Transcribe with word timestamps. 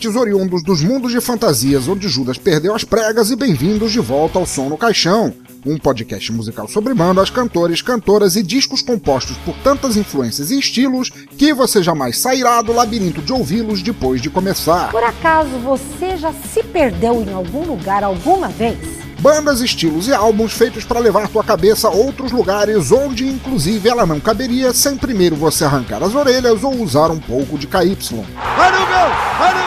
Ouvintes 0.00 0.16
oriundos 0.16 0.62
dos 0.62 0.82
mundos 0.82 1.12
de 1.12 1.20
fantasias 1.20 1.86
onde 1.86 2.08
Judas 2.08 2.38
perdeu 2.38 2.74
as 2.74 2.84
pregas 2.84 3.30
e 3.30 3.36
bem-vindos 3.36 3.92
de 3.92 4.00
volta 4.00 4.38
ao 4.38 4.46
Som 4.46 4.70
no 4.70 4.78
Caixão, 4.78 5.32
um 5.66 5.76
podcast 5.76 6.32
musical 6.32 6.66
sobre 6.66 6.94
bandas, 6.94 7.28
cantores, 7.28 7.82
cantoras 7.82 8.34
e 8.34 8.42
discos 8.42 8.80
compostos 8.80 9.36
por 9.38 9.54
tantas 9.56 9.98
influências 9.98 10.50
e 10.50 10.58
estilos 10.58 11.10
que 11.36 11.52
você 11.52 11.82
jamais 11.82 12.16
sairá 12.16 12.62
do 12.62 12.72
labirinto 12.72 13.20
de 13.20 13.30
ouvi-los 13.30 13.82
depois 13.82 14.22
de 14.22 14.30
começar. 14.30 14.90
Por 14.90 15.04
acaso 15.04 15.50
você 15.58 16.16
já 16.16 16.32
se 16.32 16.62
perdeu 16.62 17.22
em 17.22 17.34
algum 17.34 17.66
lugar 17.66 18.02
alguma 18.02 18.48
vez? 18.48 18.78
Bandas, 19.18 19.60
estilos 19.60 20.08
e 20.08 20.14
álbuns 20.14 20.54
feitos 20.54 20.82
para 20.82 20.98
levar 20.98 21.28
tua 21.28 21.44
cabeça 21.44 21.88
a 21.88 21.90
outros 21.90 22.32
lugares 22.32 22.90
onde 22.90 23.28
inclusive 23.28 23.86
ela 23.86 24.06
não 24.06 24.18
caberia 24.18 24.72
sem 24.72 24.96
primeiro 24.96 25.36
você 25.36 25.62
arrancar 25.62 26.02
as 26.02 26.14
orelhas 26.14 26.64
ou 26.64 26.74
usar 26.80 27.10
um 27.10 27.20
pouco 27.20 27.58
de 27.58 27.66
KY. 27.66 28.24
Vai 28.56 29.54
no 29.54 29.59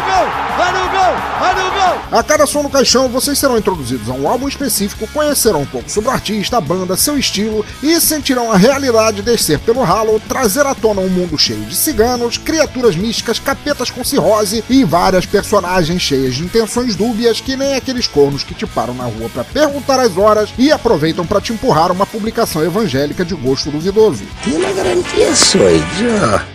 A 2.13 2.21
cada 2.21 2.45
som 2.45 2.61
no 2.61 2.69
caixão, 2.69 3.09
vocês 3.09 3.39
serão 3.39 3.57
introduzidos 3.57 4.07
a 4.07 4.13
um 4.13 4.27
álbum 4.27 4.47
específico, 4.47 5.07
conhecerão 5.07 5.61
um 5.61 5.65
pouco 5.65 5.89
sobre 5.89 6.11
o 6.11 6.13
artista, 6.13 6.57
a 6.57 6.61
banda, 6.61 6.95
seu 6.95 7.17
estilo 7.17 7.65
e 7.81 7.99
sentirão 7.99 8.51
a 8.51 8.55
realidade 8.55 9.23
descer 9.23 9.57
pelo 9.57 9.81
ralo, 9.81 10.21
trazer 10.29 10.63
à 10.63 10.75
tona 10.75 11.01
um 11.01 11.09
mundo 11.09 11.39
cheio 11.39 11.65
de 11.65 11.75
ciganos, 11.75 12.37
criaturas 12.37 12.95
místicas, 12.95 13.39
capetas 13.39 13.89
com 13.89 14.03
cirrose 14.03 14.63
e 14.69 14.83
várias 14.83 15.25
personagens 15.25 16.03
cheias 16.03 16.35
de 16.35 16.43
intenções 16.43 16.95
dúbias 16.95 17.41
que 17.41 17.55
nem 17.55 17.73
aqueles 17.73 18.05
cornos 18.05 18.43
que 18.43 18.53
te 18.53 18.67
param 18.67 18.93
na 18.93 19.05
rua 19.05 19.27
para 19.33 19.43
perguntar 19.43 19.99
as 19.99 20.15
horas 20.15 20.53
e 20.55 20.71
aproveitam 20.71 21.25
para 21.25 21.41
te 21.41 21.51
empurrar 21.51 21.91
uma 21.91 22.05
publicação 22.05 22.63
evangélica 22.63 23.25
de 23.25 23.33
gosto 23.33 23.71
duvidoso. 23.71 24.23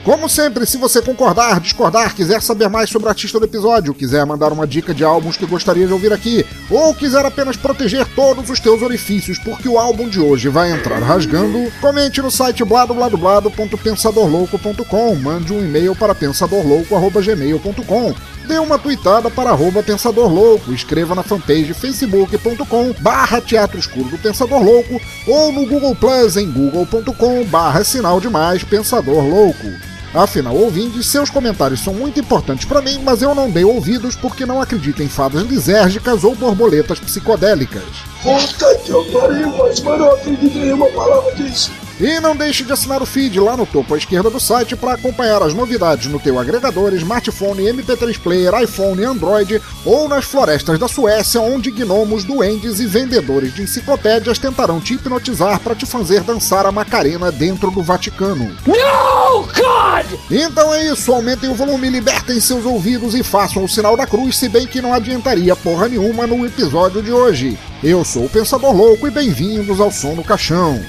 Como 0.04 0.28
sempre, 0.28 0.64
se 0.64 0.76
você 0.76 1.02
concordar, 1.02 1.58
discordar, 1.58 2.14
quiser 2.14 2.42
saber 2.42 2.68
mais 2.68 2.88
sobre 2.90 3.06
o 3.06 3.08
artista 3.08 3.40
do 3.40 3.44
episódio, 3.44 3.92
quiser 3.92 4.24
mandar 4.24 4.52
uma 4.52 4.64
dica 4.64 4.94
de 4.94 5.02
álbuns 5.02 5.36
que 5.36 5.47
gostaria 5.48 5.86
de 5.86 5.92
ouvir 5.92 6.12
aqui, 6.12 6.44
ou 6.70 6.94
quiser 6.94 7.24
apenas 7.24 7.56
proteger 7.56 8.06
todos 8.14 8.50
os 8.50 8.60
teus 8.60 8.82
orifícios 8.82 9.38
porque 9.38 9.68
o 9.68 9.78
álbum 9.78 10.08
de 10.08 10.20
hoje 10.20 10.48
vai 10.48 10.70
entrar 10.70 11.02
rasgando, 11.02 11.72
comente 11.80 12.22
no 12.22 12.30
site 12.30 12.64
bladobladoblado.pensadorlouco.com, 12.64 15.16
mande 15.16 15.52
um 15.52 15.58
e-mail 15.60 15.96
para 15.96 16.14
pensadorlouco.gmail.com, 16.14 18.14
dê 18.46 18.58
uma 18.58 18.78
tweetada 18.78 19.30
para 19.30 19.50
arroba 19.50 19.82
Pensador 19.82 20.32
Louco, 20.32 20.72
escreva 20.72 21.14
na 21.14 21.22
fanpage 21.22 21.74
facebook.com 21.74 22.94
barra 23.00 23.40
Teatro 23.40 23.78
Escuro 23.78 24.08
do 24.08 24.18
Pensador 24.18 24.62
Louco 24.62 25.00
ou 25.26 25.52
no 25.52 25.66
Google 25.66 25.94
Plus 25.94 26.36
em 26.36 26.50
google.com 26.50 27.44
barra 27.44 27.84
sinal 27.84 28.20
de 28.20 28.28
mais 28.28 28.64
Pensador 28.64 29.24
Louco. 29.24 29.87
Afinal, 30.14 30.56
ouvintes, 30.56 31.06
seus 31.06 31.28
comentários 31.28 31.80
são 31.80 31.92
muito 31.92 32.18
importantes 32.18 32.64
para 32.64 32.80
mim, 32.80 32.98
mas 33.04 33.20
eu 33.20 33.34
não 33.34 33.50
dei 33.50 33.64
ouvidos 33.64 34.16
porque 34.16 34.46
não 34.46 34.60
acredito 34.60 35.02
em 35.02 35.08
fadas 35.08 35.42
lisérgicas 35.42 36.24
ou 36.24 36.34
borboletas 36.34 36.98
psicodélicas. 36.98 37.82
Puta 38.22 38.74
que 38.78 38.90
eu 38.90 39.04
pariu, 39.06 39.54
mas 39.56 39.80
mano, 39.80 40.06
eu 40.06 40.12
acredito 40.12 40.56
em 40.56 40.60
nenhuma 40.60 40.86
palavra 40.90 41.34
disso. 41.34 41.70
E 42.00 42.20
não 42.20 42.36
deixe 42.36 42.62
de 42.62 42.72
assinar 42.72 43.02
o 43.02 43.06
feed 43.06 43.40
lá 43.40 43.56
no 43.56 43.66
topo 43.66 43.92
à 43.92 43.98
esquerda 43.98 44.30
do 44.30 44.38
site 44.38 44.76
para 44.76 44.92
acompanhar 44.92 45.42
as 45.42 45.52
novidades 45.52 46.06
no 46.06 46.20
teu 46.20 46.38
agregador, 46.38 46.94
smartphone, 46.94 47.64
MP3 47.64 48.16
player, 48.20 48.54
iPhone, 48.62 49.04
Android 49.04 49.60
ou 49.84 50.08
nas 50.08 50.24
florestas 50.24 50.78
da 50.78 50.86
Suécia, 50.86 51.40
onde 51.40 51.72
gnomos, 51.72 52.22
duendes 52.22 52.78
e 52.78 52.86
vendedores 52.86 53.52
de 53.52 53.62
enciclopédias 53.62 54.38
tentarão 54.38 54.80
te 54.80 54.94
hipnotizar 54.94 55.58
para 55.58 55.74
te 55.74 55.86
fazer 55.86 56.22
dançar 56.22 56.66
a 56.66 56.72
Macarena 56.72 57.32
dentro 57.32 57.68
do 57.72 57.82
Vaticano. 57.82 58.56
No, 58.64 59.42
God! 59.42 60.20
Então 60.30 60.72
é 60.72 60.92
isso, 60.92 61.12
aumentem 61.12 61.50
o 61.50 61.54
volume, 61.54 61.90
libertem 61.90 62.40
seus 62.40 62.64
ouvidos 62.64 63.16
e 63.16 63.24
façam 63.24 63.64
o 63.64 63.68
sinal 63.68 63.96
da 63.96 64.06
cruz, 64.06 64.36
se 64.36 64.48
bem 64.48 64.68
que 64.68 64.80
não 64.80 64.94
adiantaria 64.94 65.56
porra 65.56 65.88
nenhuma 65.88 66.28
no 66.28 66.46
episódio 66.46 67.02
de 67.02 67.10
hoje. 67.10 67.58
Eu 67.82 68.04
sou 68.04 68.26
o 68.26 68.30
Pensador 68.30 68.72
Louco 68.72 69.08
e 69.08 69.10
bem-vindos 69.10 69.80
ao 69.80 69.90
Som 69.90 70.14
no 70.14 70.22
Caixão. 70.22 70.80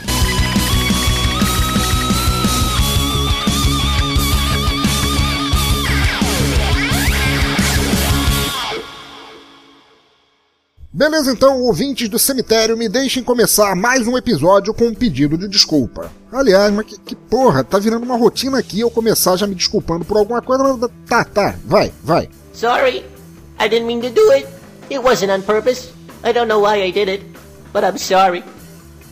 Beleza, 10.99 11.31
então, 11.31 11.61
ouvintes 11.61 12.09
do 12.09 12.19
cemitério, 12.19 12.75
me 12.75 12.89
deixem 12.89 13.23
começar 13.23 13.73
mais 13.73 14.05
um 14.05 14.17
episódio 14.17 14.73
com 14.73 14.83
um 14.83 14.93
pedido 14.93 15.37
de 15.37 15.47
desculpa. 15.47 16.11
Aliás, 16.29 16.73
mas 16.73 16.87
que, 16.87 16.99
que 16.99 17.15
porra, 17.15 17.63
tá 17.63 17.79
virando 17.79 18.03
uma 18.03 18.17
rotina 18.17 18.59
aqui 18.59 18.81
eu 18.81 18.91
começar 18.91 19.37
já 19.37 19.47
me 19.47 19.55
desculpando 19.55 20.03
por 20.03 20.17
alguma 20.17 20.41
coisa. 20.41 20.61
mas 20.61 20.91
Tá, 21.07 21.23
tá, 21.23 21.55
vai, 21.63 21.93
vai. 22.03 22.27
Sorry. 22.51 23.05
I 23.57 23.69
didn't 23.69 23.85
mean 23.85 24.01
to 24.01 24.09
do 24.09 24.29
it. 24.31 24.45
It 24.91 24.99
wasn't 24.99 25.31
on 25.31 25.41
purpose. 25.43 25.87
I 26.21 26.33
don't 26.33 26.49
know 26.49 26.63
why 26.65 26.85
I 26.85 26.91
did 26.91 27.07
it, 27.07 27.25
but 27.71 27.83
I'm 27.85 27.97
sorry. 27.97 28.43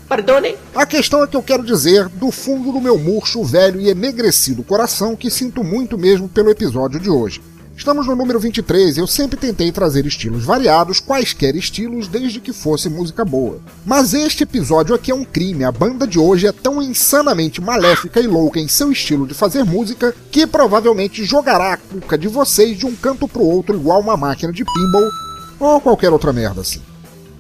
Perdone. 0.10 0.58
A 0.76 0.86
questão 0.86 1.24
é 1.24 1.28
que 1.28 1.38
eu 1.38 1.44
quero 1.44 1.64
dizer, 1.64 2.10
do 2.10 2.32
fundo 2.34 2.74
do 2.74 2.82
meu 2.82 2.98
murcho, 2.98 3.46
velho 3.46 3.80
e 3.80 3.88
enegrecido 3.88 4.62
coração, 4.62 5.16
que 5.16 5.32
sinto 5.32 5.64
muito 5.64 5.98
mesmo 5.98 6.28
pelo 6.28 6.50
episódio 6.50 7.00
de 7.00 7.10
hoje. 7.10 7.42
Estamos 7.78 8.08
no 8.08 8.16
número 8.16 8.40
23 8.40 8.98
e 8.98 9.00
eu 9.00 9.06
sempre 9.06 9.38
tentei 9.38 9.72
trazer 9.72 10.04
estilos 10.08 10.44
variados, 10.44 11.00
quaisquer 11.00 11.56
estilos, 11.56 12.08
desde 12.08 12.40
que 12.40 12.52
fosse 12.52 12.90
música 12.90 13.24
boa. 13.24 13.60
Mas 13.86 14.16
este 14.16 14.42
episódio 14.42 14.96
aqui 14.96 15.12
é 15.12 15.16
um 15.16 15.24
crime, 15.24 15.64
a 15.64 15.72
banda 15.72 16.08
de 16.08 16.18
hoje 16.18 16.48
é 16.48 16.52
tão 16.52 16.82
insanamente 16.82 17.62
maléfica 17.62 18.20
e 18.20 18.26
louca 18.26 18.60
em 18.60 18.68
seu 18.68 18.92
estilo 18.92 19.28
de 19.28 19.36
fazer 19.36 19.64
música 19.64 20.14
que 20.32 20.48
provavelmente 20.48 21.24
jogará 21.24 21.74
a 21.74 21.78
cuca 21.78 22.18
de 22.18 22.28
vocês 22.28 22.76
de 22.80 22.88
um 22.88 22.96
canto 22.96 23.28
pro 23.28 23.44
outro 23.44 23.76
igual 23.76 24.02
uma 24.02 24.18
máquina 24.18 24.52
de 24.52 24.66
pinball 24.66 25.12
ou 25.60 25.80
qualquer 25.80 26.12
outra 26.12 26.34
merda 26.34 26.62
assim. 26.62 26.82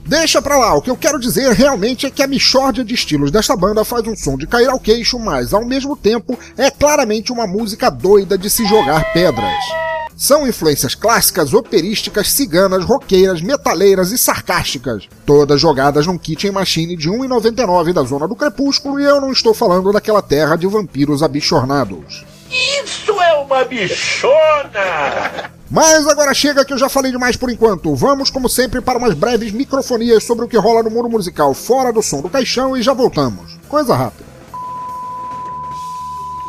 Deixa 0.05 0.39
pra 0.39 0.57
lá, 0.57 0.75
o 0.75 0.83
que 0.83 0.91
eu 0.91 0.95
quero 0.95 1.19
dizer 1.19 1.51
realmente 1.51 2.05
é 2.05 2.11
que 2.11 2.21
a 2.21 2.27
mixórdia 2.27 2.85
de 2.85 2.93
estilos 2.93 3.31
desta 3.31 3.57
banda 3.57 3.83
faz 3.83 4.05
um 4.05 4.15
som 4.15 4.37
de 4.37 4.45
cair 4.45 4.69
ao 4.69 4.79
queixo, 4.79 5.17
mas 5.17 5.51
ao 5.51 5.65
mesmo 5.65 5.97
tempo 5.97 6.37
é 6.55 6.69
claramente 6.69 7.31
uma 7.31 7.47
música 7.47 7.89
doida 7.89 8.37
de 8.37 8.51
se 8.51 8.65
jogar 8.67 9.11
pedras. 9.13 9.86
São 10.17 10.47
influências 10.47 10.95
clássicas, 10.95 11.53
operísticas, 11.53 12.31
ciganas, 12.31 12.83
roqueiras, 12.83 13.39
metaleiras 13.39 14.11
e 14.11 14.17
sarcásticas, 14.17 15.07
todas 15.27 15.61
jogadas 15.61 16.07
num 16.07 16.17
kitchen 16.17 16.49
machine 16.49 16.97
de 16.97 17.07
1,99 17.07 17.93
da 17.93 18.01
Zona 18.01 18.27
do 18.27 18.35
Crepúsculo 18.35 18.99
e 18.99 19.03
eu 19.03 19.21
não 19.21 19.31
estou 19.31 19.53
falando 19.53 19.93
daquela 19.93 20.23
terra 20.23 20.55
de 20.55 20.65
vampiros 20.65 21.21
abichornados. 21.21 22.25
Isso 22.49 23.11
é 23.21 23.33
uma 23.35 23.63
bichona! 23.65 25.51
Mas 25.69 26.07
agora 26.07 26.33
chega 26.33 26.65
que 26.65 26.73
eu 26.73 26.79
já 26.79 26.89
falei 26.89 27.11
demais 27.11 27.35
por 27.35 27.51
enquanto. 27.51 27.93
Vamos, 27.93 28.31
como 28.31 28.49
sempre, 28.49 28.81
para 28.81 28.97
umas 28.97 29.13
breves 29.13 29.51
microfonias 29.51 30.23
sobre 30.23 30.45
o 30.45 30.47
que 30.47 30.57
rola 30.57 30.81
no 30.81 30.89
mundo 30.89 31.09
musical 31.09 31.53
fora 31.53 31.93
do 31.93 32.01
som 32.01 32.21
do 32.21 32.29
caixão 32.29 32.75
e 32.75 32.81
já 32.81 32.93
voltamos. 32.93 33.55
Coisa 33.69 33.95
rápida. 33.95 34.25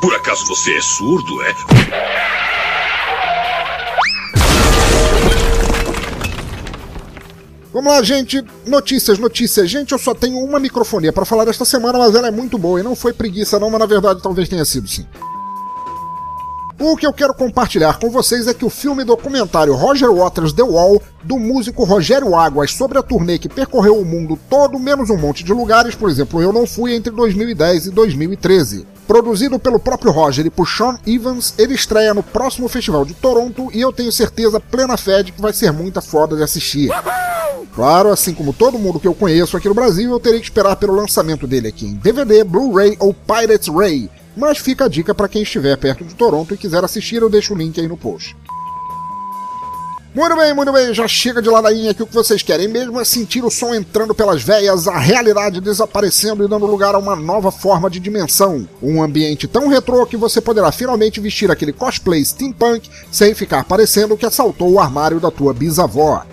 Por 0.00 0.14
acaso 0.14 0.46
você 0.46 0.74
é 0.74 0.80
surdo, 0.80 1.42
é? 1.42 2.67
Vamos 7.72 7.92
lá, 7.92 8.02
gente. 8.02 8.42
Notícias, 8.66 9.18
notícias. 9.18 9.70
Gente, 9.70 9.92
eu 9.92 9.98
só 9.98 10.14
tenho 10.14 10.38
uma 10.38 10.58
microfonia 10.58 11.12
para 11.12 11.24
falar 11.24 11.44
desta 11.44 11.64
semana, 11.64 11.98
mas 11.98 12.14
ela 12.14 12.28
é 12.28 12.30
muito 12.30 12.56
boa 12.56 12.80
e 12.80 12.82
não 12.82 12.96
foi 12.96 13.12
preguiça 13.12 13.58
não, 13.58 13.70
mas 13.70 13.80
na 13.80 13.86
verdade 13.86 14.22
talvez 14.22 14.48
tenha 14.48 14.64
sido 14.64 14.88
sim. 14.88 15.06
O 16.80 16.96
que 16.96 17.04
eu 17.04 17.12
quero 17.12 17.34
compartilhar 17.34 17.98
com 17.98 18.08
vocês 18.08 18.46
é 18.46 18.54
que 18.54 18.64
o 18.64 18.70
filme 18.70 19.02
documentário 19.02 19.74
Roger 19.74 20.12
Waters 20.12 20.52
The 20.52 20.62
Wall, 20.62 21.02
do 21.24 21.36
músico 21.36 21.82
Rogério 21.82 22.36
Águas, 22.36 22.70
sobre 22.72 22.96
a 22.96 23.02
turnê 23.02 23.36
que 23.36 23.48
percorreu 23.48 23.98
o 23.98 24.04
mundo 24.04 24.38
todo, 24.48 24.78
menos 24.78 25.10
um 25.10 25.16
monte 25.16 25.42
de 25.42 25.52
lugares, 25.52 25.96
por 25.96 26.08
exemplo, 26.08 26.40
eu 26.40 26.52
não 26.52 26.68
fui 26.68 26.94
entre 26.94 27.12
2010 27.12 27.86
e 27.86 27.90
2013. 27.90 28.86
Produzido 29.08 29.58
pelo 29.58 29.80
próprio 29.80 30.12
Roger 30.12 30.44
e 30.44 30.50
por 30.50 30.68
Sean 30.68 30.98
Evans, 31.06 31.54
ele 31.56 31.72
estreia 31.72 32.12
no 32.12 32.22
próximo 32.22 32.68
festival 32.68 33.06
de 33.06 33.14
Toronto 33.14 33.70
e 33.72 33.80
eu 33.80 33.90
tenho 33.90 34.12
certeza 34.12 34.60
plena 34.60 34.98
fé 34.98 35.22
de 35.22 35.32
que 35.32 35.40
vai 35.40 35.50
ser 35.54 35.72
muita 35.72 36.02
foda 36.02 36.36
de 36.36 36.42
assistir. 36.42 36.90
Claro, 37.74 38.10
assim 38.10 38.34
como 38.34 38.52
todo 38.52 38.78
mundo 38.78 39.00
que 39.00 39.08
eu 39.08 39.14
conheço 39.14 39.56
aqui 39.56 39.66
no 39.66 39.74
Brasil, 39.74 40.10
eu 40.10 40.20
terei 40.20 40.40
que 40.40 40.44
esperar 40.44 40.76
pelo 40.76 40.94
lançamento 40.94 41.46
dele 41.46 41.68
aqui 41.68 41.86
em 41.86 41.94
DVD, 41.94 42.44
Blu-ray 42.44 42.98
ou 43.00 43.14
Pirates 43.14 43.68
Ray, 43.68 44.10
mas 44.36 44.58
fica 44.58 44.84
a 44.84 44.88
dica 44.88 45.14
para 45.14 45.26
quem 45.26 45.42
estiver 45.42 45.74
perto 45.78 46.04
de 46.04 46.14
Toronto 46.14 46.52
e 46.52 46.58
quiser 46.58 46.84
assistir, 46.84 47.22
eu 47.22 47.30
deixo 47.30 47.54
o 47.54 47.56
link 47.56 47.80
aí 47.80 47.88
no 47.88 47.96
post. 47.96 48.36
Muito 50.14 50.36
bem, 50.36 50.54
muito 50.54 50.72
bem, 50.72 50.94
já 50.94 51.06
chega 51.06 51.42
de 51.42 51.50
ladainha 51.50 51.92
que 51.92 52.02
o 52.02 52.06
que 52.06 52.14
vocês 52.14 52.42
querem 52.42 52.66
mesmo 52.66 52.98
é 52.98 53.04
sentir 53.04 53.44
o 53.44 53.50
som 53.50 53.74
entrando 53.74 54.14
pelas 54.14 54.42
veias, 54.42 54.88
a 54.88 54.98
realidade 54.98 55.60
desaparecendo 55.60 56.42
e 56.42 56.48
dando 56.48 56.64
lugar 56.64 56.94
a 56.94 56.98
uma 56.98 57.14
nova 57.14 57.52
forma 57.52 57.90
de 57.90 58.00
dimensão. 58.00 58.66
Um 58.82 59.02
ambiente 59.02 59.46
tão 59.46 59.68
retrô 59.68 60.06
que 60.06 60.16
você 60.16 60.40
poderá 60.40 60.72
finalmente 60.72 61.20
vestir 61.20 61.50
aquele 61.50 61.74
cosplay 61.74 62.24
steampunk 62.24 62.88
sem 63.12 63.34
ficar 63.34 63.64
parecendo 63.64 64.16
que 64.16 64.26
assaltou 64.26 64.72
o 64.72 64.80
armário 64.80 65.20
da 65.20 65.30
tua 65.30 65.52
bisavó. 65.52 66.24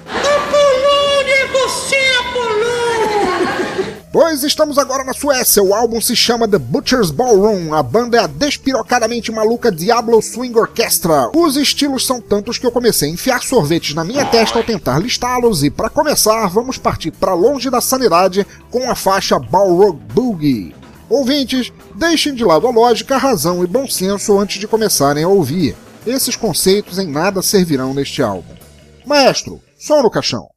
Pois 4.18 4.46
estamos 4.46 4.78
agora 4.78 5.04
na 5.04 5.14
Suécia, 5.14 5.62
o 5.62 5.74
álbum 5.74 6.00
se 6.00 6.16
chama 6.16 6.48
The 6.48 6.58
Butcher's 6.58 7.12
Ballroom, 7.12 7.74
a 7.74 7.84
banda 7.84 8.16
é 8.16 8.22
a 8.22 8.28
despirocadamente 8.28 9.30
maluca 9.30 9.70
Diablo 9.70 10.22
Swing 10.22 10.58
Orchestra. 10.58 11.30
Os 11.36 11.58
estilos 11.58 12.06
são 12.08 12.22
tantos 12.22 12.58
que 12.58 12.66
eu 12.66 12.72
comecei 12.72 13.10
a 13.10 13.12
enfiar 13.12 13.44
sorvetes 13.44 13.94
na 13.94 14.06
minha 14.06 14.24
testa 14.24 14.58
ao 14.58 14.64
tentar 14.64 15.00
listá-los 15.00 15.66
e 15.66 15.70
para 15.70 15.90
começar 15.90 16.48
vamos 16.48 16.78
partir 16.78 17.12
para 17.12 17.34
longe 17.34 17.70
da 17.70 17.82
sanidade 17.82 18.48
com 18.72 18.90
a 18.90 18.96
faixa 18.96 19.38
Balrog 19.38 20.00
Boogie. 20.14 20.74
Ouvintes, 21.10 21.74
deixem 21.94 22.34
de 22.34 22.46
lado 22.46 22.68
a 22.68 22.72
lógica, 22.72 23.16
a 23.16 23.20
razão 23.20 23.66
e 23.66 23.68
bom 23.68 23.86
senso 23.86 24.40
antes 24.40 24.62
de 24.62 24.66
começarem 24.66 25.26
a 25.26 25.28
ouvir. 25.28 25.76
Esses 26.08 26.38
conceitos 26.38 27.00
em 27.00 27.08
nada 27.08 27.42
servirão 27.42 27.94
neste 27.94 28.24
álbum. 28.24 28.56
Maestro, 29.06 29.60
som 29.78 30.02
no 30.02 30.10
caixão. 30.10 30.55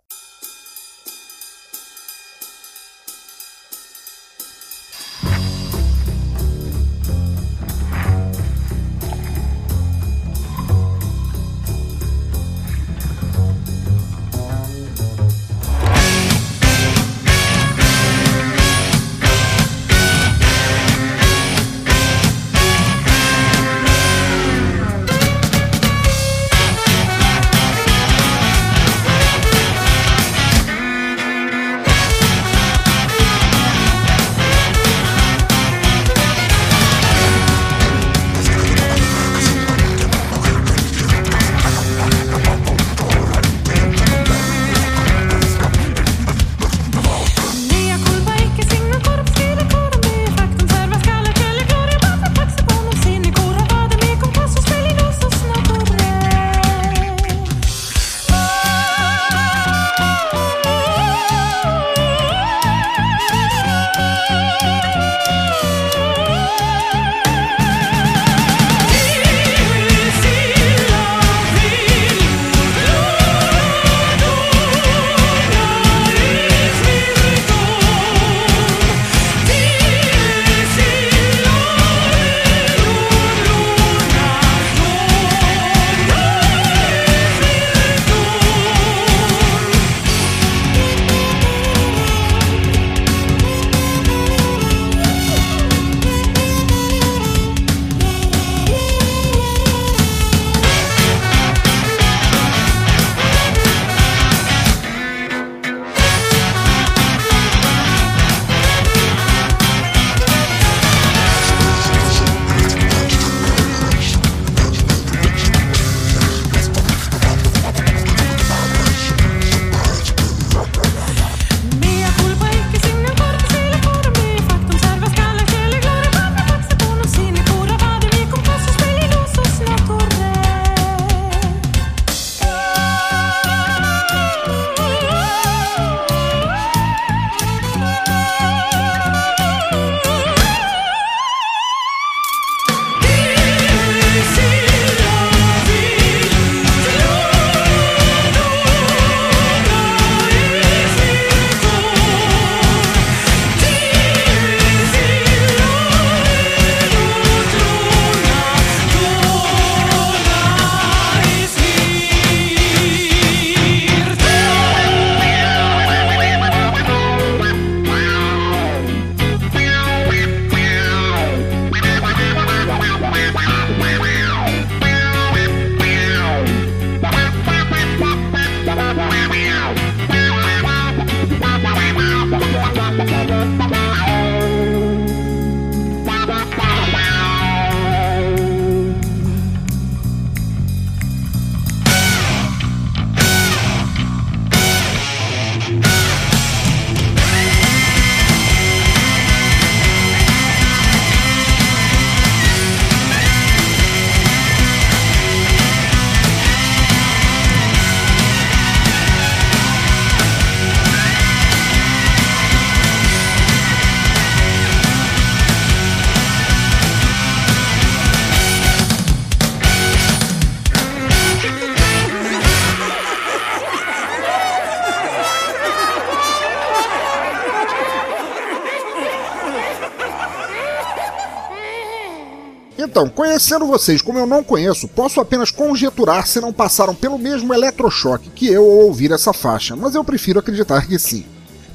Conhecendo 233.38 233.66
vocês 233.66 234.02
como 234.02 234.18
eu 234.18 234.26
não 234.26 234.42
conheço, 234.42 234.88
posso 234.88 235.20
apenas 235.20 235.52
conjeturar 235.52 236.26
se 236.26 236.40
não 236.40 236.52
passaram 236.52 236.92
pelo 236.92 237.16
mesmo 237.16 237.54
eletrochoque 237.54 238.30
que 238.30 238.48
eu 238.48 238.64
ao 238.64 238.86
ouvir 238.86 239.12
essa 239.12 239.32
faixa, 239.32 239.76
mas 239.76 239.94
eu 239.94 240.02
prefiro 240.02 240.40
acreditar 240.40 240.88
que 240.88 240.98
sim. 240.98 241.24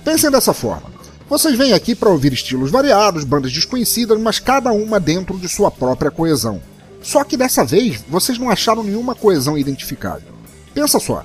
Pensem 0.04 0.30
dessa 0.30 0.54
forma. 0.54 0.92
Vocês 1.30 1.58
vêm 1.58 1.72
aqui 1.72 1.96
para 1.96 2.10
ouvir 2.10 2.34
estilos 2.34 2.70
variados, 2.70 3.24
bandas 3.24 3.54
desconhecidas, 3.54 4.20
mas 4.20 4.40
cada 4.40 4.74
uma 4.74 5.00
dentro 5.00 5.40
de 5.40 5.48
sua 5.48 5.72
própria 5.72 6.12
coesão. 6.12 6.62
Só 7.02 7.24
que 7.24 7.38
dessa 7.38 7.64
vez 7.64 8.04
vocês 8.10 8.38
não 8.38 8.50
acharam 8.50 8.84
nenhuma 8.84 9.16
coesão 9.16 9.58
identificável. 9.58 10.34
Pensa 10.74 11.00
só. 11.00 11.24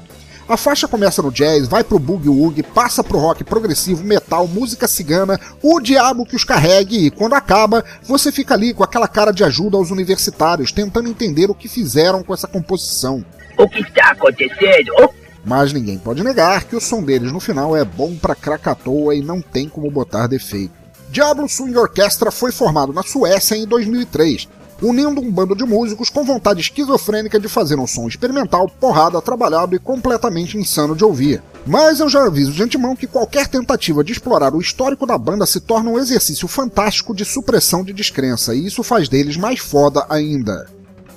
A 0.49 0.57
faixa 0.57 0.89
começa 0.89 1.21
no 1.21 1.31
jazz, 1.31 1.69
vai 1.69 1.85
pro 1.85 1.99
boogie 1.99 2.31
woogie, 2.31 2.63
passa 2.63 3.05
pro 3.05 3.19
rock 3.19 3.45
progressivo, 3.45 4.03
metal, 4.03 4.49
música 4.49 4.89
cigana, 4.89 5.39
o 5.63 5.79
diabo 5.79 6.25
que 6.25 6.35
os 6.35 6.43
carregue 6.43 7.05
e 7.05 7.11
quando 7.11 7.35
acaba, 7.35 7.85
você 8.03 8.33
fica 8.33 8.55
ali 8.55 8.73
com 8.73 8.83
aquela 8.83 9.07
cara 9.07 9.31
de 9.31 9.45
ajuda 9.45 9.77
aos 9.77 9.91
universitários, 9.91 10.73
tentando 10.73 11.11
entender 11.11 11.51
o 11.51 11.55
que 11.55 11.69
fizeram 11.69 12.23
com 12.23 12.33
essa 12.33 12.49
composição. 12.49 13.23
O 13.59 13.69
que 13.69 13.81
está 13.81 14.13
acontecendo? 14.13 15.11
Mas 15.45 15.75
ninguém 15.75 15.99
pode 15.99 16.25
negar 16.25 16.65
que 16.65 16.77
o 16.77 16.81
som 16.81 17.03
deles 17.03 17.31
no 17.31 17.41
final 17.41 17.77
é 17.77 17.85
bom 17.85 18.17
pra 18.17 18.35
Krakatoa 18.35 19.15
e 19.15 19.21
não 19.21 19.43
tem 19.43 19.69
como 19.69 19.91
botar 19.91 20.27
defeito. 20.27 20.73
Diablo 21.11 21.47
Swing 21.47 21.77
Orchestra 21.77 22.31
foi 22.31 22.53
formado 22.53 22.93
na 22.93 23.03
Suécia 23.03 23.55
em 23.55 23.67
2003, 23.67 24.49
unindo 24.81 25.21
um 25.21 25.31
bando 25.31 25.55
de 25.55 25.65
músicos 25.65 26.11
com 26.11 26.25
vontade 26.25 26.61
esquizofrênica 26.61 27.39
de 27.39 27.49
fazer 27.49 27.79
um 27.79 27.87
som 27.87 28.07
experimental, 28.07 28.69
porrada, 28.69 29.21
trabalhado 29.21 29.75
e 29.75 29.79
completamente 29.79 30.57
insano 30.57 30.95
de 30.95 31.05
ouvir. 31.05 31.43
Mas 31.67 32.01
eu 32.01 32.09
já 32.09 32.25
aviso 32.25 32.53
de 32.53 32.63
antemão 32.63 32.97
que 32.97 33.07
qualquer 33.07 33.47
tentativa 33.47 34.03
de 34.03 34.13
explorar 34.13 34.55
o 34.55 34.61
histórico 34.61 35.07
da 35.07 35.19
banda 35.19 35.45
se 35.47 35.61
torna 35.61 35.91
um 35.91 35.99
exercício 35.99 36.49
fantástico 36.49 37.15
de 37.15 37.25
supressão 37.25 37.85
de 37.85 37.93
descrença, 37.93 38.55
e 38.55 38.67
isso 38.67 38.83
faz 38.83 39.09
deles 39.09 39.37
mais 39.37 39.59
foda 39.59 40.07
ainda. 40.09 40.67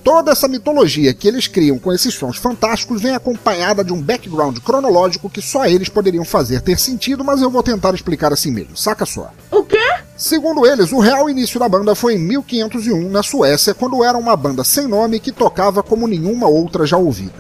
Toda 0.03 0.31
essa 0.31 0.47
mitologia 0.47 1.13
que 1.13 1.27
eles 1.27 1.47
criam 1.47 1.77
com 1.77 1.93
esses 1.93 2.13
sons 2.15 2.37
fantásticos 2.37 3.01
vem 3.01 3.13
acompanhada 3.13 3.83
de 3.83 3.93
um 3.93 4.01
background 4.01 4.57
cronológico 4.59 5.29
que 5.29 5.41
só 5.41 5.67
eles 5.67 5.89
poderiam 5.89 6.25
fazer 6.25 6.61
ter 6.61 6.79
sentido, 6.79 7.23
mas 7.23 7.41
eu 7.41 7.51
vou 7.51 7.61
tentar 7.61 7.93
explicar 7.93 8.33
assim 8.33 8.51
mesmo, 8.51 8.75
saca 8.75 9.05
só. 9.05 9.31
O 9.51 9.63
quê? 9.63 9.80
Segundo 10.21 10.67
eles, 10.67 10.91
o 10.91 10.99
real 10.99 11.27
início 11.31 11.59
da 11.59 11.67
banda 11.67 11.95
foi 11.95 12.13
em 12.13 12.19
1501, 12.19 13.09
na 13.09 13.23
Suécia, 13.23 13.73
quando 13.73 14.03
era 14.03 14.15
uma 14.15 14.35
banda 14.37 14.63
sem 14.63 14.87
nome 14.87 15.19
que 15.19 15.31
tocava 15.31 15.81
como 15.81 16.07
nenhuma 16.07 16.47
outra 16.47 16.85
já 16.85 16.95
ouvida. 16.95 17.33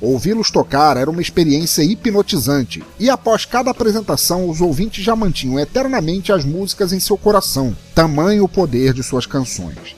Ouvi-los 0.00 0.52
tocar 0.52 0.96
era 0.96 1.10
uma 1.10 1.20
experiência 1.20 1.82
hipnotizante, 1.82 2.84
e 3.00 3.10
após 3.10 3.44
cada 3.44 3.72
apresentação, 3.72 4.48
os 4.48 4.60
ouvintes 4.60 5.04
já 5.04 5.16
mantinham 5.16 5.58
eternamente 5.58 6.32
as 6.32 6.44
músicas 6.44 6.92
em 6.92 7.00
seu 7.00 7.18
coração, 7.18 7.76
tamanho 7.96 8.44
o 8.44 8.48
poder 8.48 8.92
de 8.92 9.02
suas 9.02 9.26
canções. 9.26 9.96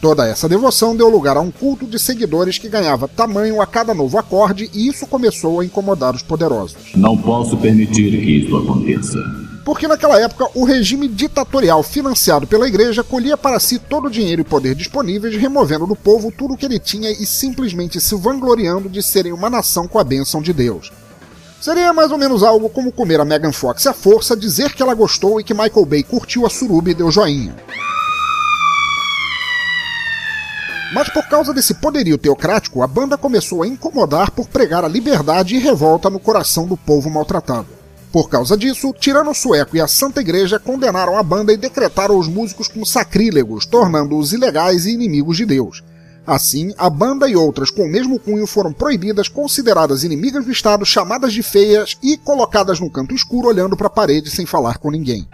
Toda 0.00 0.26
essa 0.26 0.48
devoção 0.48 0.94
deu 0.94 1.08
lugar 1.08 1.36
a 1.36 1.40
um 1.40 1.50
culto 1.50 1.86
de 1.86 1.98
seguidores 1.98 2.58
que 2.58 2.68
ganhava 2.68 3.08
tamanho 3.08 3.60
a 3.60 3.66
cada 3.66 3.94
novo 3.94 4.18
acorde, 4.18 4.70
e 4.72 4.88
isso 4.88 5.06
começou 5.06 5.60
a 5.60 5.64
incomodar 5.64 6.14
os 6.14 6.22
poderosos. 6.22 6.76
Não 6.94 7.16
posso 7.16 7.56
permitir 7.56 8.10
que 8.10 8.38
isso 8.38 8.56
aconteça 8.56 9.18
porque 9.66 9.88
naquela 9.88 10.20
época 10.20 10.48
o 10.54 10.64
regime 10.64 11.08
ditatorial 11.08 11.82
financiado 11.82 12.46
pela 12.46 12.68
igreja 12.68 13.02
colhia 13.02 13.36
para 13.36 13.58
si 13.58 13.80
todo 13.80 14.06
o 14.06 14.10
dinheiro 14.10 14.40
e 14.40 14.44
poder 14.44 14.76
disponíveis, 14.76 15.34
removendo 15.34 15.88
do 15.88 15.96
povo 15.96 16.30
tudo 16.30 16.54
o 16.54 16.56
que 16.56 16.64
ele 16.64 16.78
tinha 16.78 17.10
e 17.10 17.26
simplesmente 17.26 18.00
se 18.00 18.14
vangloriando 18.14 18.88
de 18.88 19.02
serem 19.02 19.32
uma 19.32 19.50
nação 19.50 19.88
com 19.88 19.98
a 19.98 20.04
bênção 20.04 20.40
de 20.40 20.52
Deus. 20.52 20.92
Seria 21.60 21.92
mais 21.92 22.12
ou 22.12 22.18
menos 22.18 22.44
algo 22.44 22.68
como 22.68 22.92
comer 22.92 23.20
a 23.20 23.24
Megan 23.24 23.50
Fox 23.50 23.88
à 23.88 23.92
força, 23.92 24.36
dizer 24.36 24.72
que 24.72 24.80
ela 24.80 24.94
gostou 24.94 25.40
e 25.40 25.42
que 25.42 25.52
Michael 25.52 25.84
Bay 25.84 26.04
curtiu 26.04 26.46
a 26.46 26.50
suruba 26.50 26.92
e 26.92 26.94
deu 26.94 27.10
joinha. 27.10 27.56
Mas 30.96 31.10
por 31.10 31.28
causa 31.28 31.52
desse 31.52 31.74
poderio 31.74 32.16
teocrático, 32.16 32.80
a 32.82 32.86
banda 32.86 33.18
começou 33.18 33.62
a 33.62 33.66
incomodar 33.66 34.30
por 34.30 34.48
pregar 34.48 34.82
a 34.82 34.88
liberdade 34.88 35.54
e 35.54 35.58
revolta 35.58 36.08
no 36.08 36.18
coração 36.18 36.66
do 36.66 36.74
povo 36.74 37.10
maltratado. 37.10 37.66
Por 38.10 38.30
causa 38.30 38.56
disso, 38.56 38.94
Tirano 38.98 39.34
Sueco 39.34 39.76
e 39.76 39.80
a 39.82 39.86
Santa 39.86 40.22
Igreja 40.22 40.58
condenaram 40.58 41.18
a 41.18 41.22
banda 41.22 41.52
e 41.52 41.56
decretaram 41.58 42.18
os 42.18 42.28
músicos 42.28 42.66
como 42.66 42.86
sacrílegos, 42.86 43.66
tornando-os 43.66 44.32
ilegais 44.32 44.86
e 44.86 44.92
inimigos 44.92 45.36
de 45.36 45.44
Deus. 45.44 45.84
Assim, 46.26 46.72
a 46.78 46.88
banda 46.88 47.28
e 47.28 47.36
outras 47.36 47.70
com 47.70 47.82
o 47.82 47.92
mesmo 47.92 48.18
cunho 48.18 48.46
foram 48.46 48.72
proibidas, 48.72 49.28
consideradas 49.28 50.02
inimigas 50.02 50.46
do 50.46 50.50
Estado, 50.50 50.86
chamadas 50.86 51.34
de 51.34 51.42
feias 51.42 51.98
e 52.02 52.16
colocadas 52.16 52.80
num 52.80 52.88
canto 52.88 53.14
escuro 53.14 53.48
olhando 53.48 53.76
para 53.76 53.88
a 53.88 53.90
parede 53.90 54.30
sem 54.30 54.46
falar 54.46 54.78
com 54.78 54.90
ninguém. 54.90 55.28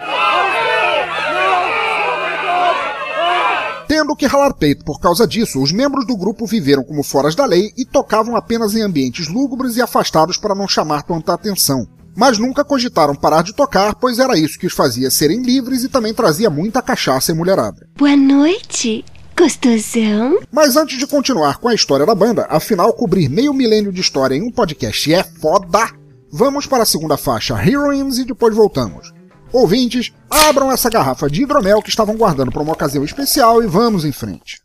Tendo 4.02 4.16
que 4.16 4.26
ralar 4.26 4.52
peito 4.54 4.84
por 4.84 4.98
causa 4.98 5.24
disso, 5.28 5.62
os 5.62 5.70
membros 5.70 6.04
do 6.04 6.16
grupo 6.16 6.44
viveram 6.44 6.82
como 6.82 7.04
foras 7.04 7.36
da 7.36 7.46
lei 7.46 7.70
e 7.78 7.84
tocavam 7.84 8.34
apenas 8.34 8.74
em 8.74 8.82
ambientes 8.82 9.28
lúgubres 9.28 9.76
e 9.76 9.80
afastados 9.80 10.36
para 10.36 10.56
não 10.56 10.66
chamar 10.66 11.02
tanta 11.04 11.32
atenção 11.32 11.86
mas 12.14 12.36
nunca 12.36 12.62
cogitaram 12.62 13.14
parar 13.14 13.42
de 13.42 13.54
tocar, 13.54 13.94
pois 13.94 14.18
era 14.18 14.36
isso 14.36 14.58
que 14.58 14.66
os 14.66 14.74
fazia 14.74 15.10
serem 15.10 15.40
livres 15.40 15.82
e 15.82 15.88
também 15.88 16.12
trazia 16.12 16.50
muita 16.50 16.82
cachaça 16.82 17.32
e 17.32 17.34
mulherada. 17.34 17.88
Boa 17.96 18.14
noite, 18.14 19.02
gostosão. 19.34 20.38
Mas 20.50 20.76
antes 20.76 20.98
de 20.98 21.06
continuar 21.06 21.56
com 21.56 21.68
a 21.68 21.74
história 21.74 22.04
da 22.04 22.14
banda, 22.14 22.46
afinal 22.50 22.92
cobrir 22.92 23.30
meio 23.30 23.54
milênio 23.54 23.90
de 23.90 24.02
história 24.02 24.34
em 24.34 24.42
um 24.42 24.50
podcast 24.50 25.14
é 25.14 25.24
foda, 25.24 25.90
vamos 26.30 26.66
para 26.66 26.82
a 26.82 26.86
segunda 26.86 27.16
faixa, 27.16 27.54
Heroines, 27.54 28.18
e 28.18 28.26
depois 28.26 28.54
voltamos. 28.54 29.10
Ouvintes, 29.52 30.10
abram 30.30 30.72
essa 30.72 30.88
garrafa 30.88 31.28
de 31.28 31.42
hidromel 31.42 31.82
que 31.82 31.90
estavam 31.90 32.16
guardando 32.16 32.50
para 32.50 32.62
uma 32.62 32.72
ocasião 32.72 33.04
especial 33.04 33.62
e 33.62 33.66
vamos 33.66 34.02
em 34.04 34.10
frente. 34.10 34.62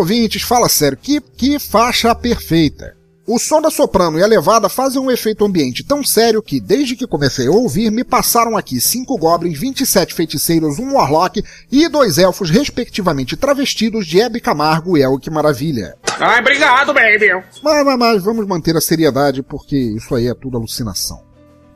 Ouvintes, 0.00 0.42
fala 0.42 0.68
sério, 0.68 0.98
que, 1.00 1.20
que 1.20 1.58
faixa 1.58 2.14
perfeita. 2.14 2.96
O 3.26 3.38
som 3.38 3.62
da 3.62 3.70
soprano 3.70 4.18
e 4.18 4.22
a 4.24 4.26
levada 4.26 4.68
fazem 4.68 5.00
um 5.00 5.08
efeito 5.08 5.44
ambiente 5.44 5.84
tão 5.84 6.02
sério 6.02 6.42
que, 6.42 6.58
desde 6.58 6.96
que 6.96 7.06
comecei 7.06 7.46
a 7.46 7.50
ouvir, 7.52 7.88
me 7.88 8.02
passaram 8.02 8.56
aqui 8.56 8.80
cinco 8.80 9.16
goblins, 9.16 9.56
27 9.56 10.14
feiticeiros, 10.14 10.80
um 10.80 10.94
warlock 10.94 11.40
e 11.70 11.88
dois 11.88 12.18
elfos, 12.18 12.50
respectivamente 12.50 13.36
travestidos 13.36 14.04
de 14.04 14.20
Hebe 14.20 14.40
Camargo 14.40 14.98
e 14.98 15.02
Elke 15.02 15.30
Maravilha. 15.30 15.94
Ai, 16.18 16.40
obrigado, 16.40 16.92
baby! 16.92 17.28
Mas, 17.62 17.84
mas, 17.84 17.98
mas 17.98 18.22
vamos 18.24 18.46
manter 18.48 18.76
a 18.76 18.80
seriedade 18.80 19.44
porque 19.44 19.76
isso 19.76 20.12
aí 20.12 20.26
é 20.26 20.34
tudo 20.34 20.56
alucinação. 20.56 21.29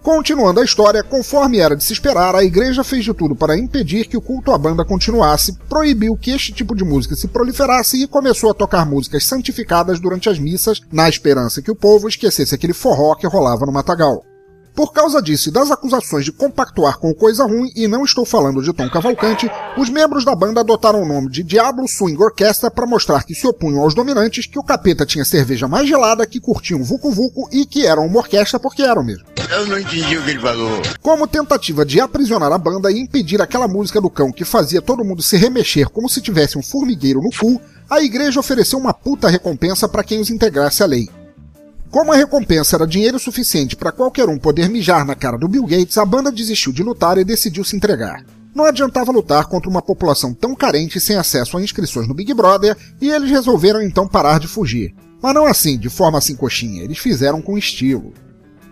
Continuando 0.05 0.61
a 0.61 0.65
história, 0.65 1.03
conforme 1.03 1.61
era 1.61 1.75
de 1.75 1.83
se 1.83 1.95
esperar, 1.95 2.37
a 2.37 2.45
igreja 2.45 2.85
fez 2.85 3.07
de 3.07 3.15
tudo 3.15 3.35
para 3.35 3.57
impedir 3.57 4.07
que 4.07 4.19
o 4.19 4.21
culto 4.21 4.53
à 4.53 4.59
banda 4.59 4.85
continuasse, 4.85 5.57
proibiu 5.67 6.15
que 6.15 6.31
este 6.31 6.53
tipo 6.53 6.77
de 6.77 6.85
música 6.85 7.17
se 7.17 7.27
proliferasse 7.27 7.97
e 7.97 8.07
começou 8.07 8.51
a 8.51 8.55
tocar 8.55 8.85
músicas 8.85 9.25
santificadas 9.25 9.99
durante 9.99 10.29
as 10.29 10.39
missas, 10.39 10.83
na 10.93 11.09
esperança 11.09 11.63
que 11.63 11.71
o 11.71 11.75
povo 11.75 12.07
esquecesse 12.07 12.55
aquele 12.55 12.75
forró 12.75 13.15
que 13.15 13.27
rolava 13.27 13.65
no 13.65 13.73
matagal. 13.73 14.23
Por 14.75 14.93
causa 14.93 15.23
disso 15.23 15.49
e 15.49 15.53
das 15.53 15.71
acusações 15.71 16.25
de 16.25 16.33
compactuar 16.33 16.99
com 16.99 17.15
coisa 17.15 17.45
ruim, 17.45 17.71
e 17.77 17.87
não 17.87 18.05
estou 18.05 18.25
falando 18.25 18.61
de 18.61 18.73
Tom 18.73 18.91
Cavalcante, 18.91 19.49
os 19.79 19.89
membros 19.89 20.25
da 20.25 20.35
banda 20.35 20.61
adotaram 20.63 21.01
o 21.01 21.07
nome 21.07 21.31
de 21.31 21.45
Diablo 21.45 21.87
Swing 21.87 22.21
Orquestra 22.21 22.73
para 22.73 22.87
mostrar 22.87 23.23
que 23.23 23.37
se 23.37 23.47
opunham 23.47 23.83
aos 23.83 23.95
dominantes, 23.95 24.47
que 24.47 24.59
o 24.59 24.65
capeta 24.65 25.07
tinha 25.07 25.25
cerveja 25.25 25.69
mais 25.69 25.89
gelada, 25.89 26.27
que 26.27 26.41
curtiam 26.41 26.83
Vucu 26.83 27.13
Vucu 27.13 27.49
e 27.53 27.65
que 27.65 27.87
eram 27.87 28.05
uma 28.05 28.19
orquestra 28.19 28.59
porque 28.59 28.83
eram 28.83 29.05
mesmo. 29.05 29.25
Eu 29.49 29.65
não 29.67 29.79
entendi 29.79 30.19
o 30.19 30.25
que 30.25 30.31
ele 30.31 30.41
falou. 30.41 30.83
Como 31.01 31.29
tentativa 31.29 31.85
de 31.85 32.01
aprisionar 32.01 32.51
a 32.51 32.59
banda 32.59 32.91
e 32.91 32.99
impedir 32.99 33.41
aquela 33.41 33.69
música 33.69 34.01
do 34.01 34.11
cão 34.11 34.33
que 34.33 34.45
fazia 34.45 34.83
todo 34.83 35.05
mundo 35.05 35.23
se 35.23 35.37
remexer 35.37 35.89
como 35.89 36.09
se 36.09 36.21
tivesse 36.21 36.59
um 36.59 36.63
formigueiro 36.63 37.23
no 37.23 37.31
cu, 37.31 37.61
a 37.89 38.03
igreja 38.03 38.41
ofereceu 38.41 38.81
uma 38.81 38.93
puta 38.93 39.29
recompensa 39.29 39.89
para 39.89 40.03
quem 40.03 40.21
os 40.21 40.31
integrasse 40.31 40.83
à 40.83 40.87
lei. 40.87 41.09
Como 41.95 42.13
a 42.13 42.17
recompensa 42.17 42.75
era 42.75 42.89
dinheiro 42.89 43.21
suficiente 43.21 43.77
para 43.77 43.93
qualquer 43.93 44.29
um 44.29 44.37
poder 44.37 44.69
mijar 44.69 45.07
na 45.07 45.15
cara 45.15 45.39
do 45.39 45.47
Bill 45.47 45.65
Gates, 45.65 45.97
a 45.97 46.05
banda 46.05 46.33
desistiu 46.33 46.73
de 46.73 46.83
lutar 46.83 47.19
e 47.19 47.25
decidiu 47.25 47.63
se 47.63 47.77
entregar. 47.77 48.27
Não 48.53 48.65
adiantava 48.65 49.13
lutar 49.13 49.47
contra 49.47 49.71
uma 49.71 49.81
população 49.81 50.35
tão 50.35 50.57
carente 50.57 50.99
sem 50.99 51.15
acesso 51.15 51.57
a 51.57 51.63
inscrições 51.63 52.09
no 52.09 52.15
Big 52.15 52.35
Brother, 52.35 52.77
e 53.01 53.09
eles 53.09 53.31
resolveram 53.31 53.81
então 53.81 54.09
parar 54.09 54.41
de 54.41 54.49
fugir. 54.49 54.93
Mas 55.23 55.35
não 55.35 55.47
assim, 55.47 55.79
de 55.79 55.89
forma 55.89 56.19
assim 56.19 56.35
coxinha, 56.35 56.83
eles 56.83 56.99
fizeram 56.99 57.41
com 57.41 57.57
estilo. 57.57 58.13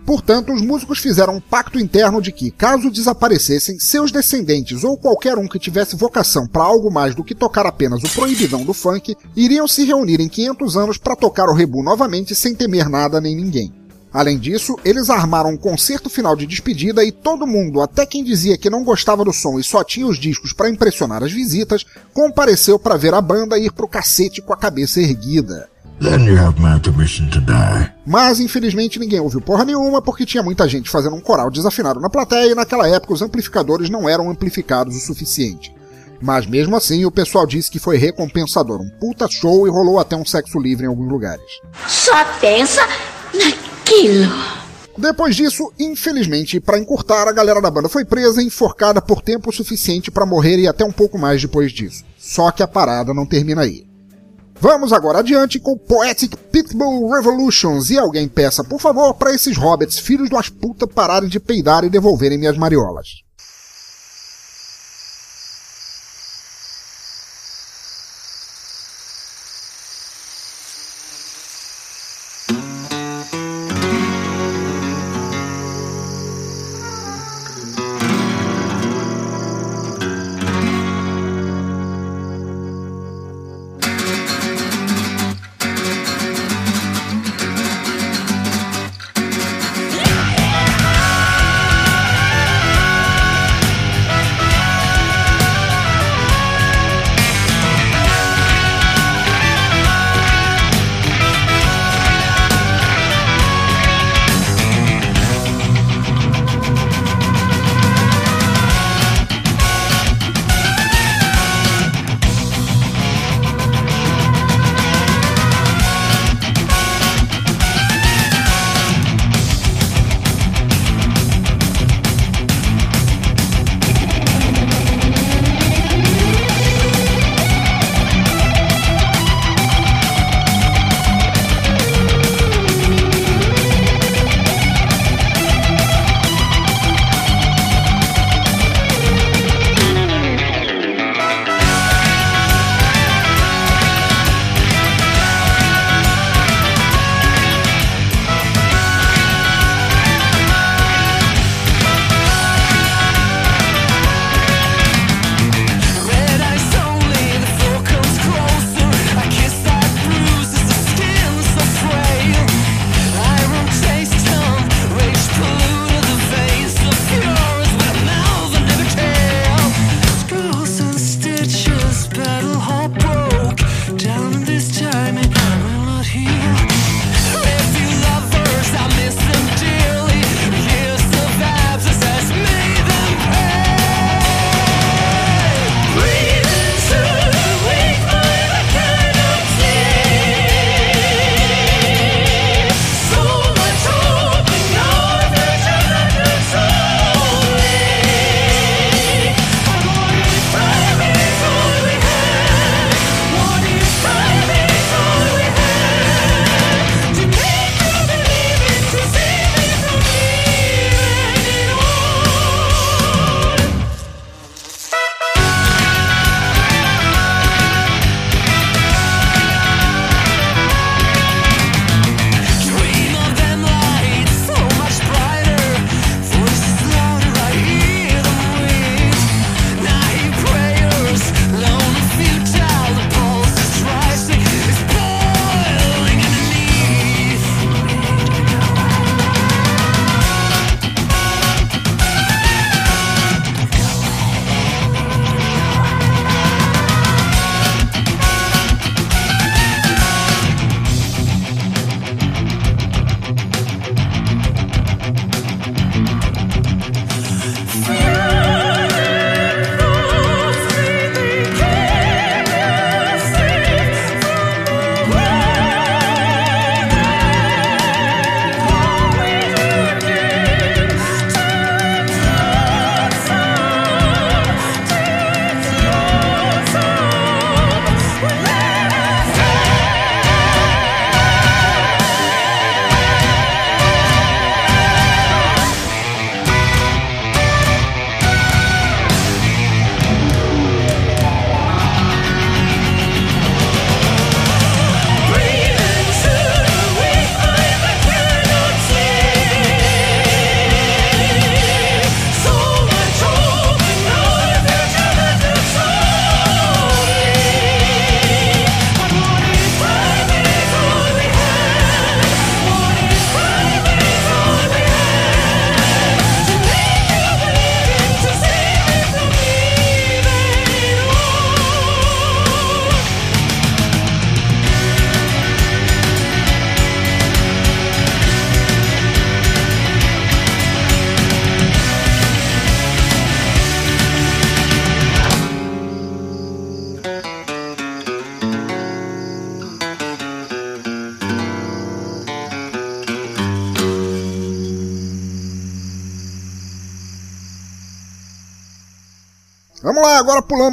Portanto, 0.05 0.51
os 0.51 0.61
músicos 0.61 0.99
fizeram 0.99 1.35
um 1.35 1.39
pacto 1.39 1.79
interno 1.79 2.21
de 2.21 2.31
que, 2.31 2.51
caso 2.51 2.91
desaparecessem, 2.91 3.79
seus 3.79 4.11
descendentes 4.11 4.83
ou 4.83 4.97
qualquer 4.97 5.37
um 5.37 5.47
que 5.47 5.57
tivesse 5.57 5.95
vocação 5.95 6.45
para 6.45 6.63
algo 6.63 6.91
mais 6.91 7.15
do 7.15 7.23
que 7.23 7.33
tocar 7.33 7.65
apenas 7.65 8.03
o 8.03 8.09
proibidão 8.09 8.65
do 8.65 8.73
funk, 8.73 9.15
iriam 9.35 9.67
se 9.67 9.85
reunir 9.85 10.19
em 10.19 10.27
500 10.27 10.77
anos 10.77 10.97
para 10.97 11.15
tocar 11.15 11.47
o 11.47 11.53
rebu 11.53 11.81
novamente 11.81 12.35
sem 12.35 12.53
temer 12.53 12.89
nada 12.89 13.21
nem 13.21 13.33
ninguém. 13.35 13.73
Além 14.11 14.37
disso, 14.37 14.77
eles 14.85 15.09
armaram 15.09 15.51
um 15.51 15.57
concerto 15.57 16.09
final 16.09 16.35
de 16.35 16.45
despedida 16.45 17.03
e 17.03 17.11
todo 17.11 17.47
mundo, 17.47 17.81
até 17.81 18.05
quem 18.05 18.23
dizia 18.23 18.57
que 18.57 18.69
não 18.69 18.83
gostava 18.83 19.25
do 19.25 19.33
som 19.33 19.57
e 19.57 19.63
só 19.63 19.83
tinha 19.83 20.05
os 20.05 20.19
discos 20.19 20.53
para 20.53 20.69
impressionar 20.69 21.23
as 21.23 21.31
visitas, 21.31 21.83
compareceu 22.13 22.77
para 22.77 22.97
ver 22.97 23.13
a 23.15 23.21
banda 23.21 23.57
ir 23.57 23.71
pro 23.71 23.87
cacete 23.87 24.41
com 24.41 24.53
a 24.53 24.57
cabeça 24.57 25.01
erguida. 25.01 25.72
Then 25.99 26.25
you 26.25 26.37
have 26.37 26.59
my 26.59 26.79
permission 26.79 27.29
to 27.29 27.39
die. 27.39 27.93
Mas 28.05 28.39
infelizmente 28.39 28.99
ninguém 28.99 29.19
ouviu 29.19 29.39
porra 29.39 29.63
nenhuma 29.63 30.01
porque 30.01 30.25
tinha 30.25 30.43
muita 30.43 30.67
gente 30.67 30.89
fazendo 30.89 31.15
um 31.15 31.21
coral 31.21 31.49
desafinado 31.49 31.99
na 31.99 32.09
plateia 32.09 32.51
e 32.51 32.55
naquela 32.55 32.87
época 32.87 33.13
os 33.13 33.21
amplificadores 33.21 33.89
não 33.89 34.09
eram 34.09 34.29
amplificados 34.29 34.95
o 34.95 34.99
suficiente. 34.99 35.73
Mas 36.21 36.45
mesmo 36.45 36.75
assim 36.75 37.05
o 37.05 37.11
pessoal 37.11 37.45
disse 37.45 37.69
que 37.69 37.79
foi 37.79 37.97
recompensador, 37.97 38.81
um 38.81 38.89
puta 38.89 39.27
show 39.29 39.67
e 39.67 39.69
rolou 39.69 39.99
até 39.99 40.15
um 40.15 40.25
sexo 40.25 40.59
livre 40.59 40.85
em 40.85 40.89
alguns 40.89 41.09
lugares. 41.09 41.61
Só 41.87 42.23
pensa 42.39 42.81
naquilo. 43.33 44.31
Depois 44.97 45.35
disso, 45.35 45.71
infelizmente, 45.79 46.59
para 46.59 46.77
encurtar, 46.77 47.27
a 47.27 47.31
galera 47.31 47.59
da 47.59 47.71
banda 47.71 47.89
foi 47.89 48.05
presa 48.05 48.41
e 48.41 48.45
enforcada 48.45 49.01
por 49.01 49.21
tempo 49.21 49.51
suficiente 49.51 50.11
para 50.11 50.25
morrer 50.25 50.59
e 50.59 50.67
até 50.67 50.85
um 50.85 50.91
pouco 50.91 51.17
mais 51.17 51.41
depois 51.41 51.71
disso. 51.71 52.03
Só 52.17 52.51
que 52.51 52.61
a 52.61 52.67
parada 52.67 53.13
não 53.13 53.25
termina 53.25 53.63
aí. 53.63 53.85
Vamos 54.63 54.93
agora 54.93 55.19
adiante 55.19 55.59
com 55.59 55.77
Poetic 55.77 56.37
Pitbull 56.49 57.11
Revolutions 57.11 57.89
e 57.89 57.99
alguém 57.99 58.29
peça, 58.29 58.63
por 58.63 58.79
favor, 58.79 59.13
para 59.13 59.35
esses 59.35 59.57
hobbits, 59.57 59.99
filhos 59.99 60.29
das 60.29 60.47
putas, 60.47 60.87
pararem 60.95 61.27
de 61.27 61.37
peidar 61.37 61.83
e 61.83 61.89
devolverem 61.89 62.37
minhas 62.37 62.57
mariolas. 62.57 63.23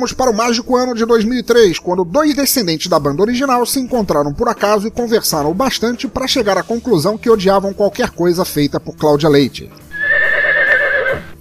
Pulamos 0.01 0.13
para 0.15 0.31
o 0.31 0.35
mágico 0.35 0.77
ano 0.77 0.95
de 0.95 1.05
2003, 1.05 1.79
quando 1.79 2.05
dois 2.05 2.35
descendentes 2.35 2.87
da 2.87 2.99
banda 2.99 3.21
original 3.21 3.65
se 3.67 3.79
encontraram 3.79 4.33
por 4.33 4.49
acaso 4.49 4.87
e 4.87 4.91
conversaram 4.91 5.53
bastante 5.53 6.09
para 6.09 6.27
chegar 6.27 6.57
à 6.57 6.63
conclusão 6.63 7.19
que 7.19 7.29
odiavam 7.29 7.75
qualquer 7.75 8.11
coisa 8.11 8.45
feita 8.45 8.81
por 8.81 8.97
Cláudia 8.97 9.29
Leite. 9.29 9.71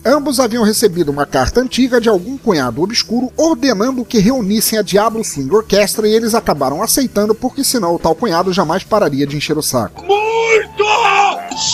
Ambos 0.05 0.39
haviam 0.39 0.63
recebido 0.63 1.09
uma 1.09 1.25
carta 1.25 1.61
antiga 1.61 2.01
de 2.01 2.09
algum 2.09 2.37
cunhado 2.37 2.81
obscuro 2.81 3.31
ordenando 3.37 4.03
que 4.03 4.19
reunissem 4.19 4.77
a 4.77 4.81
Diablo 4.81 5.23
Swing 5.23 5.53
Orchestra 5.53 6.07
e 6.07 6.13
eles 6.13 6.33
acabaram 6.33 6.81
aceitando 6.81 7.35
porque 7.35 7.63
senão 7.63 7.95
o 7.95 7.99
tal 7.99 8.15
cunhado 8.15 8.51
jamais 8.51 8.83
pararia 8.83 9.27
de 9.27 9.37
encher 9.37 9.57
o 9.57 9.63
saco. 9.63 10.03
Muito 10.05 10.83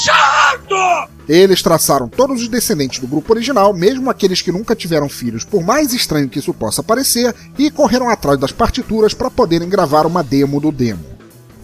chato! 0.04 1.15
Eles 1.28 1.62
traçaram 1.62 2.08
todos 2.08 2.42
os 2.42 2.48
descendentes 2.48 3.00
do 3.00 3.08
grupo 3.08 3.34
original, 3.34 3.74
mesmo 3.74 4.10
aqueles 4.10 4.42
que 4.42 4.52
nunca 4.52 4.76
tiveram 4.76 5.10
filhos, 5.10 5.44
por 5.44 5.64
mais 5.64 5.92
estranho 5.94 6.30
que 6.30 6.40
isso 6.40 6.54
possa 6.54 6.84
parecer, 6.84 7.34
e 7.58 7.72
correram 7.72 8.10
atrás 8.10 8.40
das 8.40 8.52
partituras 8.52 9.14
para 9.14 9.32
poderem 9.32 9.68
gravar 9.68 10.06
uma 10.06 10.24
demo 10.24 10.60
do 10.60 10.72
demo. 10.72 11.16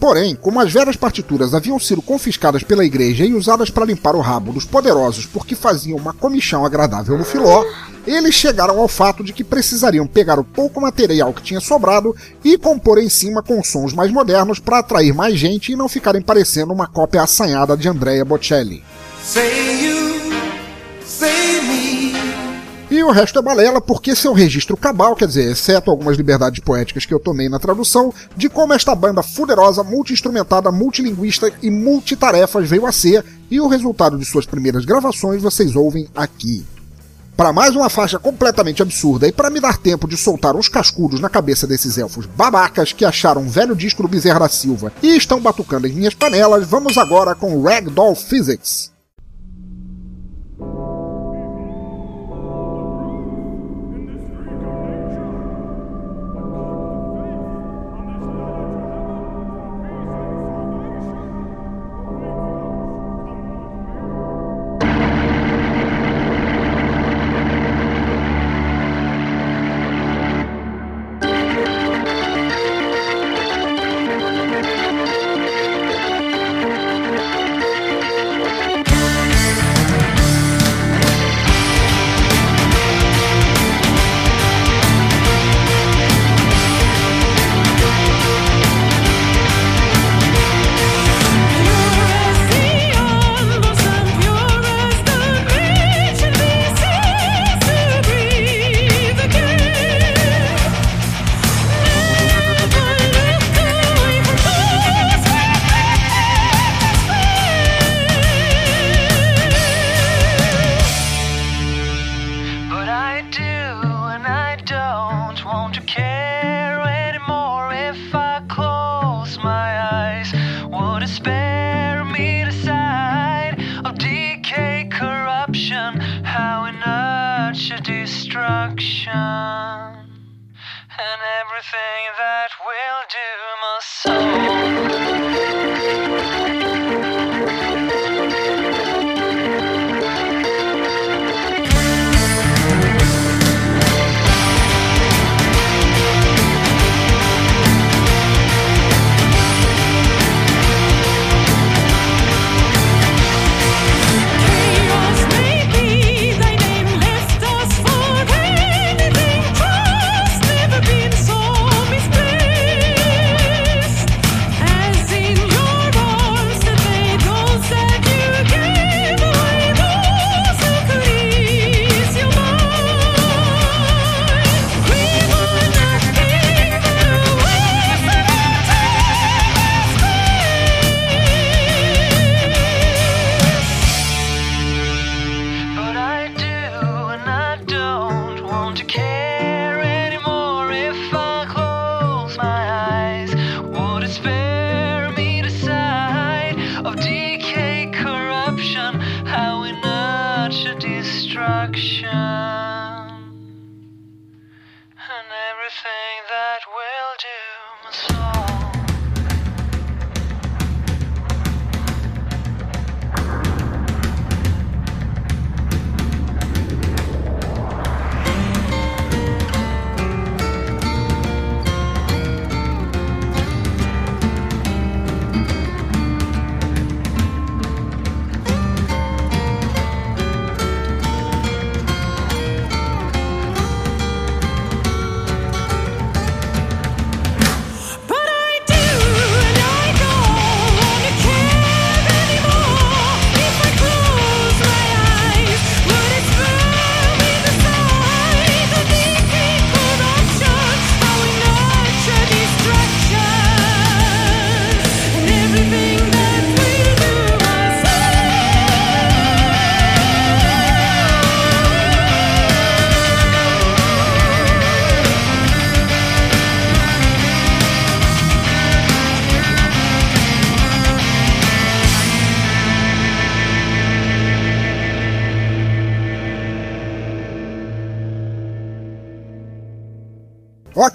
Porém, 0.02 0.34
como 0.34 0.58
as 0.58 0.72
velhas 0.72 0.96
partituras 0.96 1.54
haviam 1.54 1.78
sido 1.78 2.02
confiscadas 2.02 2.64
pela 2.64 2.84
igreja 2.84 3.24
e 3.24 3.34
usadas 3.34 3.70
para 3.70 3.84
limpar 3.84 4.16
o 4.16 4.20
rabo 4.20 4.52
dos 4.52 4.64
poderosos 4.64 5.26
porque 5.26 5.54
faziam 5.54 5.96
uma 5.96 6.12
comichão 6.12 6.66
agradável 6.66 7.16
no 7.16 7.24
filó, 7.24 7.64
eles 8.04 8.34
chegaram 8.34 8.80
ao 8.80 8.88
fato 8.88 9.22
de 9.22 9.32
que 9.32 9.44
precisariam 9.44 10.04
pegar 10.04 10.40
o 10.40 10.44
pouco 10.44 10.80
material 10.80 11.32
que 11.32 11.40
tinha 11.40 11.60
sobrado 11.60 12.16
e 12.42 12.58
compor 12.58 12.98
em 12.98 13.08
cima 13.08 13.44
com 13.44 13.62
sons 13.62 13.92
mais 13.92 14.10
modernos 14.10 14.58
para 14.58 14.80
atrair 14.80 15.14
mais 15.14 15.38
gente 15.38 15.70
e 15.70 15.76
não 15.76 15.88
ficarem 15.88 16.20
parecendo 16.20 16.72
uma 16.72 16.88
cópia 16.88 17.22
assanhada 17.22 17.76
de 17.76 17.88
Andrea 17.88 18.24
Bocelli. 18.24 18.82
E 22.90 23.02
o 23.04 23.10
resto 23.10 23.38
é 23.38 23.42
balela, 23.42 23.80
porque 23.80 24.16
seu 24.16 24.32
registro 24.32 24.76
cabal, 24.76 25.14
quer 25.14 25.28
dizer, 25.28 25.50
exceto 25.50 25.90
algumas 25.90 26.16
liberdades 26.16 26.58
poéticas 26.58 27.06
que 27.06 27.14
eu 27.14 27.20
tomei 27.20 27.48
na 27.48 27.58
tradução, 27.60 28.12
de 28.36 28.48
como 28.48 28.74
esta 28.74 28.94
banda 28.94 29.22
fuderosa, 29.22 29.82
multi-instrumentada, 29.82 30.70
multilinguista 30.72 31.50
e 31.62 31.70
multitarefas 31.70 32.68
veio 32.68 32.84
a 32.84 32.92
ser, 32.92 33.24
e 33.50 33.60
o 33.60 33.68
resultado 33.68 34.18
de 34.18 34.24
suas 34.24 34.44
primeiras 34.44 34.84
gravações 34.84 35.40
vocês 35.40 35.74
ouvem 35.74 36.08
aqui. 36.14 36.66
Para 37.36 37.52
mais 37.52 37.74
uma 37.74 37.88
faixa 37.88 38.18
completamente 38.18 38.82
absurda 38.82 39.26
e 39.26 39.32
para 39.32 39.50
me 39.50 39.60
dar 39.60 39.78
tempo 39.78 40.06
de 40.06 40.16
soltar 40.16 40.54
uns 40.54 40.68
cascudos 40.68 41.18
na 41.18 41.30
cabeça 41.30 41.66
desses 41.66 41.96
elfos 41.96 42.26
babacas 42.26 42.92
que 42.92 43.04
acharam 43.04 43.42
um 43.42 43.48
velho 43.48 43.74
disco 43.74 44.02
do 44.02 44.08
Bezerra 44.08 44.40
da 44.40 44.48
Silva 44.48 44.92
e 45.02 45.16
estão 45.16 45.40
batucando 45.40 45.86
em 45.86 45.92
minhas 45.92 46.14
panelas, 46.14 46.66
vamos 46.66 46.98
agora 46.98 47.34
com 47.34 47.62
Ragdoll 47.62 48.14
Physics. 48.14 48.91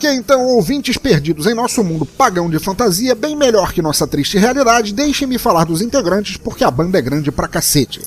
Ok, 0.07 0.15
então, 0.15 0.45
ouvintes 0.45 0.97
perdidos 0.97 1.47
em 1.47 1.53
nosso 1.53 1.83
mundo 1.83 2.05
pagão 2.05 2.49
de 2.49 2.57
fantasia, 2.59 3.13
bem 3.13 3.35
melhor 3.35 3.73
que 3.73 3.81
nossa 3.81 4.07
triste 4.07 4.37
realidade, 4.37 4.93
deixem-me 4.93 5.37
falar 5.37 5.65
dos 5.65 5.81
integrantes 5.81 6.37
porque 6.37 6.63
a 6.63 6.71
banda 6.71 6.97
é 6.97 7.01
grande 7.01 7.29
pra 7.29 7.45
cacete. 7.45 8.01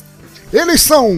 Eles 0.51 0.81
são. 0.81 1.11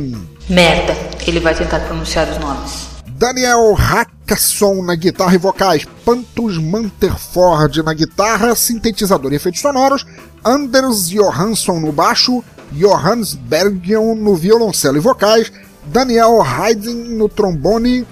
Merda, 0.49 0.97
ele 1.25 1.39
vai 1.39 1.55
tentar 1.55 1.79
pronunciar 1.81 2.29
os 2.29 2.39
nomes. 2.39 2.89
Daniel 3.11 3.73
Hackasson 3.75 4.83
na 4.83 4.97
guitarra 4.97 5.37
e 5.37 5.39
vocais, 5.39 5.87
Pantus 6.05 6.59
Manterford 6.59 7.81
na 7.85 7.95
guitarra, 7.95 8.57
sintetizador 8.57 9.33
e 9.33 9.37
efeitos 9.37 9.61
sonoros, 9.61 10.05
Anders 10.45 11.09
Johansson 11.09 11.79
no 11.79 11.93
baixo, 11.93 12.43
Johannes 12.73 13.35
Bergion 13.35 14.17
no 14.17 14.35
violoncelo 14.35 14.97
e 14.97 15.01
vocais, 15.01 15.53
Daniel 15.85 16.43
Heiden 16.45 16.95
no 16.95 17.29
trombone, 17.29 18.05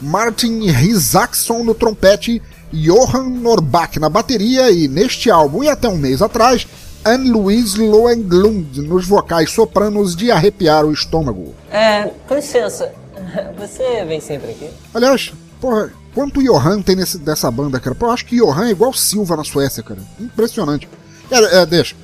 Martin 0.00 0.60
Isaacson 0.62 1.62
no 1.62 1.74
trompete, 1.74 2.42
Johan 2.72 3.30
Norbach 3.30 3.98
na 3.98 4.08
bateria 4.08 4.70
e 4.70 4.88
neste 4.88 5.30
álbum 5.30 5.62
e 5.62 5.68
até 5.68 5.88
um 5.88 5.96
mês 5.96 6.20
atrás, 6.20 6.66
Anne-Louise 7.04 7.78
Loenglund 7.78 8.80
nos 8.82 9.06
vocais 9.06 9.50
sopranos 9.50 10.16
de 10.16 10.30
arrepiar 10.30 10.84
o 10.84 10.92
estômago. 10.92 11.54
É, 11.70 12.10
com 12.26 12.34
licença, 12.34 12.92
você 13.56 14.04
vem 14.04 14.20
sempre 14.20 14.50
aqui? 14.50 14.68
Aliás, 14.92 15.32
porra, 15.60 15.92
quanto 16.14 16.42
Johan 16.42 16.82
tem 16.82 16.96
nesse, 16.96 17.18
dessa 17.18 17.50
banda, 17.50 17.78
cara? 17.78 17.94
Pô, 17.94 18.06
eu 18.06 18.10
acho 18.10 18.26
que 18.26 18.36
Johan 18.36 18.66
é 18.66 18.70
igual 18.70 18.92
Silva 18.92 19.36
na 19.36 19.44
Suécia, 19.44 19.82
cara. 19.82 20.00
Impressionante. 20.20 20.88
É, 21.30 21.60
é 21.60 21.66
deixa. 21.66 21.94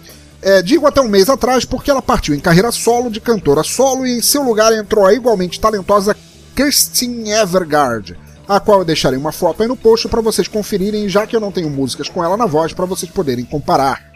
É, 0.41 0.61
digo 0.61 0.87
até 0.87 1.01
um 1.01 1.09
mês 1.09 1.29
atrás 1.29 1.65
porque 1.65 1.91
ela 1.91 2.03
partiu 2.03 2.35
em 2.35 2.41
carreira 2.41 2.73
solo 2.73 3.11
de 3.11 3.21
cantora 3.21 3.63
solo 3.63 4.05
e 4.05 4.19
em 4.19 4.21
seu 4.21 4.43
lugar 4.43 4.73
entrou 4.73 5.07
a 5.07 5.15
igualmente 5.15 5.61
talentosa 5.61 6.17
Kirsten 6.55 7.31
Evergard, 7.31 8.17
a 8.49 8.61
qual 8.61 8.81
eu 8.81 8.85
deixarei 8.85 9.19
uma 9.19 9.33
foto 9.33 9.63
aí 9.63 9.69
no 9.69 9.77
post 9.77 10.09
para 10.09 10.21
vocês 10.21 10.49
conferirem, 10.49 11.09
já 11.09 11.27
que 11.27 11.35
eu 11.35 11.41
não 11.41 11.53
tenho 11.53 11.71
músicas 11.71 12.09
com 12.09 12.23
ela 12.23 12.37
na 12.37 12.47
voz 12.47 12.73
para 12.73 12.87
vocês 12.87 13.11
poderem 13.11 13.45
comparar. 13.45 14.13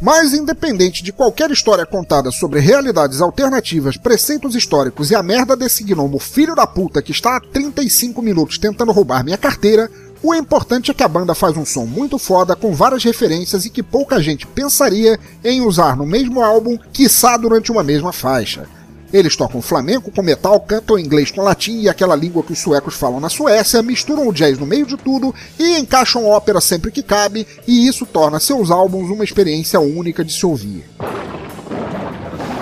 Mas 0.00 0.32
independente 0.32 1.02
de 1.02 1.12
qualquer 1.12 1.50
história 1.52 1.86
contada 1.86 2.32
sobre 2.32 2.58
realidades 2.58 3.20
alternativas, 3.20 3.96
preceitos 3.96 4.56
históricos 4.56 5.12
e 5.12 5.14
a 5.14 5.22
merda 5.22 5.56
desse 5.56 5.84
gnomo 5.84 6.18
filho 6.18 6.56
da 6.56 6.66
puta 6.66 7.00
que 7.00 7.12
está 7.12 7.36
há 7.36 7.40
35 7.40 8.20
minutos 8.20 8.58
tentando 8.58 8.90
roubar 8.90 9.24
minha 9.24 9.38
carteira, 9.38 9.88
o 10.20 10.34
importante 10.34 10.90
é 10.90 10.94
que 10.94 11.02
a 11.02 11.08
banda 11.08 11.34
faz 11.34 11.56
um 11.56 11.64
som 11.64 11.84
muito 11.84 12.18
foda 12.18 12.54
com 12.54 12.74
várias 12.74 13.02
referências 13.02 13.64
e 13.64 13.70
que 13.70 13.82
pouca 13.82 14.20
gente 14.20 14.46
pensaria 14.46 15.18
em 15.44 15.60
usar 15.60 15.96
no 15.96 16.06
mesmo 16.06 16.42
álbum, 16.42 16.76
quiçá 16.92 17.36
durante 17.36 17.70
uma 17.70 17.84
mesma 17.84 18.12
faixa. 18.12 18.68
Eles 19.12 19.36
tocam 19.36 19.60
flamenco 19.60 20.10
com 20.10 20.22
metal, 20.22 20.58
cantam 20.60 20.98
inglês 20.98 21.30
com 21.30 21.42
latim 21.42 21.80
e 21.80 21.88
aquela 21.88 22.16
língua 22.16 22.42
que 22.42 22.52
os 22.52 22.58
suecos 22.58 22.94
falam 22.94 23.20
na 23.20 23.28
Suécia, 23.28 23.82
misturam 23.82 24.26
o 24.26 24.32
jazz 24.32 24.58
no 24.58 24.64
meio 24.64 24.86
de 24.86 24.96
tudo 24.96 25.34
e 25.58 25.78
encaixam 25.78 26.26
ópera 26.26 26.60
sempre 26.60 26.90
que 26.90 27.02
cabe, 27.02 27.46
e 27.66 27.86
isso 27.86 28.06
torna 28.06 28.40
seus 28.40 28.70
álbuns 28.70 29.10
uma 29.10 29.24
experiência 29.24 29.78
única 29.80 30.24
de 30.24 30.32
se 30.32 30.46
ouvir. 30.46 30.84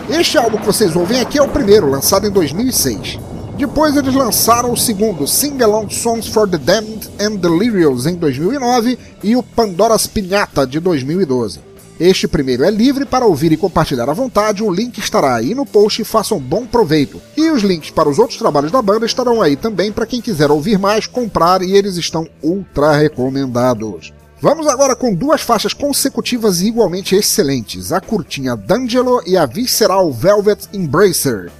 Este 0.09 0.37
álbum 0.37 0.59
que 0.59 0.67
vocês 0.67 0.97
ouvem 0.97 1.21
aqui 1.21 1.39
é 1.39 1.43
o 1.43 1.49
primeiro, 1.49 1.89
lançado 1.89 2.27
em 2.27 2.31
2006. 2.31 3.21
Depois 3.57 3.97
eles 3.97 4.15
lançaram 4.15 4.73
o 4.73 4.77
segundo, 4.77 5.29
Sing 5.29 5.63
Along 5.63 5.89
Songs 5.91 6.27
for 6.27 6.49
the 6.49 6.59
Damned 6.59 7.09
and 7.21 7.37
Delirious, 7.37 8.07
em 8.07 8.17
2009, 8.17 8.99
e 9.23 9.37
o 9.37 9.43
Pandora's 9.43 10.09
Pinhata, 10.09 10.67
de 10.67 10.81
2012. 10.81 11.70
Este 12.01 12.27
primeiro 12.27 12.65
é 12.65 12.71
livre 12.71 13.05
para 13.05 13.27
ouvir 13.27 13.53
e 13.53 13.59
compartilhar 13.59 14.09
à 14.09 14.15
vontade, 14.15 14.65
o 14.65 14.73
link 14.73 14.97
estará 14.97 15.35
aí 15.35 15.55
no 15.55 15.67
post 15.67 16.01
e 16.01 16.05
façam 16.05 16.41
bom 16.41 16.65
proveito. 16.65 17.21
E 17.37 17.51
os 17.51 17.63
links 17.63 17.91
para 17.91 18.09
os 18.09 18.19
outros 18.19 18.39
trabalhos 18.39 18.73
da 18.73 18.81
banda 18.81 19.05
estarão 19.05 19.43
aí 19.43 19.55
também 19.55 19.93
para 19.93 20.07
quem 20.07 20.19
quiser 20.19 20.51
ouvir 20.51 20.79
mais, 20.79 21.07
comprar 21.07 21.61
e 21.61 21.77
eles 21.77 21.97
estão 21.97 22.27
ultra 22.43 22.93
recomendados. 22.93 24.15
Vamos 24.41 24.67
agora 24.67 24.97
com 24.97 25.15
duas 25.15 25.43
faixas 25.43 25.75
consecutivas 25.75 26.63
igualmente 26.63 27.15
excelentes, 27.15 27.93
a 27.93 28.01
curtinha 28.01 28.57
D'Angelo 28.57 29.21
e 29.27 29.37
a 29.37 29.45
visceral 29.45 30.11
Velvet 30.11 30.69
Embracer. 30.73 31.53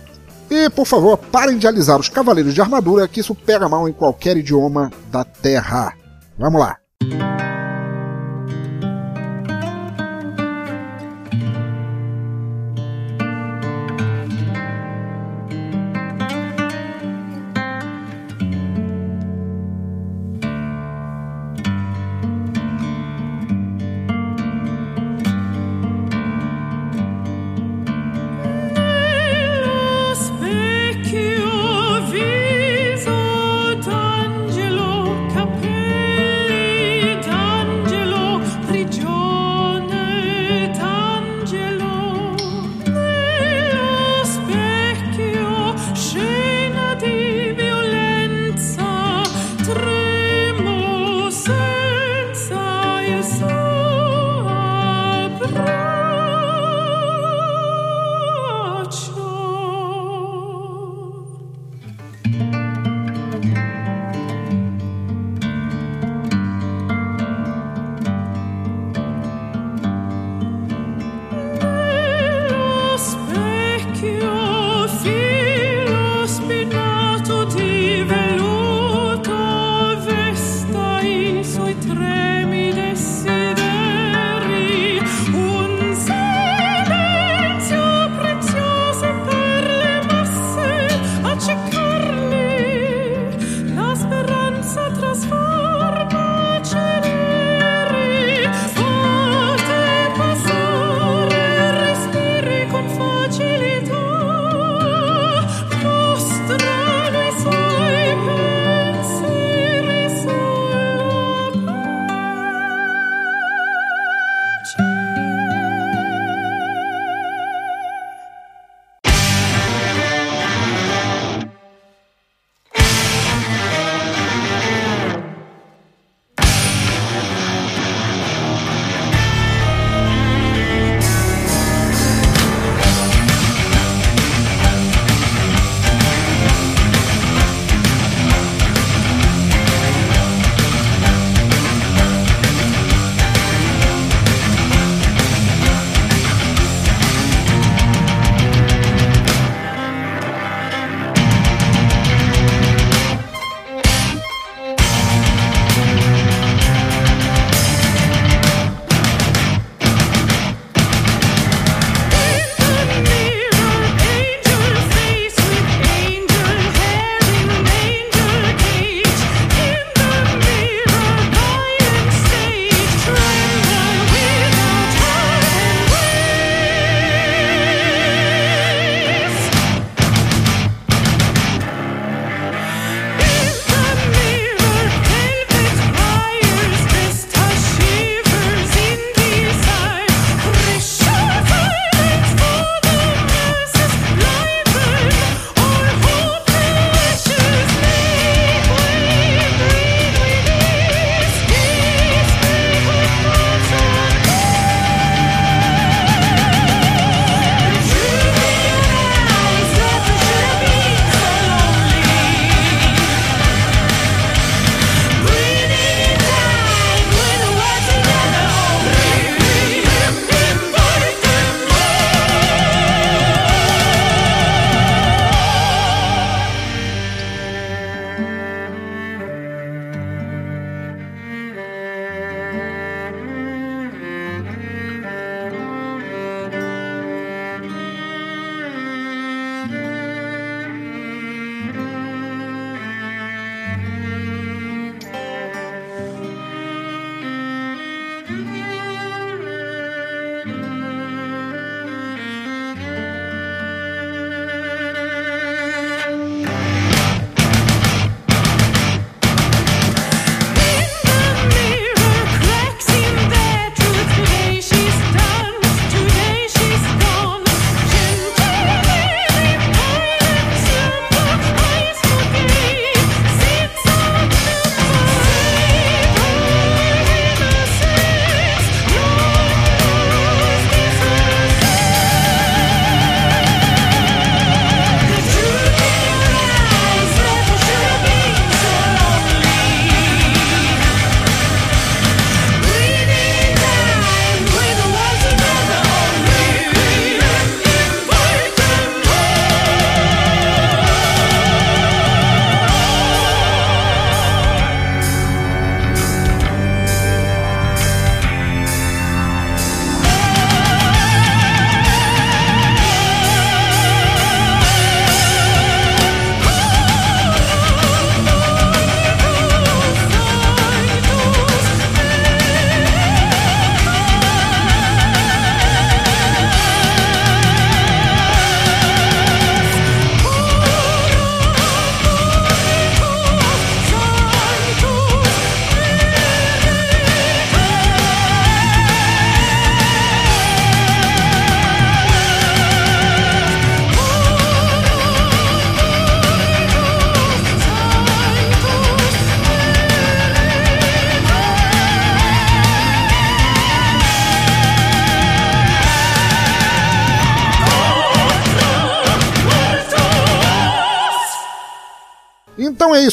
E, 0.51 0.71
por 0.71 0.87
favor, 0.87 1.19
parem 1.19 1.59
de 1.59 1.67
alisar 1.67 2.01
os 2.01 2.09
cavaleiros 2.09 2.55
de 2.55 2.63
armadura, 2.63 3.07
que 3.07 3.21
isso 3.21 3.35
pega 3.35 3.69
mal 3.69 3.87
em 3.87 3.93
qualquer 3.93 4.39
idioma 4.39 4.91
da 5.13 5.23
Terra. 5.23 5.93
Vamos 6.39 6.59
lá! 6.59 6.80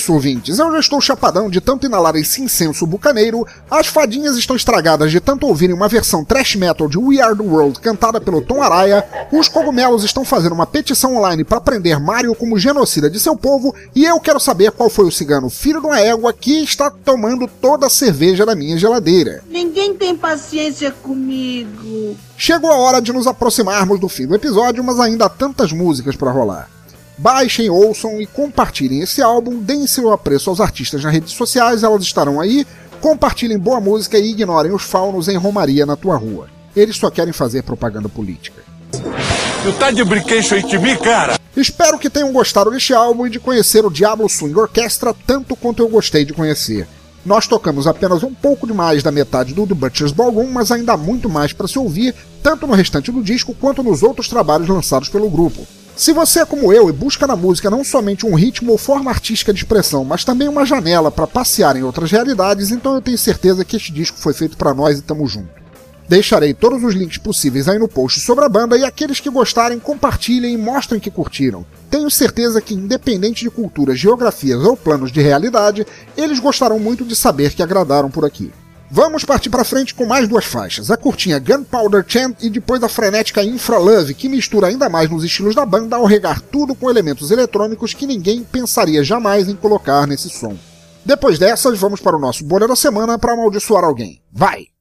Isso, 0.07 0.13
ouvintes. 0.13 0.57
Eu 0.57 0.71
já 0.71 0.79
estou 0.79 1.01
chapadão 1.01 1.49
de 1.49 1.59
tanto 1.59 1.85
inalar 1.85 2.15
esse 2.15 2.41
incenso 2.41 2.87
bucaneiro, 2.87 3.45
as 3.69 3.87
fadinhas 3.87 4.37
estão 4.37 4.55
estragadas 4.55 5.11
de 5.11 5.19
tanto 5.19 5.45
ouvirem 5.45 5.75
uma 5.75 5.89
versão 5.89 6.23
thrash 6.23 6.55
metal 6.55 6.87
de 6.87 6.97
We 6.97 7.19
Are 7.19 7.35
the 7.35 7.43
World 7.43 7.79
cantada 7.79 8.21
pelo 8.21 8.41
Tom 8.41 8.61
Araya, 8.61 9.05
os 9.31 9.49
cogumelos 9.49 10.03
estão 10.03 10.23
fazendo 10.23 10.53
uma 10.53 10.65
petição 10.65 11.17
online 11.17 11.43
para 11.43 11.59
prender 11.59 11.99
Mario 11.99 12.33
como 12.33 12.57
genocida 12.57 13.09
de 13.09 13.19
seu 13.19 13.35
povo, 13.35 13.75
e 13.93 14.05
eu 14.05 14.19
quero 14.19 14.39
saber 14.39 14.71
qual 14.71 14.89
foi 14.89 15.05
o 15.05 15.11
cigano 15.11 15.49
filho 15.49 15.81
de 15.81 15.87
uma 15.87 15.99
égua 15.99 16.31
que 16.31 16.63
está 16.63 16.89
tomando 16.89 17.47
toda 17.47 17.87
a 17.87 17.89
cerveja 17.89 18.45
da 18.45 18.55
minha 18.55 18.77
geladeira. 18.77 19.43
Ninguém 19.49 19.93
tem 19.93 20.15
paciência 20.15 20.91
comigo. 20.91 22.15
Chegou 22.37 22.71
a 22.71 22.77
hora 22.77 23.01
de 23.01 23.11
nos 23.11 23.27
aproximarmos 23.27 23.99
do 23.99 24.07
fim 24.07 24.27
do 24.27 24.35
episódio, 24.35 24.83
mas 24.83 24.99
ainda 24.99 25.25
há 25.25 25.29
tantas 25.29 25.71
músicas 25.71 26.15
para 26.15 26.31
rolar. 26.31 26.76
Baixem, 27.17 27.67
ouçam 27.69 28.21
e 28.21 28.27
compartilhem 28.27 29.01
esse 29.01 29.23
álbum, 29.23 29.57
deem 29.59 29.87
seu 29.87 30.11
apreço 30.11 30.51
aos 30.51 30.61
artistas 30.61 31.03
nas 31.03 31.11
redes 31.11 31.33
sociais, 31.33 31.81
elas 31.81 32.03
estarão 32.03 32.39
aí. 32.39 32.65
Compartilhem 33.01 33.57
boa 33.57 33.79
música 33.79 34.19
e 34.19 34.31
ignorem 34.31 34.71
os 34.71 34.83
faunos 34.83 35.27
em 35.27 35.35
Romaria 35.35 35.85
na 35.85 35.95
tua 35.95 36.15
rua. 36.15 36.47
Eles 36.75 36.95
só 36.95 37.09
querem 37.09 37.33
fazer 37.33 37.63
propaganda 37.63 38.07
política. 38.07 38.61
Tu 38.91 39.73
tá 39.79 39.89
de 39.89 40.03
brinquedo 40.03 40.53
aí 40.53 40.63
de 40.63 40.77
mim, 40.77 40.95
cara? 40.95 41.39
Espero 41.55 41.97
que 41.97 42.09
tenham 42.09 42.31
gostado 42.31 42.69
deste 42.69 42.93
álbum 42.93 43.25
e 43.25 43.31
de 43.31 43.39
conhecer 43.39 43.83
o 43.83 43.89
Diablo 43.89 44.29
Swing 44.29 44.57
Orchestra 44.57 45.13
tanto 45.25 45.55
quanto 45.55 45.81
eu 45.81 45.89
gostei 45.89 46.23
de 46.23 46.33
conhecer. 46.33 46.87
Nós 47.25 47.47
tocamos 47.47 47.87
apenas 47.87 48.21
um 48.23 48.33
pouco 48.33 48.67
demais 48.67 49.01
da 49.01 49.11
metade 49.11 49.55
do 49.55 49.65
The 49.65 49.73
Butcher's 49.73 50.11
Ballroom, 50.11 50.51
mas 50.51 50.71
ainda 50.71 50.93
há 50.93 50.97
muito 50.97 51.27
mais 51.27 51.51
para 51.51 51.67
se 51.67 51.79
ouvir, 51.79 52.13
tanto 52.43 52.67
no 52.67 52.73
restante 52.73 53.11
do 53.11 53.23
disco 53.23 53.55
quanto 53.59 53.81
nos 53.81 54.03
outros 54.03 54.29
trabalhos 54.29 54.69
lançados 54.69 55.09
pelo 55.09 55.29
grupo. 55.29 55.67
Se 55.97 56.13
você 56.13 56.41
é 56.41 56.45
como 56.45 56.71
eu 56.71 56.89
e 56.89 56.93
busca 56.93 57.25
na 57.25 57.35
música 57.35 57.71
não 57.71 57.83
somente 57.83 58.23
um 58.23 58.35
ritmo 58.35 58.71
ou 58.71 58.77
forma 58.77 59.09
artística 59.09 59.51
de 59.51 59.61
expressão, 59.61 60.05
mas 60.05 60.23
também 60.23 60.47
uma 60.47 60.63
janela 60.63 61.09
para 61.09 61.25
passear 61.25 61.75
em 61.75 61.81
outras 61.81 62.11
realidades, 62.11 62.69
então 62.69 62.93
eu 62.93 63.01
tenho 63.01 63.17
certeza 63.17 63.65
que 63.65 63.75
este 63.75 63.91
disco 63.91 64.19
foi 64.19 64.31
feito 64.31 64.55
para 64.55 64.75
nós 64.75 64.99
e 64.99 65.01
tamo 65.01 65.25
junto. 65.25 65.49
Deixarei 66.07 66.53
todos 66.53 66.83
os 66.83 66.93
links 66.93 67.17
possíveis 67.17 67.67
aí 67.67 67.79
no 67.79 67.87
post 67.87 68.19
sobre 68.19 68.45
a 68.45 68.49
banda 68.49 68.77
e 68.77 68.83
aqueles 68.83 69.19
que 69.19 69.27
gostarem 69.27 69.79
compartilhem 69.79 70.53
e 70.53 70.57
mostrem 70.57 70.99
que 70.99 71.09
curtiram. 71.09 71.65
Tenho 71.89 72.11
certeza 72.11 72.61
que, 72.61 72.75
independente 72.75 73.43
de 73.43 73.49
culturas, 73.49 73.97
geografias 73.97 74.63
ou 74.63 74.77
planos 74.77 75.11
de 75.11 75.19
realidade, 75.19 75.85
eles 76.15 76.39
gostarão 76.39 76.77
muito 76.77 77.03
de 77.03 77.15
saber 77.15 77.55
que 77.55 77.63
agradaram 77.63 78.11
por 78.11 78.23
aqui. 78.23 78.51
Vamos 78.89 79.25
partir 79.25 79.49
para 79.49 79.65
frente 79.65 79.93
com 79.93 80.05
mais 80.05 80.29
duas 80.29 80.45
faixas, 80.45 80.89
a 80.89 80.95
curtinha 80.95 81.39
Gunpowder 81.39 82.05
Chant 82.07 82.35
e 82.41 82.49
depois 82.49 82.81
a 82.81 82.87
frenética 82.87 83.43
Infra 83.43 83.77
Love, 83.77 84.13
que 84.13 84.29
mistura 84.29 84.67
ainda 84.67 84.87
mais 84.87 85.09
nos 85.09 85.25
estilos 85.25 85.53
da 85.53 85.65
banda 85.65 85.97
ao 85.97 86.05
regar 86.05 86.39
tudo 86.39 86.73
com 86.73 86.89
elementos 86.89 87.29
eletrônicos 87.29 87.93
que 87.93 88.07
ninguém 88.07 88.43
pensaria 88.43 89.03
jamais 89.03 89.49
em 89.49 89.55
colocar 89.55 90.07
nesse 90.07 90.29
som. 90.29 90.57
Depois 91.03 91.37
dessas, 91.37 91.77
vamos 91.77 91.99
para 91.99 92.15
o 92.15 92.19
nosso 92.19 92.45
bolha 92.45 92.67
da 92.67 92.75
semana 92.75 93.19
para 93.19 93.33
amaldiçoar 93.33 93.83
alguém. 93.83 94.21
Vai! 94.31 94.76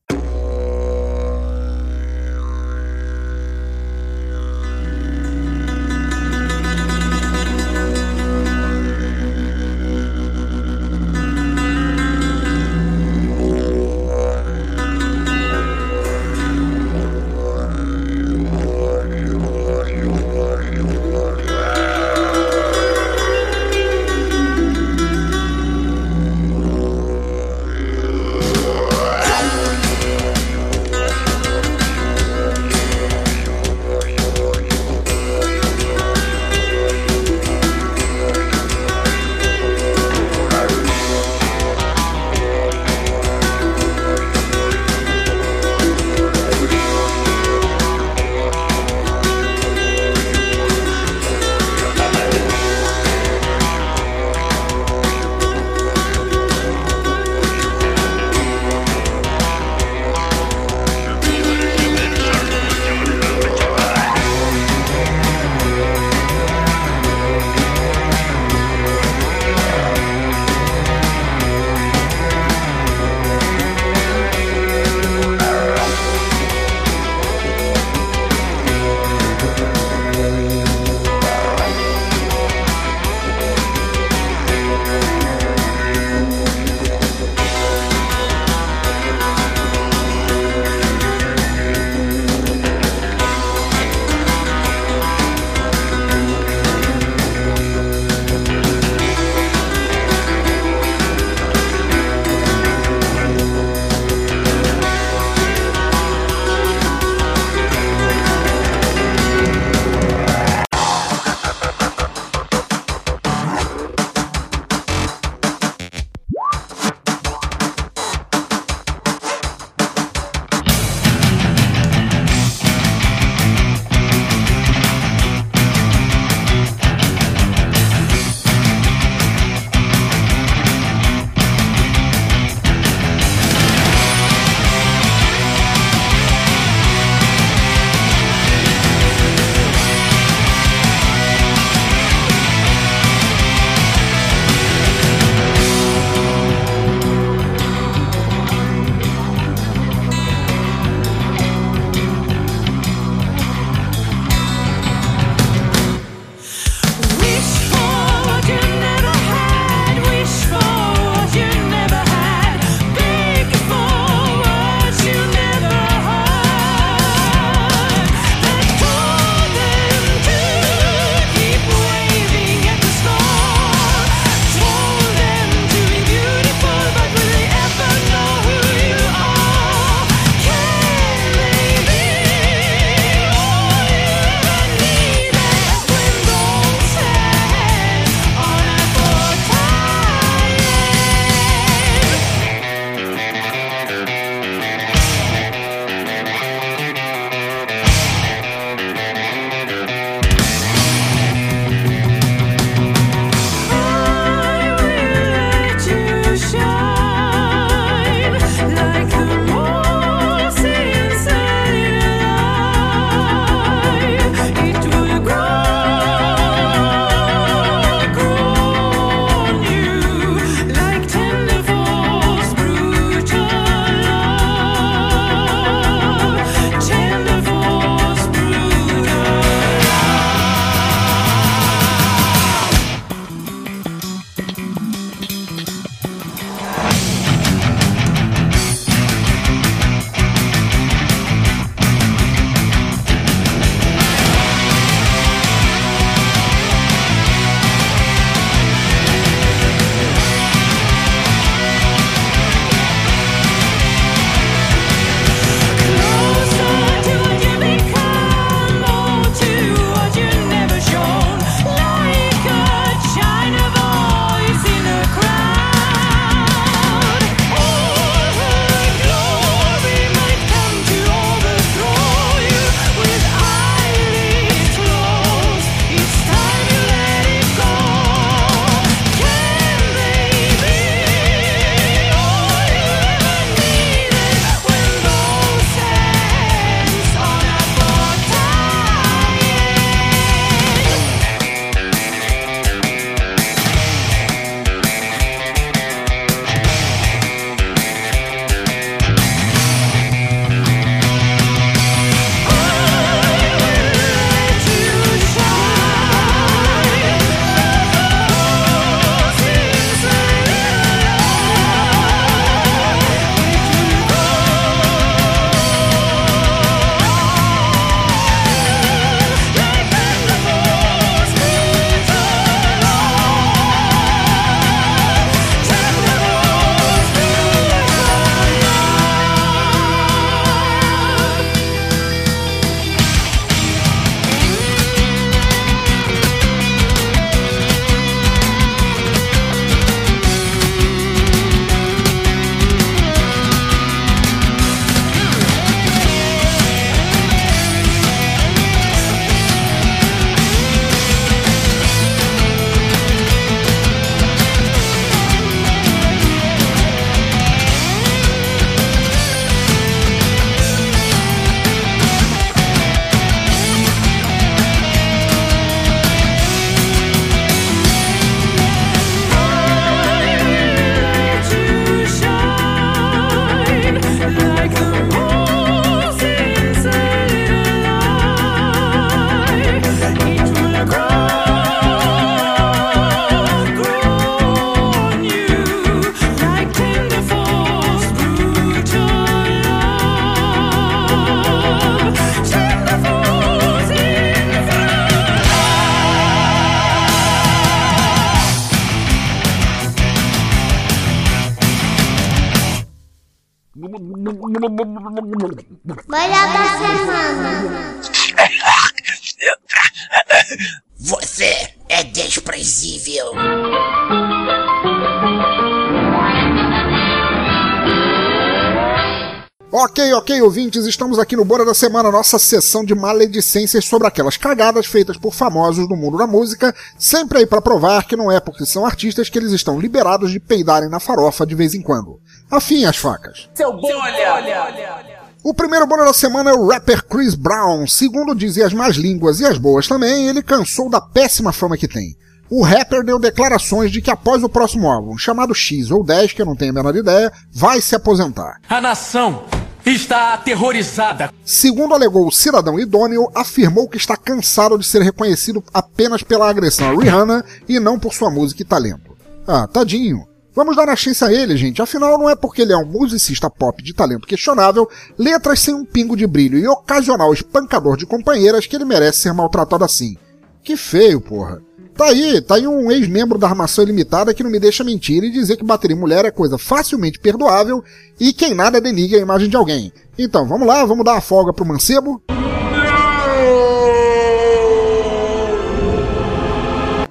Ouvintes, 420.67 420.87
estamos 420.87 421.19
aqui 421.19 421.37
no 421.37 421.45
Bora 421.45 421.65
da 421.65 421.75
Semana, 421.75 422.11
nossa 422.11 422.41
sessão 422.41 422.85
de 422.85 422.93
maledicências 422.93 423.85
sobre 423.85 424.09
aquelas 424.09 424.37
cagadas 424.37 424.87
feitas 424.87 425.17
por 425.17 425.33
famosos 425.33 425.89
no 425.89 425.97
mundo 425.97 426.19
da 426.19 426.27
música, 426.27 426.75
sempre 426.99 427.39
aí 427.39 427.47
para 427.47 427.63
provar 427.63 428.05
que 428.05 428.17
não 428.17 428.33
é 428.33 428.41
porque 428.41 428.67
são 428.67 428.85
artistas 428.85 429.29
que 429.29 429.39
eles 429.39 429.53
estão 429.53 429.79
liberados 429.79 430.33
de 430.33 430.41
peidarem 430.41 430.89
na 430.89 430.99
farofa 430.99 431.47
de 431.47 431.55
vez 431.55 431.73
em 431.73 431.81
quando. 431.81 432.19
Afim 432.51 432.85
as 432.85 432.97
facas. 432.97 433.49
Seu 433.55 433.73
bolha! 433.75 435.15
O 435.45 435.55
primeiro 435.55 435.87
bônus 435.87 436.07
da 436.07 436.13
semana 436.13 436.51
é 436.51 436.55
o 436.55 436.67
rapper 436.67 437.05
Chris 437.05 437.37
Brown. 437.37 437.87
Segundo 437.87 438.35
dizem 438.35 438.65
as 438.65 438.73
más 438.73 438.97
línguas 438.97 439.39
e 439.39 439.45
as 439.45 439.59
boas 439.59 439.87
também, 439.87 440.27
ele 440.27 440.43
cansou 440.43 440.91
da 440.91 441.01
péssima 441.01 441.53
fama 441.53 441.77
que 441.77 441.87
tem. 441.87 442.17
O 442.51 442.63
rapper 442.63 443.05
deu 443.05 443.21
declarações 443.21 443.93
de 443.93 444.03
que 444.03 444.11
após 444.11 444.43
o 444.43 444.49
próximo 444.49 444.91
álbum, 444.91 445.17
chamado 445.17 445.55
X 445.55 445.93
ou 445.93 446.05
10, 446.05 446.33
que 446.33 446.43
eu 446.43 446.47
não 446.47 446.57
tenho 446.57 446.73
a 446.73 446.75
menor 446.75 446.97
ideia, 446.97 447.33
vai 447.53 447.81
se 447.81 447.95
aposentar. 447.95 448.61
A 448.69 448.81
nação 448.81 449.45
está 449.87 450.35
aterrorizada. 450.35 451.33
Segundo 451.45 451.95
alegou 451.95 452.27
o 452.27 452.33
cidadão 452.33 452.79
idôneo, 452.79 453.31
afirmou 453.35 453.89
que 453.89 453.97
está 453.97 454.17
cansado 454.17 454.77
de 454.77 454.85
ser 454.85 455.03
reconhecido 455.03 455.63
apenas 455.73 456.23
pela 456.23 456.49
agressão 456.51 456.91
a 456.91 457.03
Rihanna 457.03 457.45
e 457.69 457.79
não 457.79 457.99
por 457.99 458.13
sua 458.13 458.31
música 458.31 458.63
e 458.63 458.65
talento. 458.65 459.17
Ah, 459.47 459.67
tadinho. 459.67 460.27
Vamos 460.55 460.75
dar 460.75 460.89
a 460.89 460.97
chance 460.97 461.23
a 461.23 461.31
ele, 461.31 461.55
gente. 461.57 461.83
Afinal, 461.83 462.19
não 462.19 462.31
é 462.31 462.35
porque 462.35 462.63
ele 462.63 462.73
é 462.73 462.77
um 462.77 462.87
musicista 462.87 463.51
pop 463.51 463.83
de 463.83 463.93
talento 463.93 464.27
questionável, 464.27 464.89
letras 465.19 465.61
sem 465.61 465.75
um 465.75 465.85
pingo 465.85 466.17
de 466.17 466.27
brilho 466.27 466.59
e 466.59 466.67
ocasional 466.67 467.33
espancador 467.33 467.97
de 467.97 468.07
companheiras 468.07 468.67
que 468.67 468.75
ele 468.75 468.87
merece 468.87 469.21
ser 469.21 469.35
maltratado 469.35 469.85
assim. 469.85 470.17
Que 470.65 470.75
feio, 470.77 471.21
porra. 471.21 471.61
Tá 471.97 472.09
aí, 472.09 472.43
tá 472.43 472.57
aí 472.57 472.69
um 472.69 472.93
ex-membro 472.93 473.39
da 473.39 473.49
Armação 473.49 473.83
Ilimitada 473.83 474.35
que 474.35 474.43
não 474.43 474.51
me 474.51 474.61
deixa 474.61 474.85
mentir 474.85 475.25
e 475.25 475.31
dizer 475.31 475.57
que 475.57 475.65
bater 475.65 475.91
em 475.91 475.95
mulher 475.95 476.27
é 476.27 476.31
coisa 476.31 476.59
facilmente 476.59 477.19
perdoável 477.19 477.83
e 478.21 478.35
quem 478.35 478.53
nada 478.53 478.79
deniga 478.83 479.17
a 479.17 479.21
imagem 479.21 479.49
de 479.49 479.57
alguém. 479.57 479.91
Então, 480.19 480.47
vamos 480.47 480.69
lá, 480.69 480.85
vamos 480.85 481.07
dar 481.07 481.13
uma 481.13 481.21
folga 481.23 481.55
pro 481.55 481.65
mancebo? 481.65 482.23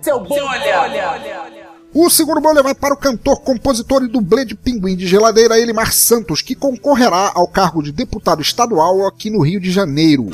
Seu 0.03 0.19
bolha! 0.19 1.55
O 1.91 2.07
segundo 2.09 2.39
bolha 2.39 2.61
vai 2.61 2.75
para 2.75 2.93
o 2.93 2.97
cantor, 2.97 3.41
compositor 3.41 4.03
e 4.03 4.07
dublê 4.07 4.45
de 4.45 4.53
pinguim 4.53 4.95
de 4.95 5.07
geladeira 5.07 5.57
Elimar 5.57 5.93
Santos, 5.93 6.43
que 6.43 6.53
concorrerá 6.53 7.31
ao 7.33 7.47
cargo 7.47 7.81
de 7.81 7.91
deputado 7.91 8.41
estadual 8.41 9.07
aqui 9.07 9.31
no 9.31 9.41
Rio 9.41 9.59
de 9.59 9.71
Janeiro. 9.71 10.29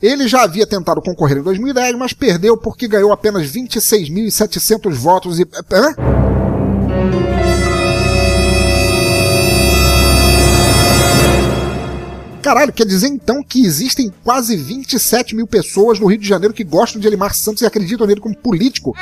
Ele 0.00 0.28
já 0.28 0.42
havia 0.42 0.66
tentado 0.66 1.02
concorrer 1.02 1.38
em 1.38 1.42
2010, 1.42 1.96
mas 1.96 2.12
perdeu 2.12 2.56
porque 2.56 2.86
ganhou 2.86 3.12
apenas 3.12 3.50
26.700 3.50 4.92
votos 4.94 5.40
e. 5.40 5.46
Hã? 5.72 5.94
Caralho, 12.40 12.72
quer 12.72 12.86
dizer 12.86 13.08
então 13.08 13.42
que 13.42 13.64
existem 13.66 14.12
quase 14.24 14.56
27 14.56 15.34
mil 15.34 15.46
pessoas 15.46 15.98
no 15.98 16.06
Rio 16.06 16.18
de 16.18 16.26
Janeiro 16.26 16.54
que 16.54 16.64
gostam 16.64 17.00
de 17.00 17.06
Elimar 17.06 17.34
Santos 17.34 17.62
e 17.62 17.66
acreditam 17.66 18.06
nele 18.06 18.20
como 18.20 18.34
político? 18.36 18.94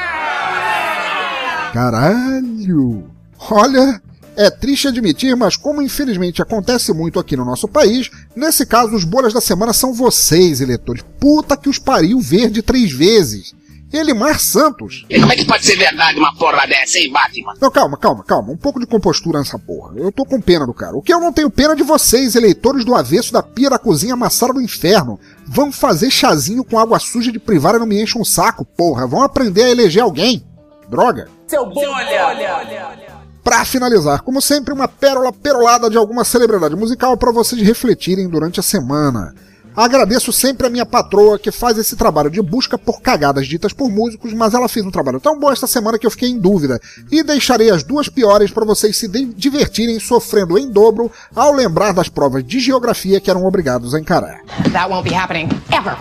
Caralho! 1.73 3.05
Olha, 3.51 4.01
é 4.37 4.51
triste 4.51 4.89
admitir, 4.89 5.35
mas 5.35 5.57
como 5.57 5.81
infelizmente 5.83 6.43
acontece 6.43 6.93
muito 6.93 7.19
aqui 7.19 7.37
no 7.37 7.45
nosso 7.45 7.67
país, 7.67 8.11
nesse 8.35 8.67
caso 8.67 8.95
os 8.95 9.05
bolhas 9.05 9.33
da 9.33 9.41
semana 9.41 9.73
são 9.73 9.95
vocês, 9.95 10.61
eleitores. 10.61 11.03
Puta 11.19 11.57
que 11.57 11.69
os 11.69 11.79
pariu 11.79 12.21
verde 12.21 12.63
três 12.63 12.93
vezes. 12.93 13.55
Elimar 13.93 14.41
Santos. 14.41 15.07
E 15.09 15.19
como 15.19 15.33
é 15.33 15.37
que 15.37 15.45
pode 15.45 15.65
ser 15.65 15.77
verdade 15.77 16.19
uma 16.19 16.35
porra 16.35 16.67
dessa, 16.67 16.99
hein, 16.99 17.11
Batman? 17.11 17.55
Não, 17.61 17.71
calma, 17.71 17.97
calma, 17.97 18.25
calma. 18.25 18.53
Um 18.53 18.57
pouco 18.57 18.81
de 18.81 18.87
compostura 18.87 19.39
nessa 19.39 19.59
porra. 19.59 19.95
Eu 19.97 20.11
tô 20.11 20.25
com 20.25 20.41
pena 20.41 20.67
do 20.67 20.75
cara. 20.75 20.97
O 20.97 21.01
que 21.03 21.15
eu 21.15 21.21
não 21.21 21.33
tenho 21.33 21.49
pena 21.49 21.75
de 21.75 21.85
vocês, 21.85 22.35
eleitores 22.35 22.85
do 22.85 22.95
avesso 22.95 23.33
da 23.33 23.43
pia 23.43 23.71
da 23.71 23.79
cozinha 23.79 24.15
amassada 24.15 24.53
do 24.53 24.61
inferno. 24.61 25.21
Vão 25.47 25.71
fazer 25.71 26.11
chazinho 26.11 26.65
com 26.65 26.79
água 26.79 26.99
suja 26.99 27.31
de 27.31 27.39
privada 27.39 27.77
e 27.77 27.81
não 27.81 27.87
me 27.87 28.03
enchem 28.03 28.21
um 28.21 28.25
saco, 28.25 28.65
porra. 28.65 29.07
Vão 29.07 29.23
aprender 29.23 29.63
a 29.63 29.71
eleger 29.71 30.03
alguém. 30.03 30.45
Droga. 30.91 31.29
Seu 31.47 31.65
bolha! 31.67 33.06
Pra 33.47 33.65
finalizar, 33.65 34.23
como 34.23 34.43
sempre, 34.43 34.75
uma 34.75 34.89
pérola 34.89 35.33
perolada 35.33 35.89
de 35.89 35.97
alguma 35.97 36.25
celebridade 36.25 36.75
musical 36.75 37.17
para 37.17 37.31
vocês 37.31 37.63
refletirem 37.63 38.29
durante 38.29 38.59
a 38.59 38.63
semana. 38.63 39.33
Agradeço 39.77 40.33
sempre 40.33 40.67
a 40.67 40.71
minha 40.71 40.85
patroa 40.85 41.39
que 41.39 41.53
faz 41.53 41.79
esse 41.79 41.95
trabalho 41.95 42.29
de 42.29 42.43
busca 42.43 42.77
por 42.77 43.01
cagadas 43.01 43.47
ditas 43.47 43.73
por 43.73 43.89
músicos, 43.89 44.35
mas 44.35 44.53
ela 44.53 44.69
fez 44.69 44.85
um 44.85 44.91
trabalho 44.91 45.21
tão 45.21 45.39
bom 45.39 45.53
esta 45.53 45.69
semana 45.69 45.97
que 45.97 46.05
eu 46.05 46.11
fiquei 46.11 46.29
em 46.29 46.41
dúvida. 46.41 46.81
E 47.09 47.23
deixarei 47.23 47.71
as 47.71 47.85
duas 47.85 48.09
piores 48.09 48.51
para 48.51 48.65
vocês 48.65 48.97
se 48.97 49.07
divertirem 49.07 50.01
sofrendo 50.01 50.59
em 50.59 50.69
dobro 50.69 51.09
ao 51.33 51.53
lembrar 51.53 51.93
das 51.93 52.09
provas 52.09 52.45
de 52.45 52.59
geografia 52.59 53.21
que 53.21 53.31
eram 53.31 53.45
obrigados 53.45 53.95
a 53.95 54.01
encarar. 54.01 54.41
That 54.73 54.91
won't 54.91 55.09
be 55.09 55.15
happening 55.15 55.51
ever. 55.71 55.97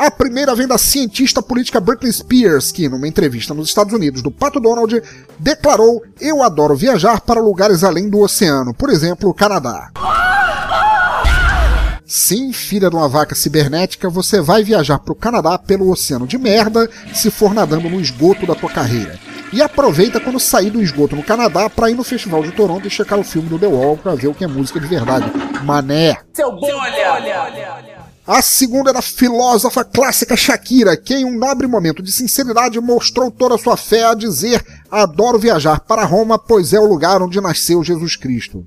A 0.00 0.10
primeira 0.10 0.54
vem 0.54 0.66
da 0.66 0.78
cientista 0.78 1.42
política 1.42 1.78
Britney 1.78 2.10
Spears, 2.10 2.72
que, 2.72 2.88
numa 2.88 3.06
entrevista 3.06 3.52
nos 3.52 3.68
Estados 3.68 3.92
Unidos 3.92 4.22
do 4.22 4.30
Pato 4.30 4.58
Donald, 4.58 4.98
declarou: 5.38 6.02
Eu 6.18 6.42
adoro 6.42 6.74
viajar 6.74 7.20
para 7.20 7.38
lugares 7.38 7.84
além 7.84 8.08
do 8.08 8.20
oceano, 8.20 8.72
por 8.72 8.88
exemplo, 8.88 9.28
o 9.28 9.34
Canadá. 9.34 9.90
Sim, 12.06 12.50
filha 12.50 12.88
de 12.88 12.96
uma 12.96 13.10
vaca 13.10 13.34
cibernética, 13.34 14.08
você 14.08 14.40
vai 14.40 14.64
viajar 14.64 14.98
para 14.98 15.12
o 15.12 15.16
Canadá 15.16 15.58
pelo 15.58 15.90
oceano 15.90 16.26
de 16.26 16.38
merda 16.38 16.88
se 17.12 17.30
for 17.30 17.52
nadando 17.52 17.90
no 17.90 18.00
esgoto 18.00 18.46
da 18.46 18.54
tua 18.54 18.70
carreira. 18.70 19.18
E 19.52 19.60
aproveita 19.60 20.18
quando 20.18 20.40
sair 20.40 20.70
do 20.70 20.80
esgoto 20.80 21.14
no 21.14 21.22
Canadá 21.22 21.68
para 21.68 21.90
ir 21.90 21.94
no 21.94 22.04
Festival 22.04 22.42
de 22.42 22.52
Toronto 22.52 22.86
e 22.86 22.90
checar 22.90 23.18
o 23.18 23.24
filme 23.24 23.50
do 23.50 23.58
The 23.58 23.66
Wall 23.66 23.98
para 23.98 24.14
ver 24.14 24.28
o 24.28 24.34
que 24.34 24.44
é 24.44 24.46
música 24.46 24.80
de 24.80 24.86
verdade. 24.86 25.30
Mané. 25.62 26.16
Seu 26.32 26.50
bolha! 26.52 27.99
A 28.32 28.42
segunda 28.42 28.90
é 28.90 28.92
da 28.92 29.02
filósofa 29.02 29.84
clássica 29.84 30.36
Shakira, 30.36 30.96
que 30.96 31.16
em 31.16 31.24
um 31.24 31.36
nobre 31.36 31.66
momento 31.66 32.00
de 32.00 32.12
sinceridade 32.12 32.78
mostrou 32.80 33.28
toda 33.28 33.56
a 33.56 33.58
sua 33.58 33.76
fé 33.76 34.04
a 34.04 34.14
dizer: 34.14 34.64
Adoro 34.88 35.36
viajar 35.36 35.80
para 35.80 36.04
Roma, 36.04 36.38
pois 36.38 36.72
é 36.72 36.78
o 36.78 36.86
lugar 36.86 37.20
onde 37.20 37.40
nasceu 37.40 37.82
Jesus 37.82 38.14
Cristo. 38.14 38.64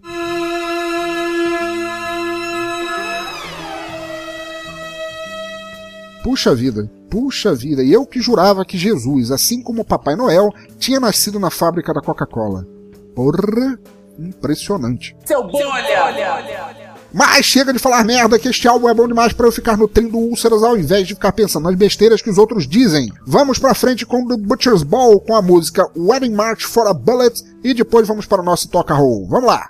Puxa 6.21 6.53
vida, 6.53 6.91
puxa 7.09 7.55
vida, 7.55 7.81
e 7.81 7.93
eu 7.93 8.05
que 8.05 8.19
jurava 8.19 8.65
que 8.65 8.77
Jesus, 8.77 9.31
assim 9.31 9.63
como 9.63 9.83
o 9.83 9.85
Papai 9.85 10.17
Noel, 10.17 10.49
tinha 10.77 10.99
nascido 10.99 11.39
na 11.39 11.49
fábrica 11.49 11.93
da 11.93 12.01
Coca-Cola. 12.01 12.67
Porra, 13.15 13.79
impressionante. 14.19 15.15
Seu 15.23 15.41
bolha! 15.47 16.82
Mas 17.13 17.45
chega 17.45 17.71
de 17.71 17.79
falar 17.79 18.03
merda 18.03 18.39
que 18.39 18.49
este 18.49 18.67
álbum 18.67 18.89
é 18.89 18.93
bom 18.93 19.07
demais 19.07 19.33
para 19.33 19.45
eu 19.45 19.51
ficar 19.51 19.77
nutrindo 19.77 20.17
úlceras 20.17 20.63
ao 20.63 20.77
invés 20.77 21.07
de 21.07 21.13
ficar 21.13 21.31
pensando 21.31 21.65
nas 21.65 21.75
besteiras 21.75 22.21
que 22.21 22.29
os 22.29 22.37
outros 22.37 22.67
dizem. 22.67 23.11
Vamos 23.25 23.59
pra 23.59 23.75
frente 23.75 24.05
com 24.05 24.27
The 24.27 24.37
Butcher's 24.37 24.81
Ball 24.81 25.19
com 25.19 25.35
a 25.35 25.41
música 25.41 25.87
Wedding 25.95 26.33
March 26.33 26.63
for 26.63 26.87
a 26.87 26.93
Bullet 26.93 27.43
e 27.63 27.73
depois 27.73 28.07
vamos 28.07 28.25
para 28.25 28.41
o 28.41 28.45
nosso 28.45 28.67
toca 28.67 28.93
roll. 28.93 29.27
Vamos 29.27 29.47
lá. 29.47 29.69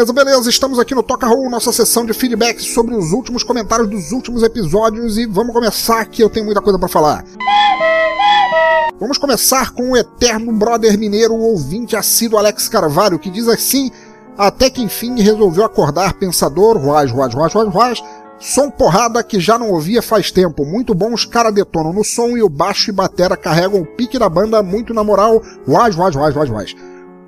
Beleza, 0.00 0.12
beleza, 0.14 0.48
estamos 0.48 0.78
aqui 0.78 0.94
no 0.94 1.02
Toca 1.02 1.26
Roll, 1.26 1.50
nossa 1.50 1.70
sessão 1.72 2.06
de 2.06 2.14
feedback 2.14 2.58
sobre 2.62 2.94
os 2.94 3.12
últimos 3.12 3.42
comentários 3.42 3.86
dos 3.86 4.12
últimos 4.12 4.42
episódios 4.42 5.18
e 5.18 5.26
vamos 5.26 5.52
começar 5.52 6.06
que 6.06 6.22
eu 6.22 6.30
tenho 6.30 6.46
muita 6.46 6.62
coisa 6.62 6.78
para 6.78 6.88
falar. 6.88 7.22
Vamos 8.98 9.18
começar 9.18 9.72
com 9.72 9.90
o 9.90 9.96
eterno 9.98 10.52
brother 10.52 10.98
mineiro, 10.98 11.34
o 11.34 11.42
ouvinte 11.42 11.96
assíduo 11.96 12.38
Alex 12.38 12.66
Carvalho, 12.66 13.18
que 13.18 13.28
diz 13.28 13.46
assim: 13.46 13.90
até 14.38 14.70
que 14.70 14.80
enfim 14.80 15.20
resolveu 15.20 15.66
acordar 15.66 16.14
pensador, 16.14 16.78
ruaz, 16.78 17.10
ruaz, 17.10 17.34
ruaz, 17.34 17.52
ruaz, 17.52 17.68
ruaz, 17.68 18.02
som 18.38 18.70
porrada 18.70 19.22
que 19.22 19.38
já 19.38 19.58
não 19.58 19.68
ouvia 19.68 20.00
faz 20.00 20.30
tempo, 20.30 20.64
muito 20.64 20.94
bom, 20.94 21.12
os 21.12 21.26
caras 21.26 21.52
detonam 21.52 21.92
no 21.92 22.04
som 22.04 22.38
e 22.38 22.42
o 22.42 22.48
baixo 22.48 22.88
e 22.88 22.94
batera 22.94 23.36
carregam 23.36 23.82
o 23.82 23.86
pique 23.86 24.18
da 24.18 24.30
banda 24.30 24.62
muito 24.62 24.94
na 24.94 25.04
moral, 25.04 25.42
ruaz, 25.68 25.94
ruaz, 25.94 26.16
ruaz, 26.16 26.34
ruaz, 26.34 26.48
ruaz. 26.48 26.76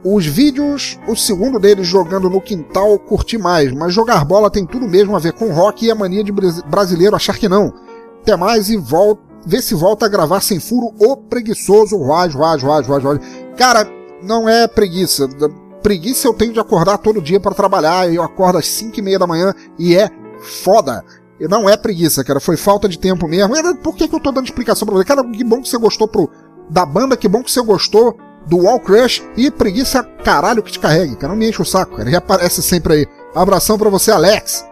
Os 0.05 0.27
vídeos, 0.27 0.99
o 1.07 1.15
segundo 1.15 1.61
deles 1.61 1.87
jogando 1.87 2.29
no 2.29 2.41
quintal, 2.41 2.99
curti 2.99 3.39
mais, 3.39 3.73
mas 3.73 3.95
jogar 3.95 4.25
bola 4.25 4.51
tem 4.51 4.67
tudo 4.67 4.89
mesmo 4.89 5.15
a 5.15 5.21
ver 5.21 5.33
com 5.33 5.53
rock 5.53 5.87
e 5.87 5.91
a 5.93 5.95
mania 5.95 6.25
de 6.25 6.33
brasileiro 6.33 7.15
achar 7.15 7.39
que 7.39 7.49
não. 7.49 7.73
Até 8.21 8.37
mais 8.37 8.69
e 8.69 8.77
volta, 8.77 9.23
vê 9.47 9.63
se 9.63 9.75
volta 9.77 10.07
a 10.07 10.09
gravar 10.09 10.41
sem 10.41 10.59
furo 10.59 10.93
o 10.99 11.17
preguiçoso, 11.17 11.97
ruaz, 11.97 12.35
ruaz, 12.35 12.63
ruaz, 12.63 12.87
ruaz, 12.87 13.05
ruaz. 13.05 13.21
Cara, 13.57 13.89
não 14.23 14.49
é 14.49 14.67
preguiça. 14.67 15.29
Preguiça 15.83 16.27
eu 16.27 16.35
tenho 16.35 16.53
de 16.53 16.61
acordar 16.61 16.99
todo 16.99 17.23
dia 17.23 17.39
para 17.39 17.55
trabalhar, 17.55 18.13
eu 18.13 18.23
acordo 18.23 18.59
às 18.59 18.67
5 18.67 18.99
e 18.99 19.03
meia 19.03 19.21
da 19.21 19.27
manhã 19.27 19.55
e 19.79 19.97
é 19.97 20.11
foda. 20.41 21.05
Não 21.49 21.69
é 21.69 21.77
preguiça, 21.77 22.25
cara, 22.25 22.41
foi 22.41 22.57
falta 22.57 22.89
de 22.89 22.99
tempo 22.99 23.29
mesmo. 23.29 23.55
Por 23.77 23.95
que, 23.95 24.09
que 24.09 24.15
eu 24.15 24.21
tô 24.21 24.33
dando 24.33 24.47
explicação 24.47 24.87
pra 24.87 24.97
você? 24.97 25.05
Cara, 25.05 25.25
que 25.25 25.45
bom 25.45 25.61
que 25.61 25.69
você 25.69 25.79
gostou 25.79 26.09
pro, 26.09 26.29
da 26.69 26.85
banda, 26.85 27.17
que 27.17 27.29
bom 27.29 27.43
que 27.43 27.51
você 27.51 27.63
gostou 27.63 28.17
do 28.47 28.59
Wall 28.59 28.81
Crush 28.81 29.23
e 29.37 29.51
preguiça 29.51 30.03
caralho 30.03 30.63
que 30.63 30.73
te 30.73 30.79
carregue, 30.79 31.17
cara. 31.17 31.33
Não 31.33 31.39
me 31.39 31.49
enche 31.49 31.63
o 31.63 31.65
saco, 31.65 31.97
cara. 31.97 32.09
Ele 32.09 32.17
aparece 32.17 32.63
sempre 32.63 32.95
aí. 32.95 33.07
Abração 33.35 33.79
pra 33.79 33.91
você, 33.91 34.11
Alex. 34.11 34.65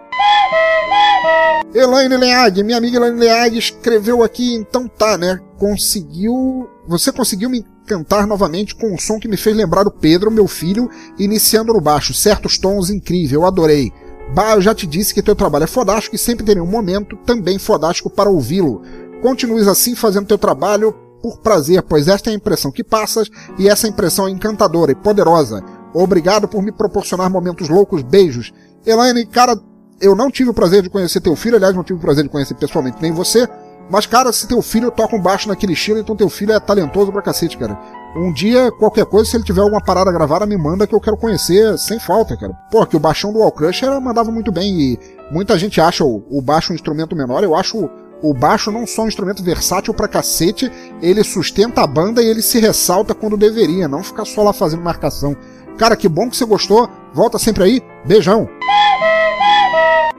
Elaine 1.72 2.16
Leag, 2.16 2.64
minha 2.64 2.78
amiga 2.78 2.96
Elaine 2.96 3.20
Leag 3.20 3.56
escreveu 3.56 4.24
aqui, 4.24 4.54
então 4.54 4.88
tá, 4.88 5.16
né? 5.16 5.38
Conseguiu. 5.56 6.68
Você 6.88 7.12
conseguiu 7.12 7.48
me 7.48 7.64
encantar 7.84 8.26
novamente 8.26 8.74
com 8.74 8.92
um 8.92 8.98
som 8.98 9.20
que 9.20 9.28
me 9.28 9.36
fez 9.36 9.56
lembrar 9.56 9.84
do 9.84 9.90
Pedro, 9.90 10.30
meu 10.30 10.48
filho, 10.48 10.90
iniciando 11.18 11.72
no 11.72 11.80
baixo. 11.80 12.12
Certos 12.12 12.58
tons 12.58 12.90
incrível, 12.90 13.44
adorei. 13.44 13.92
Bah, 14.34 14.54
eu 14.54 14.60
já 14.60 14.74
te 14.74 14.86
disse 14.86 15.14
que 15.14 15.22
teu 15.22 15.34
trabalho 15.34 15.64
é 15.64 15.68
fodástico 15.68 16.16
e 16.16 16.18
sempre 16.18 16.44
terei 16.44 16.62
um 16.62 16.66
momento 16.66 17.16
também 17.24 17.58
fodástico 17.58 18.10
para 18.10 18.30
ouvi-lo. 18.30 18.82
Continues 19.22 19.68
assim 19.68 19.94
fazendo 19.94 20.26
teu 20.26 20.38
trabalho 20.38 20.94
por 21.22 21.38
prazer, 21.38 21.82
pois 21.82 22.08
esta 22.08 22.30
é 22.30 22.32
a 22.32 22.36
impressão 22.36 22.70
que 22.70 22.84
passas 22.84 23.28
e 23.58 23.68
essa 23.68 23.88
impressão 23.88 24.26
é 24.26 24.30
encantadora 24.30 24.92
e 24.92 24.94
poderosa. 24.94 25.62
Obrigado 25.92 26.46
por 26.48 26.62
me 26.62 26.72
proporcionar 26.72 27.30
momentos 27.30 27.68
loucos, 27.68 28.02
beijos. 28.02 28.52
Elaine, 28.86 29.26
cara, 29.26 29.58
eu 30.00 30.14
não 30.14 30.30
tive 30.30 30.50
o 30.50 30.54
prazer 30.54 30.82
de 30.82 30.90
conhecer 30.90 31.20
teu 31.20 31.36
filho, 31.36 31.56
aliás, 31.56 31.74
não 31.74 31.84
tive 31.84 31.98
o 31.98 32.02
prazer 32.02 32.24
de 32.24 32.30
conhecer 32.30 32.54
pessoalmente 32.54 32.98
nem 33.02 33.12
você, 33.12 33.48
mas, 33.90 34.06
cara, 34.06 34.32
se 34.32 34.46
teu 34.46 34.62
filho 34.62 34.90
toca 34.90 35.16
um 35.16 35.20
baixo 35.20 35.48
naquele 35.48 35.72
estilo, 35.72 35.98
então 35.98 36.14
teu 36.14 36.28
filho 36.28 36.52
é 36.52 36.60
talentoso 36.60 37.10
pra 37.10 37.20
cacete, 37.20 37.58
cara. 37.58 37.76
Um 38.16 38.32
dia, 38.32 38.70
qualquer 38.72 39.04
coisa, 39.04 39.28
se 39.28 39.36
ele 39.36 39.42
tiver 39.42 39.60
alguma 39.60 39.82
parada 39.82 40.12
gravada, 40.12 40.46
me 40.46 40.56
manda 40.56 40.86
que 40.86 40.94
eu 40.94 41.00
quero 41.00 41.16
conhecer 41.16 41.76
sem 41.76 41.98
falta, 41.98 42.36
cara. 42.36 42.52
Pô, 42.70 42.86
que 42.86 42.96
o 42.96 43.00
baixão 43.00 43.32
do 43.32 43.42
All 43.42 43.50
Crush 43.50 43.84
era, 43.84 44.00
mandava 44.00 44.30
muito 44.30 44.52
bem 44.52 44.80
e 44.80 44.98
muita 45.32 45.58
gente 45.58 45.80
acha 45.80 46.04
o, 46.04 46.24
o 46.30 46.40
baixo 46.40 46.72
um 46.72 46.74
instrumento 46.76 47.16
menor, 47.16 47.42
eu 47.42 47.54
acho 47.54 47.90
o 48.22 48.34
baixo 48.34 48.70
não 48.70 48.86
só 48.86 49.02
um 49.02 49.08
instrumento 49.08 49.42
versátil 49.42 49.94
pra 49.94 50.08
cacete, 50.08 50.70
ele 51.00 51.24
sustenta 51.24 51.82
a 51.82 51.86
banda 51.86 52.22
e 52.22 52.26
ele 52.26 52.42
se 52.42 52.60
ressalta 52.60 53.14
quando 53.14 53.36
deveria, 53.36 53.88
não 53.88 54.02
ficar 54.02 54.24
só 54.24 54.42
lá 54.42 54.52
fazendo 54.52 54.82
marcação. 54.82 55.36
Cara, 55.78 55.96
que 55.96 56.08
bom 56.08 56.28
que 56.28 56.36
você 56.36 56.44
gostou. 56.44 56.88
Volta 57.14 57.38
sempre 57.38 57.64
aí. 57.64 57.82
Beijão. 58.04 58.48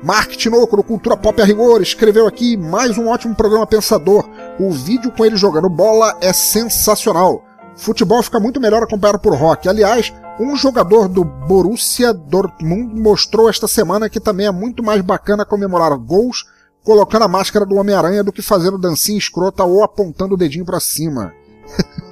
Mark 0.04 0.32
Tinoco, 0.32 0.76
do 0.76 0.84
Cultura 0.84 1.16
Pop 1.16 1.40
a 1.40 1.46
Rigor, 1.46 1.80
escreveu 1.80 2.26
aqui 2.26 2.58
mais 2.58 2.98
um 2.98 3.08
ótimo 3.08 3.36
programa 3.36 3.68
pensador. 3.68 4.28
O 4.60 4.72
vídeo 4.72 5.12
com 5.12 5.24
ele 5.24 5.38
jogando 5.38 5.70
bola 5.70 6.18
é 6.20 6.34
sensacional. 6.34 7.46
Futebol 7.76 8.24
fica 8.24 8.40
muito 8.40 8.60
melhor 8.60 8.82
acompanhado 8.82 9.20
por 9.20 9.36
rock. 9.36 9.70
Aliás, 9.70 10.12
um 10.40 10.56
jogador 10.56 11.08
do 11.08 11.24
Borussia 11.24 12.12
Dortmund 12.12 13.00
mostrou 13.00 13.48
esta 13.48 13.68
semana 13.68 14.10
que 14.10 14.20
também 14.20 14.48
é 14.48 14.52
muito 14.52 14.82
mais 14.82 15.02
bacana 15.02 15.46
comemorar 15.46 15.96
gols 15.96 16.46
colocando 16.84 17.24
a 17.24 17.28
máscara 17.28 17.66
do 17.66 17.76
Homem-Aranha 17.76 18.24
do 18.24 18.32
que 18.32 18.42
fazendo 18.42 18.78
dancinha 18.78 19.18
escrota 19.18 19.64
ou 19.64 19.84
apontando 19.84 20.34
o 20.34 20.38
dedinho 20.38 20.66
para 20.66 20.80
cima. 20.80 21.34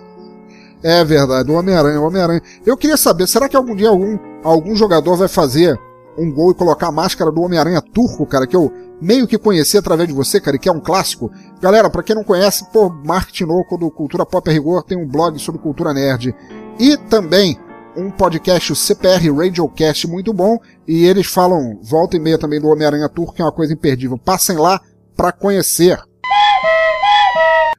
é 0.84 1.04
verdade, 1.04 1.52
o 1.52 1.56
Homem-Aranha, 1.56 2.00
o 2.00 2.06
Homem-Aranha. 2.06 2.42
Eu 2.66 2.78
queria 2.78 2.98
saber, 2.98 3.28
será 3.28 3.50
que 3.50 3.56
algum 3.56 3.76
dia 3.76 3.90
algum, 3.90 4.18
algum 4.44 4.76
jogador 4.76 5.16
vai 5.16 5.28
fazer 5.28 5.80
um 6.18 6.32
gol 6.32 6.52
e 6.52 6.56
colocar 6.56 6.88
a 6.88 6.92
máscara 6.92 7.32
do 7.32 7.42
Homem-Aranha 7.42 7.82
turco, 7.82 8.26
cara, 8.26 8.46
que 8.46 8.56
eu 8.56 8.72
meio 9.02 9.26
que 9.26 9.38
conheci 9.38 9.78
através 9.78 10.08
de 10.08 10.14
você, 10.14 10.40
cara, 10.40 10.58
e 10.58 10.60
que 10.60 10.68
é 10.68 10.72
um 10.72 10.80
clássico. 10.80 11.32
Galera, 11.62 11.90
para 11.90 12.04
quem 12.04 12.16
não 12.16 12.24
conhece, 12.24 12.70
pô, 12.72 12.90
Mark 12.90 13.32
Tinoco 13.32 13.78
do 13.78 13.90
Cultura 13.90 14.26
Pop 14.26 14.50
a 14.50 14.54
Rigor 14.54 14.84
tem 14.84 14.98
um 14.98 15.08
blog 15.08 15.40
sobre 15.40 15.62
cultura 15.62 15.94
nerd. 15.94 16.36
E 16.78 16.98
também 16.98 17.58
um 17.96 18.10
podcast, 18.10 18.72
o 18.72 18.76
CPR 18.76 19.32
Radiocast, 19.32 20.08
muito 20.08 20.34
bom, 20.34 20.58
e 20.88 21.06
eles 21.06 21.28
falam 21.28 21.80
volta 21.82 22.18
e 22.18 22.20
meia 22.20 22.38
também 22.38 22.60
do 22.60 22.68
Homem-Aranha 22.68 23.10
Turco, 23.10 23.34
que 23.34 23.42
é 23.42 23.46
uma 23.46 23.52
coisa 23.52 23.74
imperdível. 23.74 24.18
Passem 24.18 24.58
lá 24.58 24.80
para 25.16 25.32
conhecer. 25.32 26.00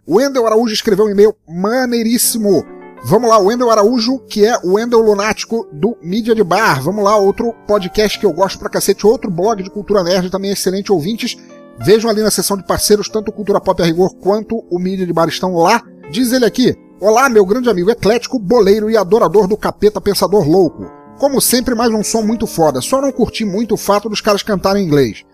O 0.07 0.17
Wendel 0.17 0.47
Araújo 0.47 0.75
escreveu 0.75 1.07
um 1.07 1.11
e-mail 1.11 1.35
maneiríssimo. 1.49 2.65
Vamos 3.03 3.31
lá, 3.31 3.39
o 3.39 3.47
Wendel 3.47 3.71
Araújo, 3.71 4.19
que 4.27 4.45
é 4.45 4.59
o 4.63 4.75
Wendel 4.75 5.01
Lunático 5.01 5.67
do 5.73 5.97
Mídia 6.03 6.35
de 6.35 6.45
Bar. 6.45 6.83
Vamos 6.83 7.03
lá, 7.03 7.17
outro 7.17 7.55
podcast 7.67 8.19
que 8.19 8.27
eu 8.27 8.33
gosto 8.33 8.59
pra 8.59 8.69
cacete, 8.69 9.07
outro 9.07 9.31
blog 9.31 9.63
de 9.63 9.71
cultura 9.71 10.03
nerd, 10.03 10.29
também 10.31 10.51
excelente 10.51 10.93
ouvintes. 10.93 11.37
Vejam 11.79 12.11
ali 12.11 12.23
na 12.23 12.31
seção 12.31 12.59
de 12.59 12.67
parceiros, 12.67 13.09
tanto 13.09 13.33
Cultura 13.33 13.59
Pop 13.59 13.81
a 13.81 13.87
Rigor 13.87 14.15
quanto 14.17 14.65
o 14.71 14.79
Mídia 14.79 15.07
de 15.07 15.13
Bar 15.15 15.29
estão 15.29 15.55
lá. 15.55 15.83
Diz 16.11 16.33
ele 16.33 16.45
aqui, 16.45 16.77
Olá, 17.03 17.31
meu 17.31 17.47
grande 17.47 17.71
amigo 17.71 17.91
eclético, 17.91 18.39
boleiro 18.39 18.91
e 18.91 18.95
adorador 18.95 19.49
do 19.49 19.57
capeta 19.57 19.99
pensador 20.03 20.47
louco. 20.47 20.85
Como 21.19 21.41
sempre, 21.41 21.75
mais 21.75 21.91
um 21.91 22.05
som 22.05 22.21
muito 22.21 22.47
foda, 22.47 22.83
só 22.83 23.01
não 23.01 23.11
curti 23.11 23.43
muito 23.43 23.73
o 23.73 23.79
fato 23.79 24.07
dos 24.07 24.21
caras 24.21 24.43
cantarem 24.43 24.83
em 24.83 24.87
inglês. 24.87 25.25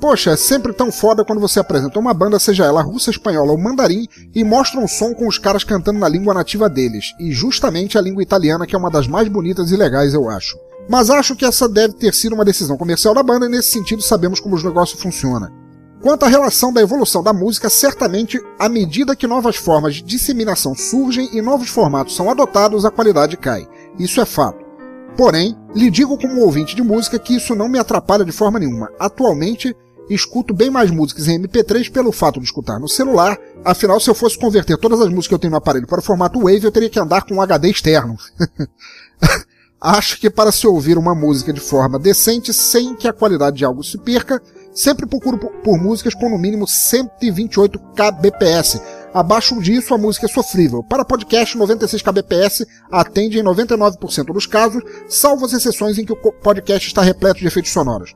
Poxa, 0.00 0.30
é 0.30 0.36
sempre 0.36 0.72
tão 0.72 0.92
foda 0.92 1.24
quando 1.24 1.40
você 1.40 1.58
apresenta 1.58 1.98
uma 1.98 2.14
banda, 2.14 2.38
seja 2.38 2.64
ela 2.64 2.80
russa, 2.80 3.10
espanhola 3.10 3.50
ou 3.50 3.58
mandarim, 3.58 4.06
e 4.32 4.44
mostra 4.44 4.78
um 4.78 4.86
som 4.86 5.12
com 5.14 5.26
os 5.26 5.36
caras 5.36 5.64
cantando 5.64 5.98
na 5.98 6.08
língua 6.08 6.32
nativa 6.32 6.68
deles, 6.68 7.06
e 7.18 7.32
justamente 7.32 7.98
a 7.98 8.00
língua 8.00 8.22
italiana, 8.22 8.64
que 8.64 8.76
é 8.76 8.78
uma 8.78 8.90
das 8.90 9.08
mais 9.08 9.28
bonitas 9.28 9.72
e 9.72 9.76
legais, 9.76 10.14
eu 10.14 10.30
acho. 10.30 10.56
Mas 10.88 11.10
acho 11.10 11.34
que 11.34 11.44
essa 11.44 11.68
deve 11.68 11.94
ter 11.94 12.14
sido 12.14 12.36
uma 12.36 12.44
decisão 12.44 12.76
comercial 12.76 13.12
da 13.12 13.22
banda, 13.24 13.46
e 13.46 13.48
nesse 13.48 13.72
sentido 13.72 14.00
sabemos 14.00 14.38
como 14.38 14.54
os 14.54 14.62
negócios 14.62 15.02
funcionam. 15.02 15.65
Quanto 16.00 16.24
à 16.24 16.28
relação 16.28 16.72
da 16.72 16.80
evolução 16.80 17.22
da 17.22 17.32
música, 17.32 17.70
certamente, 17.70 18.40
à 18.58 18.68
medida 18.68 19.16
que 19.16 19.26
novas 19.26 19.56
formas 19.56 19.96
de 19.96 20.02
disseminação 20.02 20.74
surgem 20.74 21.30
e 21.32 21.40
novos 21.40 21.68
formatos 21.68 22.14
são 22.14 22.30
adotados, 22.30 22.84
a 22.84 22.90
qualidade 22.90 23.36
cai. 23.36 23.66
Isso 23.98 24.20
é 24.20 24.24
fato. 24.24 24.64
Porém, 25.16 25.56
lhe 25.74 25.90
digo 25.90 26.18
como 26.18 26.42
ouvinte 26.42 26.76
de 26.76 26.82
música 26.82 27.18
que 27.18 27.34
isso 27.34 27.54
não 27.54 27.68
me 27.68 27.78
atrapalha 27.78 28.24
de 28.24 28.32
forma 28.32 28.58
nenhuma. 28.58 28.90
Atualmente, 28.98 29.74
escuto 30.10 30.52
bem 30.52 30.70
mais 30.70 30.90
músicas 30.90 31.26
em 31.26 31.40
MP3 31.40 31.90
pelo 31.90 32.12
fato 32.12 32.38
de 32.38 32.46
escutar 32.46 32.78
no 32.78 32.88
celular, 32.88 33.38
afinal, 33.64 33.98
se 33.98 34.10
eu 34.10 34.14
fosse 34.14 34.38
converter 34.38 34.76
todas 34.76 35.00
as 35.00 35.08
músicas 35.08 35.28
que 35.28 35.34
eu 35.34 35.38
tenho 35.38 35.52
no 35.52 35.56
aparelho 35.56 35.86
para 35.86 36.00
o 36.00 36.02
formato 36.02 36.40
Wave, 36.40 36.64
eu 36.64 36.72
teria 36.72 36.90
que 36.90 37.00
andar 37.00 37.22
com 37.22 37.34
um 37.34 37.42
HD 37.42 37.70
externo. 37.70 38.16
Acho 39.80 40.18
que 40.18 40.30
para 40.30 40.52
se 40.52 40.66
ouvir 40.66 40.98
uma 40.98 41.14
música 41.14 41.52
de 41.52 41.60
forma 41.60 41.98
decente, 41.98 42.52
sem 42.52 42.94
que 42.94 43.08
a 43.08 43.12
qualidade 43.12 43.56
de 43.56 43.64
algo 43.64 43.82
se 43.82 43.98
perca, 43.98 44.42
Sempre 44.76 45.06
procuro 45.06 45.38
por, 45.38 45.78
músicas 45.78 46.14
com 46.14 46.28
no 46.28 46.36
mínimo 46.36 46.68
128 46.68 47.78
kbps. 47.94 48.78
Abaixo 49.14 49.58
disso, 49.58 49.94
a 49.94 49.98
música 49.98 50.26
é 50.26 50.28
sofrível. 50.28 50.84
Para 50.84 51.02
podcast, 51.02 51.56
96 51.56 52.02
kbps 52.02 52.66
atende 52.92 53.38
em 53.38 53.42
99% 53.42 54.26
dos 54.34 54.46
casos, 54.46 54.82
salvo 55.08 55.46
as 55.46 55.54
exceções 55.54 55.98
em 55.98 56.04
que 56.04 56.12
o 56.12 56.16
podcast 56.16 56.86
está 56.86 57.00
repleto 57.00 57.40
de 57.40 57.46
efeitos 57.46 57.72
sonoros. 57.72 58.14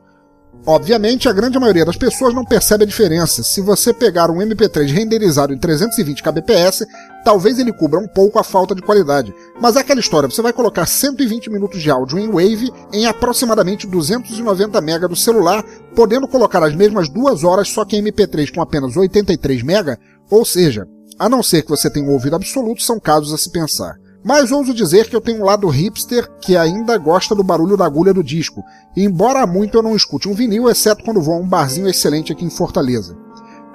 Obviamente, 0.65 1.27
a 1.27 1.33
grande 1.33 1.57
maioria 1.57 1.83
das 1.83 1.97
pessoas 1.97 2.35
não 2.35 2.45
percebe 2.45 2.83
a 2.83 2.87
diferença. 2.87 3.41
Se 3.41 3.61
você 3.61 3.91
pegar 3.91 4.29
um 4.29 4.37
MP3 4.37 4.91
renderizado 4.91 5.53
em 5.53 5.57
320 5.57 6.21
kbps, 6.21 6.85
talvez 7.25 7.57
ele 7.57 7.73
cubra 7.73 7.99
um 7.99 8.07
pouco 8.07 8.37
a 8.37 8.43
falta 8.43 8.75
de 8.75 8.81
qualidade. 8.81 9.33
Mas 9.59 9.75
é 9.75 9.79
aquela 9.79 9.99
história, 9.99 10.29
você 10.29 10.41
vai 10.41 10.53
colocar 10.53 10.85
120 10.85 11.49
minutos 11.49 11.81
de 11.81 11.89
áudio 11.89 12.19
em 12.19 12.27
Wave 12.27 12.71
em 12.93 13.07
aproximadamente 13.07 13.87
290 13.87 14.79
MB 14.79 15.07
do 15.07 15.15
celular, 15.15 15.63
podendo 15.95 16.27
colocar 16.27 16.63
as 16.63 16.75
mesmas 16.75 17.09
duas 17.09 17.43
horas 17.43 17.67
só 17.67 17.83
que 17.83 17.97
em 17.97 18.03
MP3 18.03 18.53
com 18.53 18.61
apenas 18.61 18.95
83 18.95 19.63
MB, 19.63 19.97
ou 20.29 20.45
seja, 20.45 20.87
a 21.17 21.27
não 21.27 21.41
ser 21.41 21.63
que 21.63 21.69
você 21.69 21.89
tenha 21.89 22.05
um 22.05 22.11
ouvido 22.11 22.35
absoluto, 22.35 22.83
são 22.83 22.99
casos 22.99 23.33
a 23.33 23.37
se 23.37 23.51
pensar. 23.51 23.95
Mas 24.23 24.51
ouso 24.51 24.73
dizer 24.73 25.09
que 25.09 25.15
eu 25.15 25.21
tenho 25.21 25.41
um 25.41 25.45
lado 25.45 25.67
hipster 25.67 26.29
que 26.39 26.55
ainda 26.55 26.97
gosta 26.97 27.33
do 27.33 27.43
barulho 27.43 27.75
da 27.75 27.85
agulha 27.85 28.13
do 28.13 28.23
disco, 28.23 28.63
e 28.95 29.03
embora 29.03 29.47
muito 29.47 29.77
eu 29.77 29.81
não 29.81 29.95
escute 29.95 30.29
um 30.29 30.33
vinil, 30.33 30.69
exceto 30.69 31.03
quando 31.03 31.21
vou 31.21 31.33
a 31.33 31.37
um 31.37 31.47
barzinho 31.47 31.87
excelente 31.87 32.31
aqui 32.31 32.45
em 32.45 32.49
Fortaleza. 32.49 33.17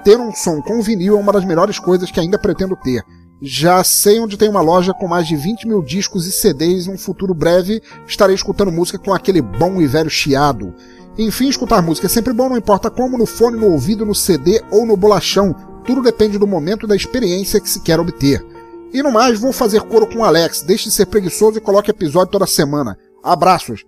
Ter 0.05 0.20
um 0.20 0.32
som 0.32 0.62
com 0.62 0.80
vinil 0.80 1.16
é 1.16 1.20
uma 1.20 1.32
das 1.32 1.44
melhores 1.44 1.80
coisas 1.80 2.12
que 2.12 2.20
ainda 2.20 2.38
pretendo 2.38 2.76
ter. 2.76 3.03
Já 3.42 3.82
sei 3.82 4.20
onde 4.20 4.36
tem 4.36 4.49
uma 4.49 4.61
loja 4.61 4.94
com 4.94 5.09
mais 5.09 5.26
de 5.26 5.36
20 5.36 5.66
mil 5.66 5.82
discos 5.82 6.26
e 6.26 6.32
CDs 6.32 6.86
e 6.86 6.90
num 6.90 6.97
futuro 6.97 7.34
breve 7.34 7.82
estarei 8.07 8.34
escutando 8.34 8.72
música 8.72 8.99
com 8.99 9.12
aquele 9.12 9.42
bom 9.42 9.80
e 9.80 9.86
velho 9.86 10.09
chiado. 10.09 10.72
Enfim, 11.18 11.49
escutar 11.49 11.82
música 11.82 12.07
é 12.07 12.11
sempre 12.11 12.32
bom, 12.32 12.49
não 12.49 12.57
importa 12.57 12.90
como, 12.90 13.18
no 13.18 13.26
fone, 13.26 13.59
no 13.59 13.72
ouvido, 13.72 14.07
no 14.07 14.14
CD 14.14 14.62
ou 14.70 14.86
no 14.86 14.97
bolachão. 14.97 15.55
Tudo 15.84 16.03
depende 16.03 16.38
do 16.38 16.47
momento 16.47 16.86
e 16.86 16.88
da 16.88 16.97
experiência 16.97 17.61
que 17.61 17.68
se 17.68 17.80
quer 17.80 17.99
obter. 17.99 18.44
E 18.93 19.03
no 19.03 19.12
mais, 19.12 19.39
vou 19.39 19.53
fazer 19.53 19.82
coro 19.82 20.07
com 20.07 20.20
o 20.20 20.24
Alex. 20.24 20.62
Deixe 20.62 20.84
de 20.84 20.91
ser 20.91 21.07
preguiçoso 21.07 21.59
e 21.59 21.61
coloque 21.61 21.91
episódio 21.91 22.32
toda 22.32 22.47
semana. 22.47 22.97
Abraços. 23.22 23.84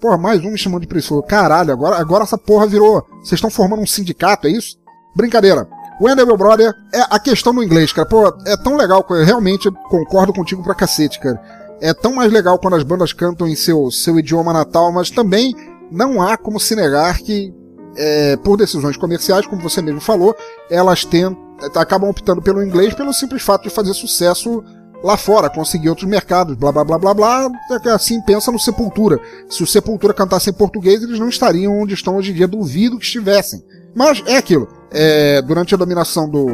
Porra, 0.00 0.18
mais 0.18 0.44
um 0.44 0.50
me 0.50 0.58
chamando 0.58 0.82
de 0.82 0.88
preguiçoso. 0.88 1.22
Caralho, 1.22 1.72
agora, 1.72 1.96
agora 1.96 2.24
essa 2.24 2.36
porra 2.36 2.66
virou. 2.66 3.06
Vocês 3.22 3.32
estão 3.32 3.50
formando 3.50 3.82
um 3.82 3.86
sindicato, 3.86 4.46
é 4.46 4.50
isso? 4.50 4.76
Brincadeira. 5.14 5.68
Wendell, 6.00 6.26
meu 6.26 6.36
brother, 6.36 6.74
é 6.92 7.00
a 7.08 7.18
questão 7.18 7.54
do 7.54 7.62
inglês, 7.62 7.92
cara. 7.92 8.06
Pô, 8.06 8.26
é 8.46 8.56
tão 8.56 8.76
legal, 8.76 9.04
eu 9.08 9.24
realmente 9.24 9.70
concordo 9.88 10.32
contigo 10.32 10.62
pra 10.62 10.74
cacete, 10.74 11.18
cara. 11.18 11.40
É 11.80 11.94
tão 11.94 12.14
mais 12.14 12.30
legal 12.30 12.58
quando 12.58 12.76
as 12.76 12.82
bandas 12.82 13.12
cantam 13.12 13.48
em 13.48 13.54
seu, 13.54 13.90
seu 13.90 14.18
idioma 14.18 14.52
natal, 14.52 14.92
mas 14.92 15.10
também 15.10 15.54
não 15.90 16.20
há 16.20 16.36
como 16.36 16.60
se 16.60 16.74
negar 16.74 17.18
que, 17.18 17.54
é, 17.96 18.36
por 18.36 18.56
decisões 18.56 18.96
comerciais, 18.96 19.46
como 19.46 19.62
você 19.62 19.80
mesmo 19.82 20.00
falou, 20.00 20.36
elas 20.70 21.04
tentam, 21.04 21.36
acabam 21.74 22.10
optando 22.10 22.42
pelo 22.42 22.62
inglês 22.62 22.94
pelo 22.94 23.12
simples 23.12 23.42
fato 23.42 23.62
de 23.62 23.70
fazer 23.70 23.94
sucesso 23.94 24.62
lá 25.02 25.16
fora, 25.16 25.50
conseguir 25.50 25.88
outros 25.88 26.08
mercados, 26.08 26.56
blá 26.56 26.72
blá 26.72 26.84
blá 26.84 26.98
blá 26.98 27.14
blá. 27.14 27.48
Assim 27.94 28.20
pensa 28.20 28.50
no 28.50 28.58
Sepultura. 28.58 29.20
Se 29.48 29.62
o 29.62 29.66
Sepultura 29.66 30.12
cantasse 30.12 30.50
em 30.50 30.52
português, 30.52 31.02
eles 31.02 31.18
não 31.18 31.28
estariam 31.28 31.78
onde 31.78 31.94
estão 31.94 32.16
hoje 32.16 32.32
em 32.32 32.34
dia, 32.34 32.48
duvido 32.48 32.98
que 32.98 33.04
estivessem. 33.04 33.62
Mas 33.94 34.22
é 34.26 34.36
aquilo. 34.36 34.68
É, 34.90 35.40
durante 35.42 35.74
a 35.74 35.78
dominação 35.78 36.28
do, 36.28 36.46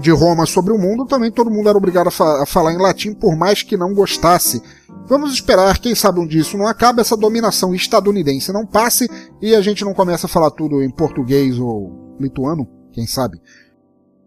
de 0.00 0.10
Roma 0.10 0.46
sobre 0.46 0.72
o 0.72 0.78
mundo, 0.78 1.06
também 1.06 1.30
todo 1.30 1.50
mundo 1.50 1.68
era 1.68 1.78
obrigado 1.78 2.08
a, 2.08 2.10
fa 2.10 2.42
a, 2.42 2.46
falar 2.46 2.72
em 2.72 2.78
latim, 2.78 3.12
por 3.12 3.36
mais 3.36 3.62
que 3.62 3.76
não 3.76 3.92
gostasse. 3.92 4.62
Vamos 5.06 5.32
esperar, 5.32 5.78
quem 5.78 5.94
sabe 5.94 6.20
um 6.20 6.26
dia 6.26 6.40
isso 6.40 6.56
não 6.56 6.66
acaba, 6.66 7.00
essa 7.00 7.16
dominação 7.16 7.74
estadunidense 7.74 8.52
não 8.52 8.66
passe 8.66 9.08
e 9.40 9.54
a 9.54 9.60
gente 9.60 9.84
não 9.84 9.94
começa 9.94 10.26
a 10.26 10.28
falar 10.28 10.50
tudo 10.50 10.82
em 10.82 10.90
português 10.90 11.58
ou 11.58 12.16
lituano, 12.20 12.68
quem 12.92 13.06
sabe. 13.06 13.40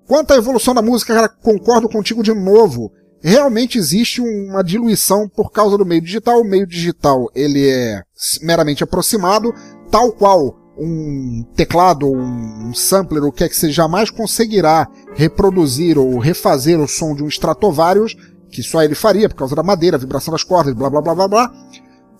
Quanto 0.07 0.33
à 0.33 0.35
evolução 0.35 0.73
da 0.73 0.81
música, 0.81 1.13
cara, 1.13 1.29
concordo 1.29 1.87
contigo 1.87 2.21
de 2.21 2.33
novo. 2.33 2.91
Realmente 3.23 3.77
existe 3.77 4.19
uma 4.19 4.63
diluição 4.63 5.29
por 5.29 5.51
causa 5.51 5.77
do 5.77 5.85
meio 5.85 6.01
digital. 6.01 6.41
O 6.41 6.43
meio 6.43 6.67
digital 6.67 7.27
ele 7.33 7.69
é 7.69 8.01
meramente 8.41 8.83
aproximado, 8.83 9.53
tal 9.89 10.11
qual 10.11 10.60
um 10.83 11.43
teclado 11.55 12.07
ou 12.07 12.17
um 12.17 12.73
sampler, 12.73 13.23
o 13.23 13.31
que 13.31 13.43
é 13.43 13.49
que 13.49 13.55
você 13.55 13.71
jamais 13.71 14.09
conseguirá 14.09 14.87
reproduzir 15.13 15.97
ou 15.97 16.17
refazer 16.17 16.79
o 16.79 16.87
som 16.87 17.15
de 17.15 17.23
um 17.23 17.27
Stratovarius, 17.27 18.15
que 18.49 18.63
só 18.63 18.81
ele 18.81 18.95
faria 18.95 19.29
por 19.29 19.35
causa 19.35 19.55
da 19.55 19.63
madeira, 19.63 19.97
vibração 19.97 20.31
das 20.31 20.43
cordas, 20.43 20.73
blá 20.73 20.89
blá 20.89 21.01
blá 21.01 21.15
blá 21.15 21.27
blá. 21.27 21.51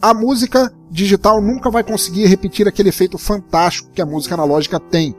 A 0.01 0.13
música 0.13 0.71
digital 0.89 1.41
nunca 1.41 1.69
vai 1.69 1.83
conseguir 1.83 2.25
repetir 2.25 2.67
aquele 2.67 2.89
efeito 2.89 3.17
fantástico 3.17 3.91
que 3.91 4.01
a 4.01 4.05
música 4.05 4.35
analógica 4.35 4.79
tem. 4.79 5.15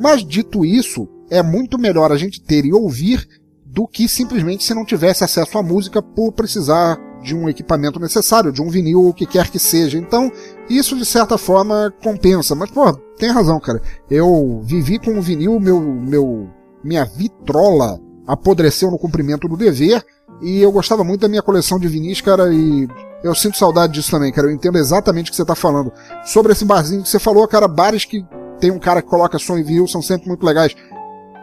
Mas 0.00 0.24
dito 0.24 0.64
isso, 0.64 1.08
é 1.30 1.42
muito 1.42 1.78
melhor 1.78 2.12
a 2.12 2.16
gente 2.16 2.40
ter 2.40 2.64
e 2.64 2.72
ouvir 2.72 3.26
do 3.64 3.86
que 3.86 4.08
simplesmente 4.08 4.64
se 4.64 4.74
não 4.74 4.84
tivesse 4.84 5.24
acesso 5.24 5.58
à 5.58 5.62
música 5.62 6.02
por 6.02 6.32
precisar 6.32 6.98
de 7.22 7.34
um 7.34 7.48
equipamento 7.48 7.98
necessário, 7.98 8.52
de 8.52 8.62
um 8.62 8.68
vinil 8.68 9.02
ou 9.02 9.08
o 9.10 9.14
que 9.14 9.26
quer 9.26 9.50
que 9.50 9.58
seja. 9.58 9.98
Então, 9.98 10.30
isso 10.68 10.96
de 10.96 11.04
certa 11.04 11.36
forma 11.36 11.92
compensa. 12.02 12.54
Mas, 12.54 12.70
pô, 12.70 12.92
tem 13.18 13.30
razão, 13.30 13.58
cara. 13.60 13.80
Eu 14.10 14.60
vivi 14.64 14.98
com 14.98 15.18
o 15.18 15.22
vinil, 15.22 15.58
meu, 15.58 15.80
meu, 15.80 16.48
minha 16.82 17.04
vitrola 17.04 18.00
apodreceu 18.26 18.90
no 18.90 18.98
cumprimento 18.98 19.46
do 19.48 19.56
dever, 19.56 20.04
e 20.42 20.60
eu 20.60 20.70
gostava 20.70 21.02
muito 21.04 21.22
da 21.22 21.28
minha 21.28 21.42
coleção 21.42 21.78
de 21.78 21.88
vinis, 21.88 22.20
cara, 22.20 22.52
e 22.52 22.88
eu 23.22 23.34
sinto 23.34 23.56
saudade 23.56 23.94
disso 23.94 24.10
também, 24.10 24.32
cara. 24.32 24.48
Eu 24.48 24.52
entendo 24.52 24.76
exatamente 24.76 25.28
o 25.28 25.30
que 25.30 25.36
você 25.36 25.44
tá 25.44 25.54
falando. 25.54 25.92
Sobre 26.24 26.52
esse 26.52 26.64
barzinho 26.64 27.02
que 27.02 27.08
você 27.08 27.18
falou, 27.18 27.46
cara, 27.48 27.66
bares 27.66 28.04
que 28.04 28.24
tem 28.60 28.70
um 28.70 28.78
cara 28.78 29.02
que 29.02 29.08
coloca 29.08 29.38
som 29.38 29.56
em 29.58 29.62
vinil 29.62 29.86
são 29.86 30.02
sempre 30.02 30.28
muito 30.28 30.44
legais. 30.44 30.74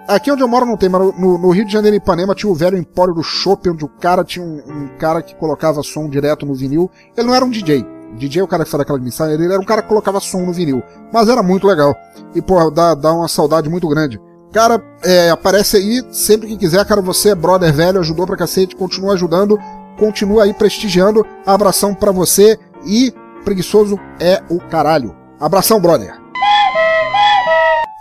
Aqui 0.07 0.29
onde 0.29 0.43
eu 0.43 0.47
moro 0.47 0.65
não 0.65 0.75
tem, 0.75 0.89
mas 0.89 1.01
no, 1.17 1.37
no 1.37 1.49
Rio 1.51 1.65
de 1.65 1.71
Janeiro 1.71 1.95
e 1.95 1.97
Ipanema 1.97 2.35
tinha 2.35 2.51
o 2.51 2.55
velho 2.55 2.77
empório 2.77 3.13
do 3.13 3.23
Chopp, 3.23 3.69
onde 3.69 3.85
o 3.85 3.87
cara 3.87 4.23
tinha 4.23 4.45
um, 4.45 4.57
um, 4.57 4.87
cara 4.97 5.21
que 5.21 5.33
colocava 5.35 5.81
som 5.81 6.09
direto 6.09 6.45
no 6.45 6.53
vinil. 6.53 6.91
Ele 7.15 7.27
não 7.27 7.33
era 7.33 7.45
um 7.45 7.49
DJ. 7.49 7.85
DJ 8.17 8.41
é 8.41 8.43
o 8.43 8.47
cara 8.47 8.65
que 8.65 8.69
faz 8.69 8.81
aquela 8.81 8.99
mensagem, 8.99 9.33
ele 9.35 9.45
era 9.45 9.61
um 9.61 9.65
cara 9.65 9.81
que 9.81 9.87
colocava 9.87 10.19
som 10.19 10.41
no 10.41 10.51
vinil. 10.51 10.83
Mas 11.11 11.29
era 11.29 11.41
muito 11.41 11.65
legal. 11.65 11.95
E, 12.35 12.41
pô, 12.41 12.69
dá, 12.69 12.93
dá 12.93 13.13
uma 13.13 13.29
saudade 13.29 13.69
muito 13.69 13.87
grande. 13.87 14.19
Cara, 14.51 14.83
é, 15.03 15.29
aparece 15.29 15.77
aí 15.77 16.03
sempre 16.11 16.47
que 16.47 16.57
quiser, 16.57 16.85
cara. 16.85 17.01
Você 17.01 17.29
é 17.29 17.35
brother 17.35 17.73
velho, 17.73 17.99
ajudou 18.01 18.27
pra 18.27 18.37
cacete, 18.37 18.75
continua 18.75 19.13
ajudando, 19.13 19.57
continua 19.97 20.43
aí 20.43 20.53
prestigiando. 20.53 21.25
Abração 21.45 21.95
pra 21.95 22.11
você 22.11 22.59
e 22.85 23.13
preguiçoso 23.45 23.97
é 24.19 24.43
o 24.49 24.59
caralho. 24.59 25.15
Abração, 25.39 25.79
brother. 25.79 26.22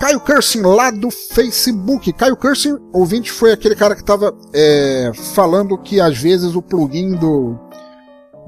Caio 0.02 0.18
Cursing, 0.18 0.62
lá 0.62 0.90
do 0.90 1.12
Facebook. 1.12 2.12
Caio 2.14 2.36
Cursing, 2.36 2.76
ouvinte, 2.92 3.30
foi 3.30 3.52
aquele 3.52 3.76
cara 3.76 3.94
que 3.94 4.02
tava 4.02 4.36
é, 4.52 5.12
falando 5.32 5.78
que 5.78 6.00
às 6.00 6.18
vezes 6.18 6.56
o 6.56 6.60
plugin 6.60 7.12
do, 7.12 7.56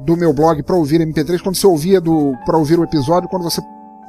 do 0.00 0.16
meu 0.16 0.32
blog 0.32 0.60
para 0.64 0.74
ouvir 0.74 1.00
MP3, 1.00 1.40
quando 1.40 1.54
você 1.54 1.64
ouvia 1.68 2.00
do 2.00 2.34
para 2.44 2.58
ouvir 2.58 2.76
o 2.76 2.82
episódio, 2.82 3.28
quando 3.28 3.44
você 3.44 3.60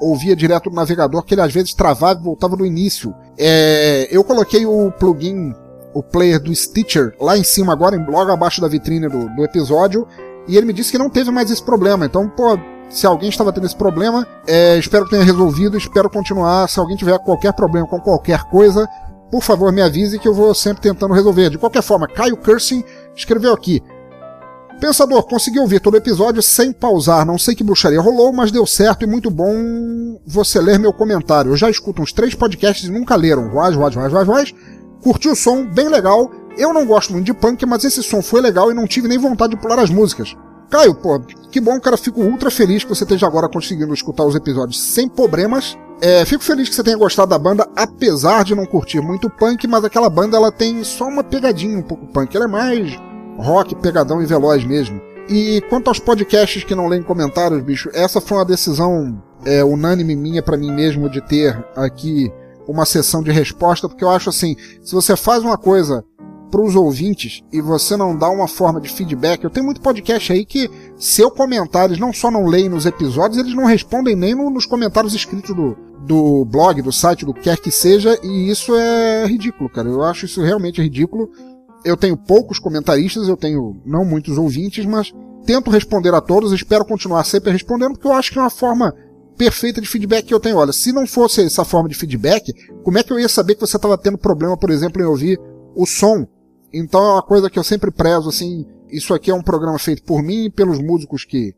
ouvia 0.01 0.35
direto 0.35 0.71
do 0.71 0.75
navegador, 0.75 1.21
que 1.21 1.35
ele 1.35 1.41
às 1.41 1.53
vezes 1.53 1.75
travava 1.75 2.19
e 2.19 2.23
voltava 2.23 2.57
do 2.57 2.65
início. 2.65 3.13
É, 3.37 4.07
eu 4.09 4.23
coloquei 4.23 4.65
o 4.65 4.91
plugin, 4.93 5.53
o 5.93 6.01
player 6.01 6.41
do 6.41 6.53
Stitcher, 6.53 7.15
lá 7.21 7.37
em 7.37 7.43
cima 7.43 7.73
agora, 7.73 7.95
logo 8.09 8.31
abaixo 8.31 8.59
da 8.59 8.67
vitrine 8.67 9.07
do, 9.07 9.29
do 9.35 9.43
episódio, 9.43 10.07
e 10.47 10.57
ele 10.57 10.65
me 10.65 10.73
disse 10.73 10.91
que 10.91 10.97
não 10.97 11.11
teve 11.11 11.29
mais 11.29 11.51
esse 11.51 11.63
problema. 11.63 12.07
Então, 12.07 12.27
pô, 12.27 12.57
se 12.89 13.05
alguém 13.05 13.29
estava 13.29 13.51
tendo 13.51 13.65
esse 13.65 13.75
problema, 13.75 14.27
é, 14.47 14.77
espero 14.77 15.05
que 15.05 15.11
tenha 15.11 15.23
resolvido, 15.23 15.77
espero 15.77 16.09
continuar. 16.09 16.69
Se 16.69 16.79
alguém 16.79 16.95
tiver 16.95 17.17
qualquer 17.19 17.53
problema 17.53 17.87
com 17.87 17.99
qualquer 17.99 18.43
coisa, 18.45 18.87
por 19.31 19.41
favor 19.41 19.71
me 19.71 19.81
avise 19.81 20.19
que 20.19 20.27
eu 20.27 20.33
vou 20.33 20.53
sempre 20.53 20.81
tentando 20.81 21.13
resolver. 21.13 21.49
De 21.49 21.57
qualquer 21.57 21.81
forma, 21.81 22.07
Caio 22.07 22.37
Cursing 22.37 22.83
escreveu 23.15 23.53
aqui. 23.53 23.81
Pensador, 24.79 25.23
consegui 25.23 25.59
ouvir 25.59 25.79
todo 25.79 25.93
o 25.93 25.97
episódio 25.97 26.41
sem 26.41 26.71
pausar. 26.71 27.25
Não 27.25 27.37
sei 27.37 27.55
que 27.55 27.63
bruxaria 27.63 28.01
rolou, 28.01 28.33
mas 28.33 28.51
deu 28.51 28.65
certo 28.65 29.03
e 29.03 29.07
muito 29.07 29.31
bom 29.31 30.19
você 30.25 30.59
ler 30.59 30.77
meu 30.77 30.91
comentário. 30.91 31.51
Eu 31.51 31.57
já 31.57 31.69
escuto 31.69 32.01
uns 32.01 32.11
três 32.11 32.35
podcasts 32.35 32.87
e 32.87 32.91
nunca 32.91 33.15
leram. 33.15 33.49
Voz, 33.49 33.75
voz, 33.75 33.95
voz, 33.95 34.11
voz, 34.11 34.27
voz. 34.27 34.55
Curti 35.01 35.29
o 35.29 35.35
som, 35.35 35.65
bem 35.65 35.87
legal. 35.87 36.29
Eu 36.57 36.73
não 36.73 36.85
gosto 36.85 37.13
muito 37.13 37.25
de 37.25 37.33
punk, 37.33 37.65
mas 37.65 37.83
esse 37.83 38.03
som 38.03 38.21
foi 38.21 38.41
legal 38.41 38.69
e 38.69 38.73
não 38.73 38.87
tive 38.87 39.07
nem 39.07 39.17
vontade 39.17 39.55
de 39.55 39.61
pular 39.61 39.79
as 39.79 39.89
músicas. 39.89 40.35
Caio, 40.69 40.95
pô, 40.95 41.19
que 41.51 41.59
bom, 41.59 41.79
cara. 41.79 41.97
Fico 41.97 42.21
ultra 42.21 42.51
feliz 42.51 42.83
que 42.83 42.89
você 42.89 43.03
esteja 43.03 43.27
agora 43.27 43.49
conseguindo 43.49 43.93
escutar 43.93 44.25
os 44.25 44.35
episódios 44.35 44.81
sem 44.81 45.07
problemas. 45.07 45.77
É, 46.01 46.25
fico 46.25 46.43
feliz 46.43 46.67
que 46.67 46.75
você 46.75 46.83
tenha 46.83 46.97
gostado 46.97 47.29
da 47.29 47.39
banda, 47.39 47.67
apesar 47.75 48.43
de 48.43 48.53
não 48.53 48.65
curtir 48.65 48.99
muito 48.99 49.29
punk, 49.29 49.65
mas 49.67 49.83
aquela 49.83 50.09
banda 50.09 50.35
ela 50.35 50.51
tem 50.51 50.83
só 50.83 51.07
uma 51.07 51.23
pegadinha 51.23 51.77
um 51.77 51.83
pouco 51.83 52.05
punk. 52.07 52.35
Ela 52.35 52.45
é 52.45 52.49
mais 52.49 52.99
rock, 53.37 53.75
pegadão 53.75 54.21
e 54.21 54.25
veloz 54.25 54.63
mesmo. 54.65 55.01
E 55.29 55.61
quanto 55.69 55.87
aos 55.87 55.99
podcasts 55.99 56.63
que 56.63 56.75
não 56.75 56.87
leem 56.87 57.01
comentários, 57.01 57.63
bicho, 57.63 57.89
essa 57.93 58.21
foi 58.21 58.37
uma 58.37 58.45
decisão 58.45 59.21
é, 59.45 59.63
unânime 59.63 60.15
minha 60.15 60.43
para 60.43 60.57
mim 60.57 60.71
mesmo 60.71 61.09
de 61.09 61.21
ter 61.21 61.65
aqui 61.75 62.31
uma 62.67 62.85
sessão 62.85 63.23
de 63.23 63.31
resposta, 63.31 63.87
porque 63.87 64.03
eu 64.03 64.09
acho 64.09 64.29
assim, 64.29 64.55
se 64.81 64.93
você 64.93 65.15
faz 65.15 65.43
uma 65.43 65.57
coisa 65.57 66.03
para 66.49 66.61
os 66.61 66.75
ouvintes 66.75 67.43
e 67.51 67.59
você 67.61 67.97
não 67.97 68.17
dá 68.17 68.29
uma 68.29 68.47
forma 68.47 68.79
de 68.79 68.89
feedback, 68.89 69.43
eu 69.43 69.49
tenho 69.49 69.65
muito 69.65 69.81
podcast 69.81 70.31
aí 70.31 70.45
que 70.45 70.69
seu 70.97 71.29
comentário 71.29 71.91
eles 71.91 71.99
não 71.99 72.13
só 72.13 72.31
não 72.31 72.45
leem 72.45 72.69
nos 72.69 72.85
episódios, 72.85 73.39
eles 73.39 73.53
não 73.53 73.65
respondem 73.65 74.15
nem 74.15 74.33
no, 74.35 74.49
nos 74.49 74.65
comentários 74.65 75.13
escritos 75.13 75.55
do, 75.55 75.77
do 76.05 76.45
blog, 76.45 76.81
do 76.81 76.91
site, 76.91 77.25
do 77.25 77.33
que 77.33 77.41
quer 77.41 77.57
que 77.57 77.71
seja, 77.71 78.17
e 78.23 78.49
isso 78.49 78.73
é 78.75 79.25
ridículo, 79.25 79.69
cara. 79.69 79.89
Eu 79.89 80.03
acho 80.03 80.25
isso 80.25 80.41
realmente 80.41 80.81
ridículo. 80.81 81.29
Eu 81.83 81.97
tenho 81.97 82.17
poucos 82.17 82.59
comentaristas, 82.59 83.27
eu 83.27 83.37
tenho 83.37 83.81
não 83.85 84.05
muitos 84.05 84.37
ouvintes, 84.37 84.85
mas 84.85 85.13
tento 85.45 85.69
responder 85.69 86.13
a 86.13 86.21
todos, 86.21 86.51
espero 86.51 86.85
continuar 86.85 87.23
sempre 87.23 87.51
respondendo, 87.51 87.93
porque 87.93 88.07
eu 88.07 88.13
acho 88.13 88.31
que 88.31 88.39
é 88.39 88.41
uma 88.41 88.49
forma 88.49 88.93
perfeita 89.37 89.81
de 89.81 89.87
feedback 89.87 90.25
que 90.25 90.33
eu 90.33 90.39
tenho. 90.39 90.57
Olha, 90.57 90.71
se 90.71 90.91
não 90.91 91.05
fosse 91.05 91.43
essa 91.43 91.65
forma 91.65 91.89
de 91.89 91.95
feedback, 91.95 92.53
como 92.83 92.97
é 92.97 93.03
que 93.03 93.11
eu 93.11 93.19
ia 93.19 93.29
saber 93.29 93.55
que 93.55 93.61
você 93.61 93.75
estava 93.75 93.97
tendo 93.97 94.17
problema, 94.17 94.57
por 94.57 94.69
exemplo, 94.69 95.01
em 95.01 95.05
ouvir 95.05 95.39
o 95.75 95.85
som? 95.85 96.25
Então 96.73 97.03
é 97.03 97.13
uma 97.13 97.23
coisa 97.23 97.49
que 97.49 97.57
eu 97.57 97.63
sempre 97.63 97.91
prezo, 97.91 98.29
assim, 98.29 98.65
isso 98.89 99.13
aqui 99.13 99.31
é 99.31 99.33
um 99.33 99.41
programa 99.41 99.79
feito 99.79 100.03
por 100.03 100.21
mim 100.21 100.45
e 100.45 100.49
pelos 100.49 100.79
músicos 100.79 101.23
que 101.23 101.53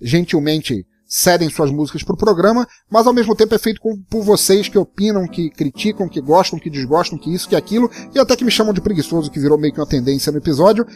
gentilmente 0.00 0.86
cedem 1.06 1.50
suas 1.50 1.70
músicas 1.70 2.02
pro 2.02 2.16
programa, 2.16 2.66
mas 2.90 3.06
ao 3.06 3.12
mesmo 3.12 3.36
tempo 3.36 3.54
é 3.54 3.58
feito 3.58 3.82
por 4.08 4.22
vocês 4.22 4.66
que 4.66 4.78
opinam, 4.78 5.28
que 5.28 5.50
criticam, 5.50 6.08
que 6.08 6.22
gostam, 6.22 6.58
que 6.58 6.70
desgostam, 6.70 7.18
que 7.18 7.32
isso, 7.32 7.46
que 7.46 7.54
aquilo, 7.54 7.90
e 8.14 8.18
até 8.18 8.34
que 8.34 8.44
me 8.44 8.50
chamam 8.50 8.72
de 8.72 8.80
preguiçoso, 8.80 9.30
que 9.30 9.38
virou 9.38 9.58
meio 9.58 9.74
que 9.74 9.80
uma 9.80 9.86
tendência 9.86 10.32
no 10.32 10.38
episódio. 10.38 10.86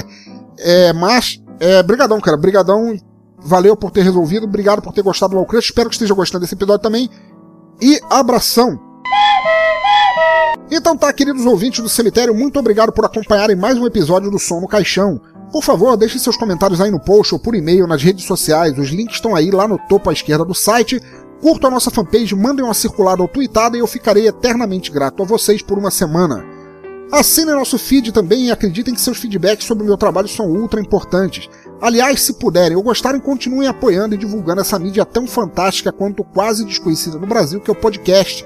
é, 0.60 0.92
mas, 0.92 1.42
é, 1.58 1.82
brigadão, 1.82 2.20
cara, 2.20 2.36
brigadão, 2.36 2.94
valeu 3.38 3.74
por 3.74 3.90
ter 3.90 4.02
resolvido, 4.02 4.44
obrigado 4.44 4.82
por 4.82 4.92
ter 4.92 5.02
gostado 5.02 5.30
do 5.30 5.38
Lowcrush, 5.38 5.64
espero 5.64 5.88
que 5.88 5.94
esteja 5.94 6.12
gostando 6.12 6.42
desse 6.42 6.54
episódio 6.54 6.82
também, 6.82 7.08
e 7.80 7.98
abração! 8.10 8.78
Então 10.70 10.96
tá, 10.96 11.12
queridos 11.12 11.46
ouvintes 11.46 11.80
do 11.80 11.88
cemitério, 11.88 12.34
muito 12.34 12.58
obrigado 12.58 12.92
por 12.92 13.04
acompanharem 13.04 13.54
mais 13.54 13.78
um 13.78 13.86
episódio 13.86 14.30
do 14.30 14.38
Som 14.38 14.60
no 14.60 14.68
Caixão. 14.68 15.20
Por 15.52 15.62
favor, 15.62 15.96
deixe 15.96 16.18
seus 16.18 16.36
comentários 16.36 16.80
aí 16.80 16.90
no 16.90 16.98
post 16.98 17.34
ou 17.34 17.38
por 17.38 17.54
e-mail 17.54 17.86
nas 17.86 18.02
redes 18.02 18.24
sociais, 18.24 18.76
os 18.78 18.88
links 18.88 19.16
estão 19.16 19.36
aí 19.36 19.50
lá 19.50 19.68
no 19.68 19.78
topo 19.88 20.10
à 20.10 20.12
esquerda 20.12 20.44
do 20.44 20.54
site. 20.54 21.00
Curtam 21.40 21.68
a 21.68 21.74
nossa 21.74 21.90
fanpage, 21.90 22.34
mandem 22.34 22.64
uma 22.64 22.74
circulada 22.74 23.22
ou 23.22 23.28
tweetada 23.28 23.76
e 23.76 23.80
eu 23.80 23.86
ficarei 23.86 24.26
eternamente 24.26 24.90
grato 24.90 25.22
a 25.22 25.26
vocês 25.26 25.62
por 25.62 25.78
uma 25.78 25.90
semana. 25.90 26.44
Assinem 27.12 27.54
nosso 27.54 27.78
feed 27.78 28.10
também 28.10 28.46
e 28.46 28.50
acreditem 28.50 28.94
que 28.94 29.00
seus 29.00 29.18
feedbacks 29.18 29.66
sobre 29.66 29.84
o 29.84 29.86
meu 29.86 29.96
trabalho 29.96 30.26
são 30.26 30.46
ultra 30.50 30.80
importantes. 30.80 31.48
Aliás, 31.80 32.22
se 32.22 32.32
puderem 32.32 32.76
ou 32.76 32.82
gostarem, 32.82 33.20
continuem 33.20 33.68
apoiando 33.68 34.14
e 34.14 34.18
divulgando 34.18 34.62
essa 34.62 34.78
mídia 34.78 35.04
tão 35.04 35.26
fantástica 35.26 35.92
quanto 35.92 36.24
quase 36.24 36.64
desconhecida 36.64 37.18
no 37.18 37.26
Brasil, 37.26 37.60
que 37.60 37.70
é 37.70 37.72
o 37.72 37.76
podcast. 37.76 38.44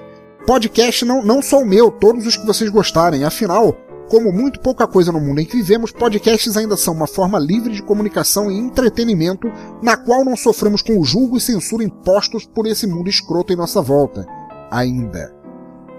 Podcast 0.48 1.04
não, 1.04 1.22
não 1.22 1.42
só 1.42 1.60
o 1.60 1.66
meu, 1.66 1.90
todos 1.90 2.26
os 2.26 2.34
que 2.34 2.46
vocês 2.46 2.70
gostarem. 2.70 3.22
Afinal, 3.22 3.76
como 4.08 4.32
muito 4.32 4.60
pouca 4.60 4.86
coisa 4.86 5.12
no 5.12 5.20
mundo 5.20 5.42
em 5.42 5.44
que 5.44 5.58
vivemos, 5.58 5.92
podcasts 5.92 6.56
ainda 6.56 6.74
são 6.74 6.94
uma 6.94 7.06
forma 7.06 7.38
livre 7.38 7.74
de 7.74 7.82
comunicação 7.82 8.50
e 8.50 8.56
entretenimento 8.56 9.52
na 9.82 9.94
qual 9.94 10.24
não 10.24 10.34
sofremos 10.34 10.80
com 10.80 10.98
o 10.98 11.04
julgo 11.04 11.36
e 11.36 11.40
censura 11.40 11.84
impostos 11.84 12.46
por 12.46 12.66
esse 12.66 12.86
mundo 12.86 13.10
escroto 13.10 13.52
em 13.52 13.56
nossa 13.56 13.82
volta. 13.82 14.26
Ainda. 14.70 15.36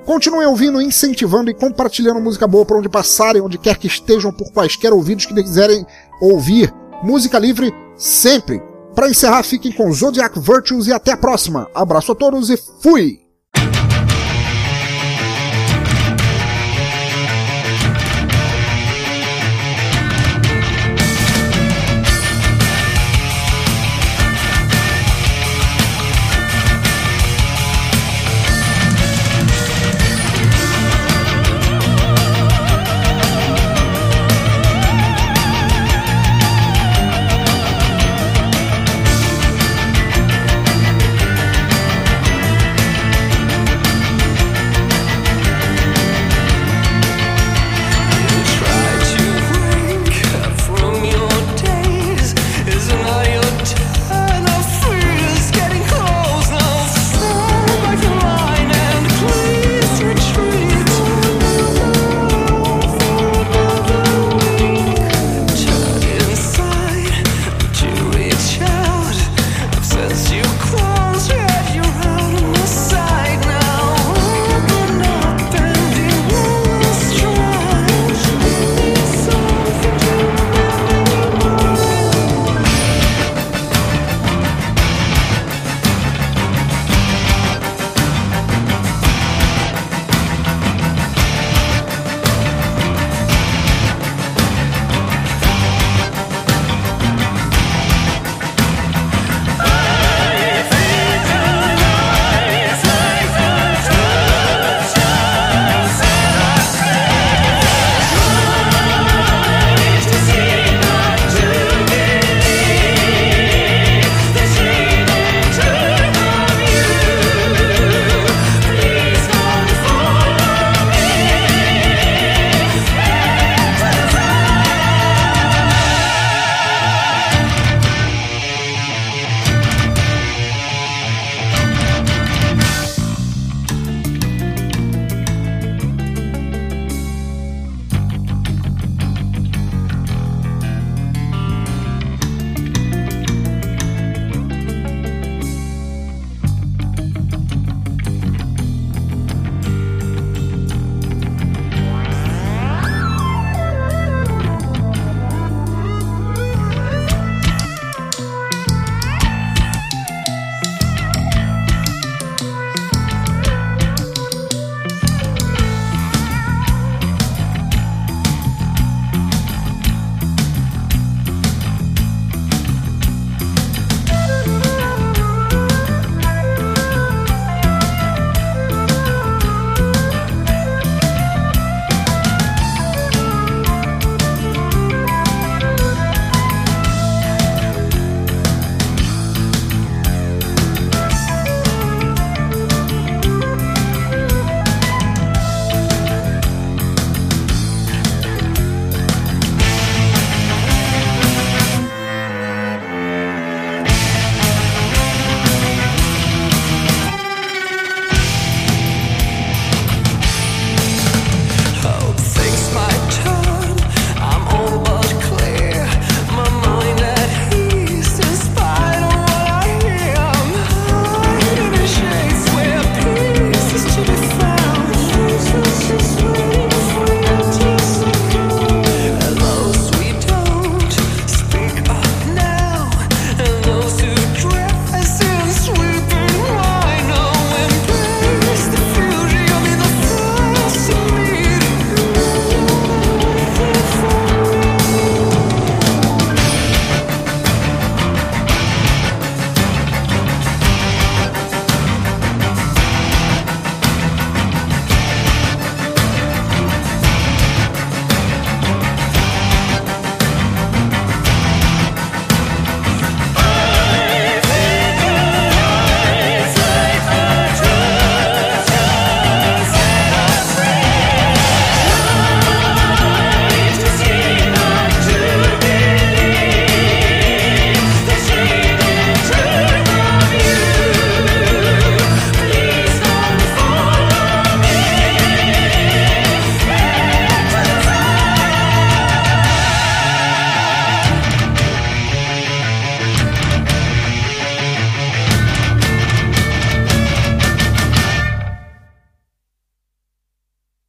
Continuem 0.04 0.48
ouvindo, 0.48 0.82
incentivando 0.82 1.52
e 1.52 1.54
compartilhando 1.54 2.20
música 2.20 2.48
boa 2.48 2.66
por 2.66 2.80
onde 2.80 2.90
passarem, 2.90 3.44
onde 3.44 3.60
quer 3.60 3.78
que 3.78 3.86
estejam, 3.86 4.32
por 4.32 4.52
quaisquer 4.52 4.92
ouvidos 4.92 5.28
que 5.28 5.36
quiserem 5.36 5.86
ouvir. 6.20 6.74
Música 7.04 7.38
livre 7.38 7.72
sempre. 7.96 8.60
Para 8.96 9.12
encerrar, 9.12 9.44
fiquem 9.44 9.72
com 9.72 9.94
Zodiac 9.94 10.40
Virtues 10.40 10.88
e 10.88 10.92
até 10.92 11.12
a 11.12 11.18
próxima. 11.18 11.68
Abraço 11.76 12.14
a 12.14 12.16
todos 12.16 12.50
e 12.50 12.58
fui! 12.58 13.29